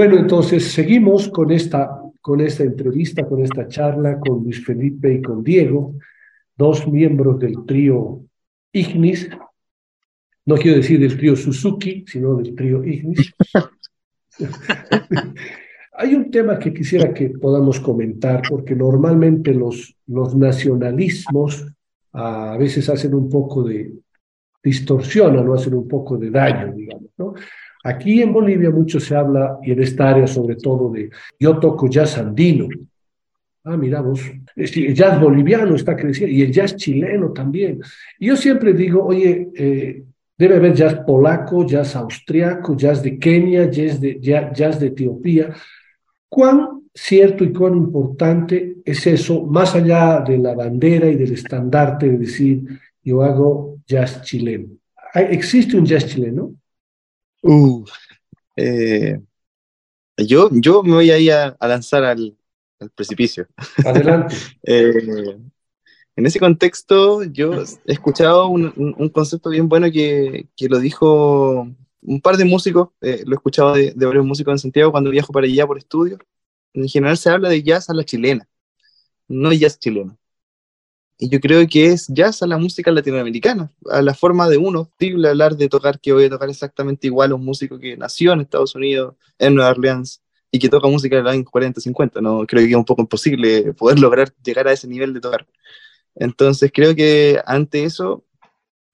Bueno, 0.00 0.16
entonces 0.16 0.72
seguimos 0.72 1.28
con 1.28 1.50
esta, 1.50 2.00
con 2.22 2.40
esta 2.40 2.62
entrevista, 2.62 3.28
con 3.28 3.42
esta 3.42 3.68
charla 3.68 4.18
con 4.18 4.42
Luis 4.42 4.64
Felipe 4.64 5.12
y 5.12 5.20
con 5.20 5.44
Diego, 5.44 5.96
dos 6.56 6.88
miembros 6.88 7.38
del 7.38 7.66
trío 7.66 8.22
Ignis. 8.72 9.28
No 10.46 10.56
quiero 10.56 10.78
decir 10.78 11.00
del 11.00 11.18
trío 11.18 11.36
Suzuki, 11.36 12.02
sino 12.06 12.34
del 12.36 12.54
trío 12.54 12.82
Ignis. 12.82 13.30
Hay 15.92 16.14
un 16.14 16.30
tema 16.30 16.58
que 16.58 16.72
quisiera 16.72 17.12
que 17.12 17.28
podamos 17.28 17.78
comentar, 17.78 18.40
porque 18.48 18.74
normalmente 18.74 19.52
los, 19.52 19.94
los 20.06 20.34
nacionalismos 20.34 21.66
a 22.14 22.56
veces 22.56 22.88
hacen 22.88 23.14
un 23.14 23.28
poco 23.28 23.64
de 23.64 23.92
distorsionan 24.62 25.46
o 25.46 25.52
hacen 25.52 25.74
un 25.74 25.86
poco 25.86 26.16
de 26.16 26.30
daño, 26.30 26.72
digamos, 26.72 27.10
¿no? 27.18 27.34
Aquí 27.82 28.20
en 28.20 28.32
Bolivia 28.32 28.70
mucho 28.70 29.00
se 29.00 29.16
habla, 29.16 29.58
y 29.62 29.72
en 29.72 29.82
esta 29.82 30.10
área 30.10 30.26
sobre 30.26 30.56
todo, 30.56 30.90
de 30.90 31.10
yo 31.38 31.58
toco 31.58 31.88
jazz 31.88 32.18
andino. 32.18 32.68
Ah, 33.64 33.76
mira 33.76 34.00
vos, 34.00 34.20
el 34.56 34.94
jazz 34.94 35.20
boliviano 35.20 35.74
está 35.74 35.94
creciendo 35.94 36.34
y 36.34 36.42
el 36.42 36.52
jazz 36.52 36.76
chileno 36.76 37.32
también. 37.32 37.80
Y 38.18 38.28
yo 38.28 38.36
siempre 38.36 38.72
digo, 38.72 39.04
oye, 39.04 39.50
eh, 39.54 40.02
debe 40.36 40.56
haber 40.56 40.74
jazz 40.74 40.94
polaco, 41.06 41.66
jazz 41.66 41.94
austriaco, 41.96 42.74
jazz 42.76 43.02
de 43.02 43.18
Kenia, 43.18 43.70
jazz 43.70 44.00
de, 44.00 44.18
jazz 44.20 44.80
de 44.80 44.86
Etiopía. 44.86 45.54
¿Cuán 46.28 46.82
cierto 46.94 47.44
y 47.44 47.52
cuán 47.52 47.76
importante 47.76 48.76
es 48.84 49.06
eso, 49.06 49.44
más 49.46 49.74
allá 49.74 50.20
de 50.26 50.38
la 50.38 50.54
bandera 50.54 51.08
y 51.08 51.16
del 51.16 51.32
estandarte 51.32 52.08
de 52.08 52.18
decir, 52.18 52.62
yo 53.02 53.22
hago 53.22 53.78
jazz 53.86 54.22
chileno? 54.22 54.68
¿Existe 55.14 55.76
un 55.76 55.84
jazz 55.84 56.06
chileno? 56.06 56.54
Uh, 57.42 57.84
eh, 58.56 59.18
yo, 60.16 60.50
yo 60.52 60.82
me 60.82 60.92
voy 60.92 61.10
ahí 61.10 61.30
a, 61.30 61.56
a 61.58 61.68
lanzar 61.68 62.04
al, 62.04 62.36
al, 62.78 62.90
precipicio. 62.90 63.46
Adelante. 63.84 64.34
eh, 64.64 65.38
en 66.16 66.26
ese 66.26 66.38
contexto, 66.38 67.24
yo 67.24 67.62
he 67.86 67.92
escuchado 67.92 68.48
un, 68.48 68.72
un, 68.76 69.08
concepto 69.08 69.50
bien 69.50 69.68
bueno 69.68 69.90
que, 69.90 70.48
que, 70.54 70.68
lo 70.68 70.78
dijo 70.78 71.68
un 72.02 72.20
par 72.20 72.36
de 72.36 72.44
músicos, 72.44 72.90
eh, 73.00 73.22
lo 73.24 73.32
he 73.32 73.36
escuchado 73.36 73.74
de, 73.74 73.92
de, 73.92 74.06
varios 74.06 74.26
músicos 74.26 74.52
en 74.52 74.58
Santiago 74.58 74.90
cuando 74.90 75.10
viajo 75.10 75.32
para 75.32 75.46
allá 75.46 75.66
por 75.66 75.78
estudio. 75.78 76.18
En 76.74 76.88
general 76.88 77.16
se 77.16 77.30
habla 77.30 77.48
de 77.48 77.62
jazz 77.62 77.88
a 77.88 77.94
la 77.94 78.04
chilena, 78.04 78.46
no 79.28 79.52
jazz 79.52 79.78
chileno. 79.78 80.18
Y 81.22 81.28
yo 81.28 81.38
creo 81.38 81.66
que 81.68 81.88
es 81.88 82.06
jazz 82.08 82.42
a 82.42 82.46
la 82.46 82.56
música 82.56 82.90
latinoamericana, 82.90 83.70
a 83.90 84.00
la 84.00 84.14
forma 84.14 84.48
de 84.48 84.56
uno. 84.56 84.90
Posible 84.98 85.28
hablar 85.28 85.54
de 85.54 85.68
tocar 85.68 86.00
que 86.00 86.14
voy 86.14 86.24
a 86.24 86.30
tocar 86.30 86.48
exactamente 86.48 87.08
igual 87.08 87.32
a 87.32 87.34
un 87.34 87.44
músico 87.44 87.78
que 87.78 87.94
nació 87.94 88.32
en 88.32 88.40
Estados 88.40 88.74
Unidos, 88.74 89.16
en 89.38 89.54
Nueva 89.54 89.72
Orleans, 89.72 90.22
y 90.50 90.58
que 90.58 90.70
toca 90.70 90.88
música 90.88 91.16
de 91.16 91.22
los 91.22 91.32
años 91.32 91.44
40, 91.50 91.78
50. 91.78 92.22
No, 92.22 92.46
creo 92.46 92.64
que 92.64 92.70
es 92.70 92.76
un 92.76 92.86
poco 92.86 93.02
imposible 93.02 93.74
poder 93.74 93.98
lograr 93.98 94.32
llegar 94.42 94.66
a 94.66 94.72
ese 94.72 94.88
nivel 94.88 95.12
de 95.12 95.20
tocar. 95.20 95.46
Entonces 96.14 96.70
creo 96.72 96.94
que 96.94 97.38
ante 97.44 97.84
eso 97.84 98.24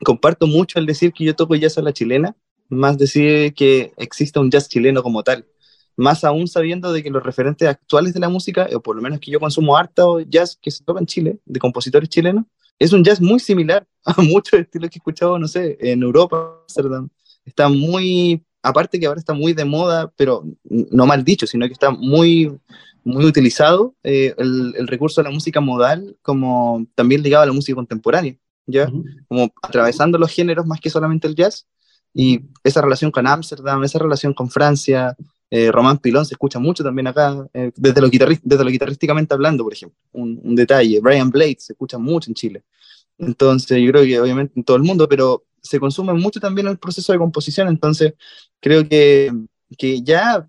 comparto 0.04 0.48
mucho 0.48 0.80
al 0.80 0.86
decir 0.86 1.12
que 1.12 1.24
yo 1.24 1.36
toco 1.36 1.54
jazz 1.54 1.78
a 1.78 1.82
la 1.82 1.92
chilena, 1.92 2.34
más 2.68 2.98
decir 2.98 3.54
que 3.54 3.92
exista 3.98 4.40
un 4.40 4.50
jazz 4.50 4.68
chileno 4.68 5.04
como 5.04 5.22
tal 5.22 5.46
más 5.96 6.24
aún 6.24 6.46
sabiendo 6.46 6.92
de 6.92 7.02
que 7.02 7.10
los 7.10 7.22
referentes 7.22 7.66
actuales 7.66 8.12
de 8.12 8.20
la 8.20 8.28
música, 8.28 8.68
o 8.74 8.80
por 8.80 8.96
lo 8.96 9.02
menos 9.02 9.18
que 9.18 9.30
yo 9.30 9.40
consumo 9.40 9.76
harto 9.76 10.20
jazz 10.20 10.58
que 10.60 10.70
se 10.70 10.84
toca 10.84 11.00
en 11.00 11.06
Chile, 11.06 11.38
de 11.44 11.58
compositores 11.58 12.08
chilenos, 12.08 12.44
es 12.78 12.92
un 12.92 13.02
jazz 13.02 13.20
muy 13.20 13.40
similar 13.40 13.86
a 14.04 14.20
muchos 14.22 14.60
estilos 14.60 14.90
que 14.90 14.96
he 14.96 15.00
escuchado, 15.00 15.38
no 15.38 15.48
sé, 15.48 15.76
en 15.80 16.02
Europa, 16.02 16.60
Amsterdam. 16.62 17.08
Está 17.44 17.68
muy, 17.68 18.44
aparte 18.62 19.00
que 19.00 19.06
ahora 19.06 19.20
está 19.20 19.32
muy 19.32 19.52
de 19.52 19.64
moda, 19.64 20.12
pero 20.16 20.44
no 20.64 21.06
mal 21.06 21.24
dicho, 21.24 21.46
sino 21.46 21.66
que 21.66 21.72
está 21.72 21.90
muy, 21.90 22.52
muy 23.04 23.24
utilizado 23.24 23.94
eh, 24.02 24.34
el, 24.36 24.74
el, 24.76 24.88
recurso 24.88 25.20
de 25.22 25.28
la 25.28 25.34
música 25.34 25.60
modal 25.60 26.16
como 26.22 26.84
también 26.94 27.22
ligado 27.22 27.44
a 27.44 27.46
la 27.46 27.52
música 27.52 27.76
contemporánea, 27.76 28.36
¿ya? 28.66 28.88
Uh 28.88 28.90
-huh. 28.90 29.24
Como 29.28 29.54
atravesando 29.62 30.18
los 30.18 30.32
géneros 30.32 30.66
más 30.66 30.80
que 30.80 30.90
solamente 30.90 31.28
el 31.28 31.36
jazz 31.36 31.66
y 32.12 32.40
esa 32.64 32.80
relación 32.80 33.10
con 33.10 33.26
Ámsterdam, 33.26 33.84
esa 33.84 33.98
relación 33.98 34.34
con 34.34 34.50
Francia, 34.50 35.16
eh, 35.50 35.70
Román 35.70 35.98
Pilón 35.98 36.26
se 36.26 36.34
escucha 36.34 36.58
mucho 36.58 36.82
también 36.82 37.06
acá, 37.06 37.46
eh, 37.54 37.70
desde, 37.76 38.00
lo 38.00 38.08
desde 38.08 38.64
guitarrísticamente 38.70 39.34
hablando, 39.34 39.64
por 39.64 39.72
ejemplo, 39.72 39.98
un, 40.12 40.54
detalle. 40.54 41.00
Brian 41.00 41.30
Blade 41.30 41.56
se 41.58 41.72
escucha 41.72 41.98
mucho 41.98 42.30
en 42.30 42.34
Chile. 42.34 42.64
Entonces, 43.18 43.80
yo 43.80 43.90
creo 43.92 44.04
que 44.04 44.20
obviamente 44.20 44.54
en 44.56 44.64
todo 44.64 44.76
el 44.76 44.82
mundo, 44.82 45.08
pero 45.08 45.44
se 45.62 45.80
consume 45.80 46.12
mucho 46.14 46.40
también 46.40 46.66
el 46.68 46.78
proceso 46.78 47.12
de 47.12 47.18
composición, 47.18 47.68
entonces 47.68 48.14
creo 48.60 48.88
que, 48.88 49.32
que 49.78 50.02
ya 50.02 50.48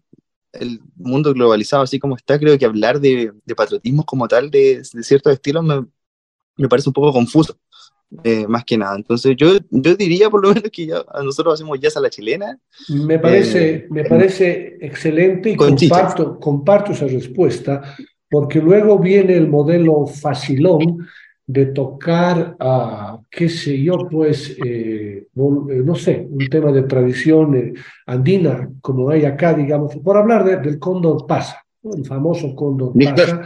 el 0.54 0.82
mundo 0.96 1.34
globalizado 1.34 1.84
así 1.84 2.00
como 2.00 2.16
está, 2.16 2.40
creo 2.40 2.58
que 2.58 2.66
hablar 2.66 3.00
de, 3.00 3.34
patriotismo 3.56 4.06
como 4.06 4.28
tal, 4.28 4.52
de, 4.52 4.82
de 4.94 5.04
ciertos 5.04 5.34
estilos, 5.34 5.64
me, 5.64 6.68
parece 6.68 6.90
un 6.90 6.94
poco 6.94 7.14
confuso, 7.14 7.58
eh, 8.24 8.48
más 8.48 8.64
que 8.64 8.78
nada. 8.78 8.96
Entonces 8.96 9.36
yo, 9.36 9.58
yo 9.70 9.96
diría 9.96 10.30
por 10.30 10.42
lo 10.42 10.50
menos 10.54 10.70
que 10.72 10.88
ya, 10.88 11.04
nosotros 11.24 11.56
hacemos 11.56 11.80
jazz 11.80 11.98
a 11.98 12.02
la 12.02 12.10
chilena. 12.10 12.58
Me 12.90 13.20
parece, 13.20 13.70
eh, 13.70 13.88
me 13.90 14.06
parece 14.06 14.78
excelente 14.82 15.52
y 15.52 15.56
comparto, 15.56 16.40
comparto 16.40 16.94
esa 16.94 17.08
respuesta, 17.08 17.96
porque 18.30 18.62
luego 18.62 19.00
viene 19.00 19.36
el 19.36 19.48
modelo 19.48 20.06
facilón 20.06 21.08
de 21.46 21.68
tocar 21.68 22.58
a, 22.60 23.20
qué 23.30 23.48
sé 23.48 23.82
yo, 23.82 23.98
pues, 24.12 24.58
eh, 24.66 25.28
no, 25.36 25.66
no, 25.66 25.96
sé, 25.96 26.28
un 26.30 26.46
tema 26.50 26.74
de 26.74 26.84
tradición 26.84 27.74
andina, 28.06 28.70
como 28.82 29.10
hay 29.10 29.24
acá, 29.24 29.54
digamos, 29.54 29.96
por 29.96 30.18
hablar 30.18 30.44
de, 30.44 30.58
del 30.58 30.78
cóndor 30.78 31.26
pasa, 31.26 31.64
¿no? 31.84 31.96
el 31.96 32.06
famoso 32.06 32.54
cóndor 32.54 32.92
pasa, 33.02 33.44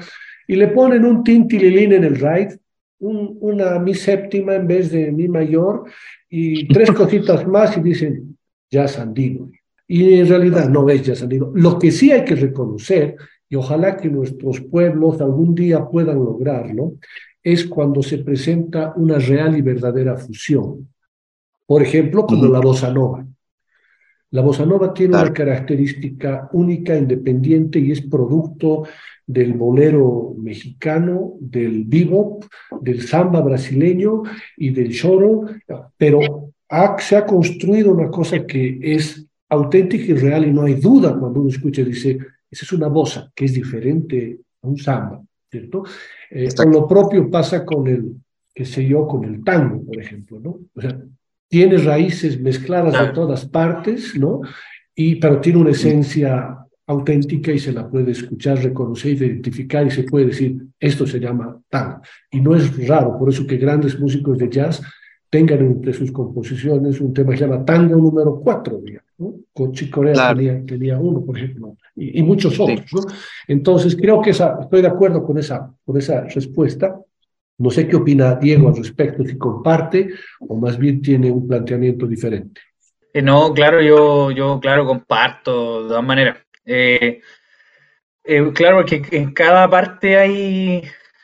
y 0.47 0.55
le 0.55 0.69
ponen 0.69 1.05
un 1.05 1.23
tintililín 1.23 1.93
en 1.93 2.03
el 2.03 2.15
ride, 2.15 2.57
un, 3.01 3.37
una 3.41 3.79
mi 3.79 3.93
séptima 3.93 4.55
en 4.55 4.67
vez 4.67 4.91
de 4.91 5.11
mi 5.11 5.27
mayor, 5.27 5.85
y 6.29 6.67
tres 6.67 6.91
cositas 7.01 7.45
más 7.47 7.77
y 7.77 7.81
dicen, 7.81 8.37
jazz 8.69 8.97
andino. 8.97 9.51
Y 9.87 10.13
en 10.19 10.27
realidad 10.27 10.69
no 10.69 10.87
es 10.89 11.03
jazz 11.03 11.21
andino. 11.21 11.51
Lo 11.53 11.77
que 11.77 11.91
sí 11.91 12.11
hay 12.11 12.23
que 12.23 12.35
reconocer, 12.35 13.17
y 13.49 13.55
ojalá 13.55 13.97
que 13.97 14.09
nuestros 14.09 14.61
pueblos 14.61 15.19
algún 15.19 15.53
día 15.53 15.85
puedan 15.85 16.23
lograrlo, 16.23 16.93
es 17.43 17.65
cuando 17.65 18.01
se 18.01 18.19
presenta 18.19 18.93
una 18.95 19.17
real 19.17 19.57
y 19.57 19.61
verdadera 19.61 20.15
fusión. 20.15 20.87
Por 21.65 21.81
ejemplo, 21.81 22.25
como 22.25 22.47
la 22.47 22.59
bossa 22.59 22.91
nova. 22.91 23.25
La 24.31 24.41
bossa 24.41 24.65
nova 24.65 24.93
tiene 24.93 25.17
una 25.17 25.33
característica 25.33 26.49
única, 26.53 26.95
independiente 26.95 27.79
y 27.79 27.91
es 27.91 28.01
producto 28.01 28.83
del 29.31 29.53
bolero 29.53 30.35
mexicano, 30.37 31.33
del 31.39 31.85
bebop, 31.85 32.45
del 32.81 33.01
samba 33.01 33.41
brasileño 33.41 34.23
y 34.57 34.69
del 34.69 34.93
choro, 34.93 35.45
pero 35.97 36.53
se 36.99 37.15
ha 37.15 37.25
construido 37.25 37.91
una 37.91 38.09
cosa 38.09 38.45
que 38.45 38.79
es 38.81 39.25
auténtica 39.49 40.05
y 40.05 40.13
real 40.15 40.47
y 40.47 40.51
no 40.51 40.63
hay 40.63 40.75
duda 40.75 41.17
cuando 41.17 41.41
uno 41.41 41.49
escucha 41.49 41.83
dice, 41.83 42.17
esa 42.49 42.65
es 42.65 42.73
una 42.73 42.87
bossa 42.87 43.31
que 43.35 43.45
es 43.45 43.53
diferente 43.53 44.39
a 44.61 44.67
un 44.67 44.77
samba. 44.77 45.21
¿cierto? 45.51 45.83
Eh, 46.29 46.49
lo 46.65 46.87
propio 46.87 47.29
pasa 47.29 47.65
con 47.65 47.87
el, 47.87 48.15
qué 48.55 48.65
sé 48.65 48.85
yo, 48.85 49.05
con 49.05 49.25
el 49.25 49.43
tango, 49.43 49.83
por 49.85 49.99
ejemplo, 49.99 50.39
¿no? 50.39 50.59
O 50.73 50.81
sea, 50.81 50.97
tiene 51.49 51.77
raíces 51.77 52.39
mezcladas 52.39 52.93
de 52.93 53.13
todas 53.13 53.45
partes, 53.45 54.15
¿no? 54.17 54.39
Y, 54.95 55.15
pero 55.15 55.41
tiene 55.41 55.59
una 55.59 55.71
esencia 55.71 56.57
auténtica 56.91 57.51
y 57.51 57.59
se 57.59 57.71
la 57.71 57.89
puede 57.89 58.11
escuchar, 58.11 58.61
reconocer, 58.63 59.13
identificar 59.13 59.85
y 59.85 59.91
se 59.91 60.03
puede 60.03 60.27
decir, 60.27 60.57
esto 60.79 61.05
se 61.07 61.19
llama 61.19 61.59
tango. 61.69 62.01
Y 62.31 62.39
no 62.39 62.55
es 62.55 62.87
raro, 62.87 63.17
por 63.17 63.29
eso 63.29 63.45
que 63.45 63.57
grandes 63.57 63.99
músicos 63.99 64.37
de 64.37 64.49
jazz 64.49 64.81
tengan 65.31 65.59
entre 65.59 65.93
sus 65.93 66.11
composiciones 66.11 66.99
un 66.99 67.13
tema 67.13 67.31
que 67.31 67.37
se 67.37 67.47
llama 67.47 67.63
Tango 67.63 67.95
número 67.95 68.39
4, 68.43 68.81
¿no? 69.17 69.35
Cochi 69.53 69.89
Corea 69.89 70.13
claro. 70.13 70.37
tenía, 70.37 70.65
tenía, 70.65 70.99
uno, 70.99 71.23
por 71.23 71.37
ejemplo, 71.37 71.77
y, 71.95 72.19
y 72.19 72.23
muchos 72.23 72.59
otros. 72.59 72.81
Sí. 72.85 72.95
¿no? 72.95 73.01
Entonces, 73.47 73.95
creo 73.95 74.21
que 74.21 74.31
esa, 74.31 74.57
estoy 74.61 74.81
de 74.81 74.89
acuerdo 74.89 75.23
con 75.23 75.37
esa, 75.37 75.73
con 75.85 75.97
esa 75.97 76.25
respuesta. 76.25 76.99
No 77.57 77.69
sé 77.69 77.87
qué 77.87 77.95
opina 77.95 78.35
Diego 78.35 78.67
al 78.67 78.75
respecto, 78.75 79.23
si 79.23 79.37
comparte 79.37 80.09
o 80.41 80.55
más 80.57 80.77
bien 80.77 81.01
tiene 81.01 81.31
un 81.31 81.47
planteamiento 81.47 82.07
diferente. 82.07 82.59
Eh, 83.13 83.21
no, 83.21 83.53
claro, 83.53 83.81
yo, 83.81 84.31
yo, 84.31 84.59
claro, 84.59 84.85
comparto 84.85 85.83
de 85.83 85.89
todas 85.89 86.03
maneras. 86.03 86.37
Eh, 86.65 87.21
eh, 88.23 88.51
claro 88.53 88.85
que 88.85 89.03
en 89.11 89.33
cada 89.33 89.69
parte 89.69 90.17
hay, 90.17 90.83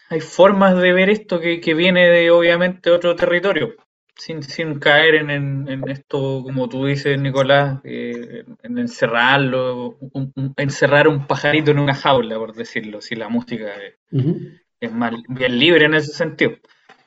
hay 0.10 0.20
formas 0.20 0.78
de 0.78 0.94
ver 0.94 1.10
esto 1.10 1.40
que, 1.40 1.62
que 1.62 1.74
viene 1.74 2.10
de 2.10 2.32
obviamente 2.32 2.90
otro 2.92 3.16
territorio 3.16 3.76
sin, 4.18 4.44
sin 4.44 4.80
caer 4.80 5.16
en, 5.16 5.30
en, 5.30 5.68
en, 5.70 5.90
esto, 5.90 6.42
como 6.44 6.68
tú 6.68 6.86
dices, 6.86 7.20
Nicolás, 7.20 7.80
eh, 7.84 8.44
en 8.64 8.78
encerrarlo, 8.78 9.98
un, 10.00 10.32
un, 10.36 10.54
encerrar 10.58 11.08
un 11.08 11.28
pajarito 11.28 11.72
en 11.72 11.80
una 11.80 11.94
jaula, 11.94 12.38
por 12.38 12.54
decirlo, 12.54 13.02
si 13.02 13.16
la 13.16 13.30
música 13.30 13.74
es, 13.76 13.96
uh 14.12 14.18
-huh. 14.18 14.62
es 14.80 14.92
más 14.92 15.14
bien 15.30 15.60
libre 15.60 15.86
en 15.86 15.94
ese 15.94 16.14
sentido. 16.14 16.54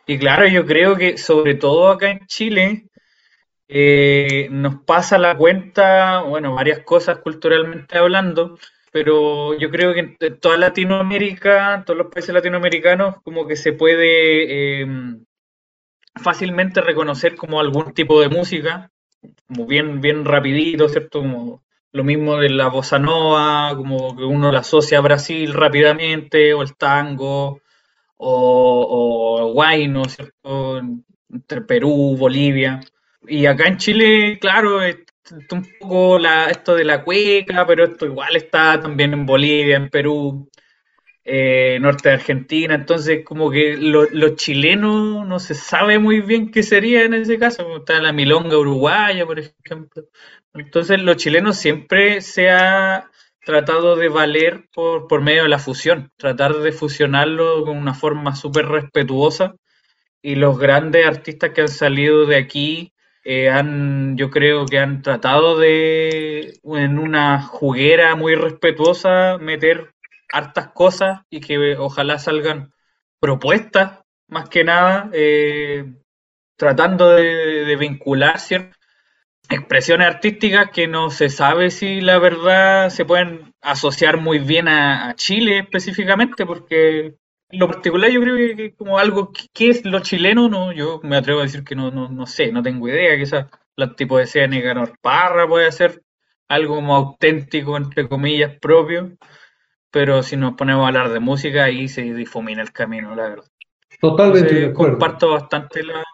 Y 0.07 0.18
claro, 0.18 0.47
yo 0.49 0.64
creo 0.64 0.97
que 0.97 1.18
sobre 1.18 1.55
todo 1.55 1.89
acá 1.89 2.11
en 2.11 2.26
Chile 2.26 2.89
eh, 3.73 4.49
nos 4.51 4.83
pasa 4.85 5.18
la 5.18 5.37
cuenta, 5.37 6.23
bueno, 6.23 6.55
varias 6.55 6.81
cosas 6.81 7.18
culturalmente 7.18 7.99
hablando, 7.99 8.59
pero 8.93 9.57
yo 9.59 9.71
creo 9.71 9.95
que 9.95 10.16
en 10.18 10.41
toda 10.41 10.57
Latinoamérica, 10.59 11.85
todos 11.87 11.99
los 11.99 12.12
países 12.12 12.35
latinoamericanos, 12.35 13.16
como 13.23 13.47
que 13.47 13.57
se 13.57 13.73
puede... 13.73 14.83
Eh, 14.83 14.87
fácilmente 16.16 16.81
reconocer 16.81 17.37
como 17.37 17.61
algún 17.61 17.93
tipo 17.93 18.21
de 18.21 18.29
música, 18.29 18.91
como 19.47 19.66
bien, 19.66 20.01
bien 20.01 20.25
rapidito, 20.25 20.89
¿cierto? 20.89 21.21
Como 21.21 21.62
lo 21.93 22.05
mismo 22.05 22.37
de 22.37 22.51
la 22.51 22.68
bossa 22.68 22.99
nova, 22.99 23.75
como 23.77 24.16
que 24.16 24.25
uno 24.25 24.53
la 24.53 24.61
asocia 24.61 24.99
a 24.99 25.03
Brasil 25.03 25.53
rápidamente, 25.53 26.55
o 26.55 26.62
el 26.62 26.77
tango, 26.77 27.61
o, 28.16 29.41
o 29.47 29.53
guayno, 29.53 30.05
¿cierto? 30.05 30.79
Entre 31.29 31.62
Perú, 31.62 32.16
Bolivia. 32.18 32.81
Y 33.27 33.47
acá 33.47 33.68
en 33.68 33.77
Chile, 33.77 34.39
claro, 34.41 34.81
un 35.51 35.68
poco 35.79 36.18
la, 36.18 36.47
esto 36.47 36.75
de 36.75 36.85
la 36.85 37.05
cueca, 37.05 37.66
pero 37.66 37.85
esto 37.85 38.07
igual 38.07 38.37
está 38.37 38.81
también 38.81 39.12
en 39.12 39.27
Bolivia, 39.27 39.77
en 39.77 39.91
Perú 39.91 40.49
eh, 41.25 41.79
norte 41.81 42.09
de 42.09 42.14
Argentina, 42.16 42.75
entonces 42.75 43.25
como 43.25 43.51
que 43.51 43.77
los 43.77 44.11
lo 44.12 44.31
chilenos 44.37 45.27
no 45.27 45.39
se 45.39 45.55
sabe 45.55 45.99
muy 45.99 46.21
bien 46.23 46.51
qué 46.51 46.62
sería 46.62 47.05
en 47.05 47.14
ese 47.14 47.39
caso, 47.39 47.77
está 47.77 48.01
la 48.01 48.12
milonga 48.12 48.59
uruguaya, 48.59 49.27
por 49.27 49.39
ejemplo. 49.39 50.09
Entonces 50.55 51.01
los 51.01 51.16
chilenos 51.16 51.57
siempre 51.57 52.21
se 52.23 52.51
ha 52.51 53.11
tratado 53.45 53.97
de 53.97 54.09
valer 54.09 54.68
por, 54.73 55.07
por 55.09 55.21
medio 55.23 55.45
de 55.45 55.51
la 55.51 55.59
fusión, 55.59 56.11
tratar 56.16 56.55
de 56.57 56.73
fusionarlo 56.73 57.64
con 57.64 57.77
una 57.77 57.95
forma 57.95 58.35
súper 58.35 58.66
respetuosa. 58.66 59.55
Y 60.23 60.35
los 60.37 60.59
grandes 60.59 61.07
artistas 61.07 61.51
que 61.51 61.62
han 61.62 61.68
salido 61.68 62.27
de 62.27 62.37
aquí 62.37 62.93
eh, 63.25 63.51
han, 63.51 64.16
yo 64.16 64.31
creo 64.31 64.66
que 64.66 64.79
han 64.79 65.03
tratado 65.03 65.59
de, 65.59 66.59
en 66.64 66.99
una 66.99 67.43
juguera 67.43 68.16
muy 68.16 68.35
respetuosa, 68.35 69.39
meter 69.39 69.95
hartas 70.33 70.68
cosas 70.68 71.21
y 71.31 71.41
que 71.41 71.77
ojalá 71.77 72.18
salgan 72.18 72.73
propuestas, 73.21 74.01
más 74.29 74.49
que 74.49 74.64
nada, 74.64 75.11
eh, 75.12 75.93
tratando 76.57 77.11
de, 77.11 77.77
vincular 77.77 78.39
ciertas 78.39 78.79
expresiones 79.49 80.07
artísticas 80.07 80.71
que 80.71 80.87
no 80.87 81.11
se 81.11 81.29
sabe 81.29 81.71
si 81.71 82.01
la 82.01 82.18
verdad 82.18 82.91
se 82.91 83.05
pueden 83.05 83.55
asociar 83.61 84.18
muy 84.18 84.39
bien 84.39 84.68
a, 84.68 85.14
Chile 85.16 85.59
específicamente, 85.59 86.47
porque 86.47 87.16
lo 87.53 87.68
particular 87.68 88.11
yo 88.11 88.20
creo 88.20 88.36
que, 88.36 88.57
que 88.57 88.74
como 88.74 88.98
algo, 88.98 89.32
¿qué 89.53 89.70
es 89.70 89.84
lo 89.84 90.01
chileno? 90.01 90.48
No, 90.48 90.72
yo 90.72 91.01
me 91.03 91.16
atrevo 91.16 91.40
a 91.40 91.44
decir 91.44 91.64
que 91.64 91.74
no, 91.74 91.90
no, 91.90 92.09
no 92.09 92.26
sé, 92.26 92.53
no 92.53 92.62
tengo 92.62 92.88
idea, 92.88 93.16
quizás 93.18 93.46
la 93.76 93.94
tipo 93.94 94.18
de 94.18 94.26
sea 94.26 94.46
Nicanor 94.46 94.92
Parra 95.01 95.48
puede 95.48 95.70
ser 95.72 96.03
algo 96.48 96.76
como 96.76 96.94
auténtico, 96.94 97.76
entre 97.76 98.09
comillas, 98.09 98.59
propio, 98.61 99.12
pero 99.90 100.22
si 100.22 100.36
nos 100.36 100.55
ponemos 100.55 100.84
a 100.84 100.88
hablar 100.88 101.12
de 101.12 101.20
música, 101.20 101.64
ahí 101.64 101.88
se 101.88 102.03
difumina 102.03 102.62
el 102.62 102.72
camino, 102.72 103.14
la 103.14 103.28
verdad. 103.28 103.44
Totalmente 104.01 104.48
Entonces, 104.48 104.61
de 104.61 104.72
acuerdo. 104.72 104.98
Comparto 104.98 105.30
bastante 105.30 105.82
la. 105.82 106.05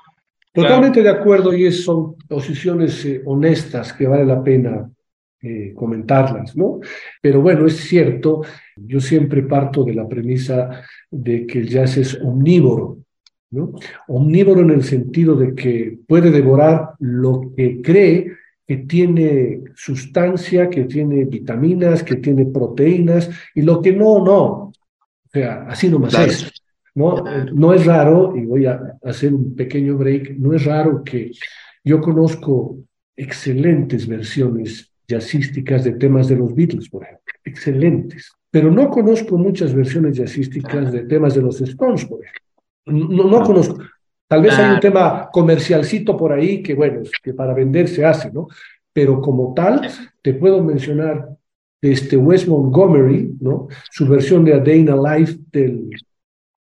Totalmente 0.53 1.03
de 1.03 1.11
acuerdo, 1.11 1.53
y 1.55 1.67
es, 1.67 1.85
son 1.85 2.17
posiciones 2.29 3.05
eh, 3.05 3.23
honestas 3.25 3.93
que 3.93 4.07
vale 4.07 4.25
la 4.25 4.43
pena 4.43 4.91
eh, 5.43 5.73
comentarlas, 5.75 6.57
¿no? 6.57 6.81
Pero 7.21 7.41
bueno, 7.41 7.67
es 7.67 7.77
cierto, 7.77 8.43
yo 8.77 9.01
siempre 9.01 9.43
parto 9.43 9.85
de 9.85 9.95
la 9.95 10.09
premisa 10.09 10.83
de 11.11 11.47
que 11.47 11.61
el 11.61 11.69
jazz 11.69 11.97
es 11.97 12.21
omnívoro, 12.23 12.99
¿no? 13.51 13.73
Omnívoro 14.09 14.61
en 14.61 14.71
el 14.71 14.85
sentido 14.85 15.35
de 15.35 15.55
que 15.55 15.99
puede 16.07 16.31
devorar 16.31 16.91
lo 16.99 17.53
que 17.57 17.81
cree 17.81 18.33
que 18.67 18.79
tiene 18.79 19.63
sustancia, 19.75 20.69
que 20.69 20.85
tiene 20.85 21.25
vitaminas, 21.25 22.03
que 22.03 22.17
tiene 22.17 22.47
proteínas, 22.47 23.31
y 23.55 23.63
lo 23.63 23.81
que 23.81 23.93
no, 23.93 24.25
no. 24.25 24.45
O 24.45 24.73
sea, 25.33 25.67
así 25.69 25.89
nomás 25.89 26.15
claro. 26.15 26.31
es. 26.31 26.53
¿no? 26.95 27.23
no 27.53 27.75
es 27.75 27.87
raro, 27.87 28.35
y 28.37 28.45
voy 28.45 28.67
a 28.67 28.99
hacer 29.05 29.33
un 29.33 29.55
pequeño 29.55 29.97
break, 29.97 30.37
no 30.39 30.55
es 30.55 30.65
raro 30.65 31.05
que 31.05 31.31
yo 31.85 32.01
conozco 32.01 32.79
excelentes 33.15 34.09
versiones 34.09 34.91
jazzísticas 35.07 35.85
de 35.85 35.93
temas 35.93 36.29
de 36.29 36.37
los 36.37 36.55
Beatles, 36.55 36.89
por 36.89 37.05
ejemplo. 37.05 37.35
Excelentes. 37.45 38.33
Pero 38.57 38.71
no 38.71 38.89
conozco 38.89 39.37
muchas 39.37 39.75
versiones 39.75 40.17
jazzísticas 40.17 40.91
de 40.91 41.03
temas 41.03 41.35
de 41.35 41.43
los 41.43 41.61
Stones, 41.61 42.07
por 42.07 42.25
ejemplo. 42.25 42.43
No, 42.87 43.25
no 43.29 43.43
conozco. 43.43 43.77
Tal 44.27 44.41
vez 44.41 44.59
hay 44.59 44.73
un 44.73 44.81
tema 44.81 45.29
comercialcito 45.31 46.17
por 46.17 46.33
ahí 46.33 46.63
que, 46.63 46.73
bueno, 46.73 47.03
que 47.23 47.35
para 47.35 47.53
vender 47.53 47.87
se 47.87 48.03
hace, 48.03 48.33
¿no? 48.33 48.49
Pero 48.95 49.21
como 49.21 49.53
tal, 49.53 49.87
te 50.23 50.33
puedo 50.33 50.65
mencionar 50.65 51.37
este 51.83 52.17
Wes 52.17 52.49
Montgomery, 52.49 53.37
¿no? 53.43 53.69
Su 53.91 54.09
versión 54.09 54.43
de 54.43 54.55
A 54.55 54.59
Day 54.59 54.79
in 54.79 54.89
a 54.89 54.97
Life 54.97 55.39
del 55.53 55.91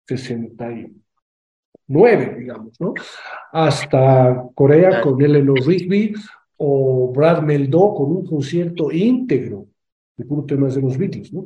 69, 0.08 2.36
digamos, 2.40 2.82
¿no? 2.82 2.96
Hasta 3.52 4.46
Corea 4.56 5.00
con 5.00 5.22
Eleanor 5.22 5.64
Rigby 5.64 6.16
o 6.58 7.14
Brad 7.14 7.44
Meldó 7.44 7.94
con 7.94 8.14
un 8.14 8.26
concierto 8.26 8.92
íntegro 8.92 9.68
de 10.18 10.26
puro 10.26 10.46
temas 10.46 10.76
de 10.76 10.82
los 10.82 10.98
Beatles, 10.98 11.32
¿no? 11.34 11.46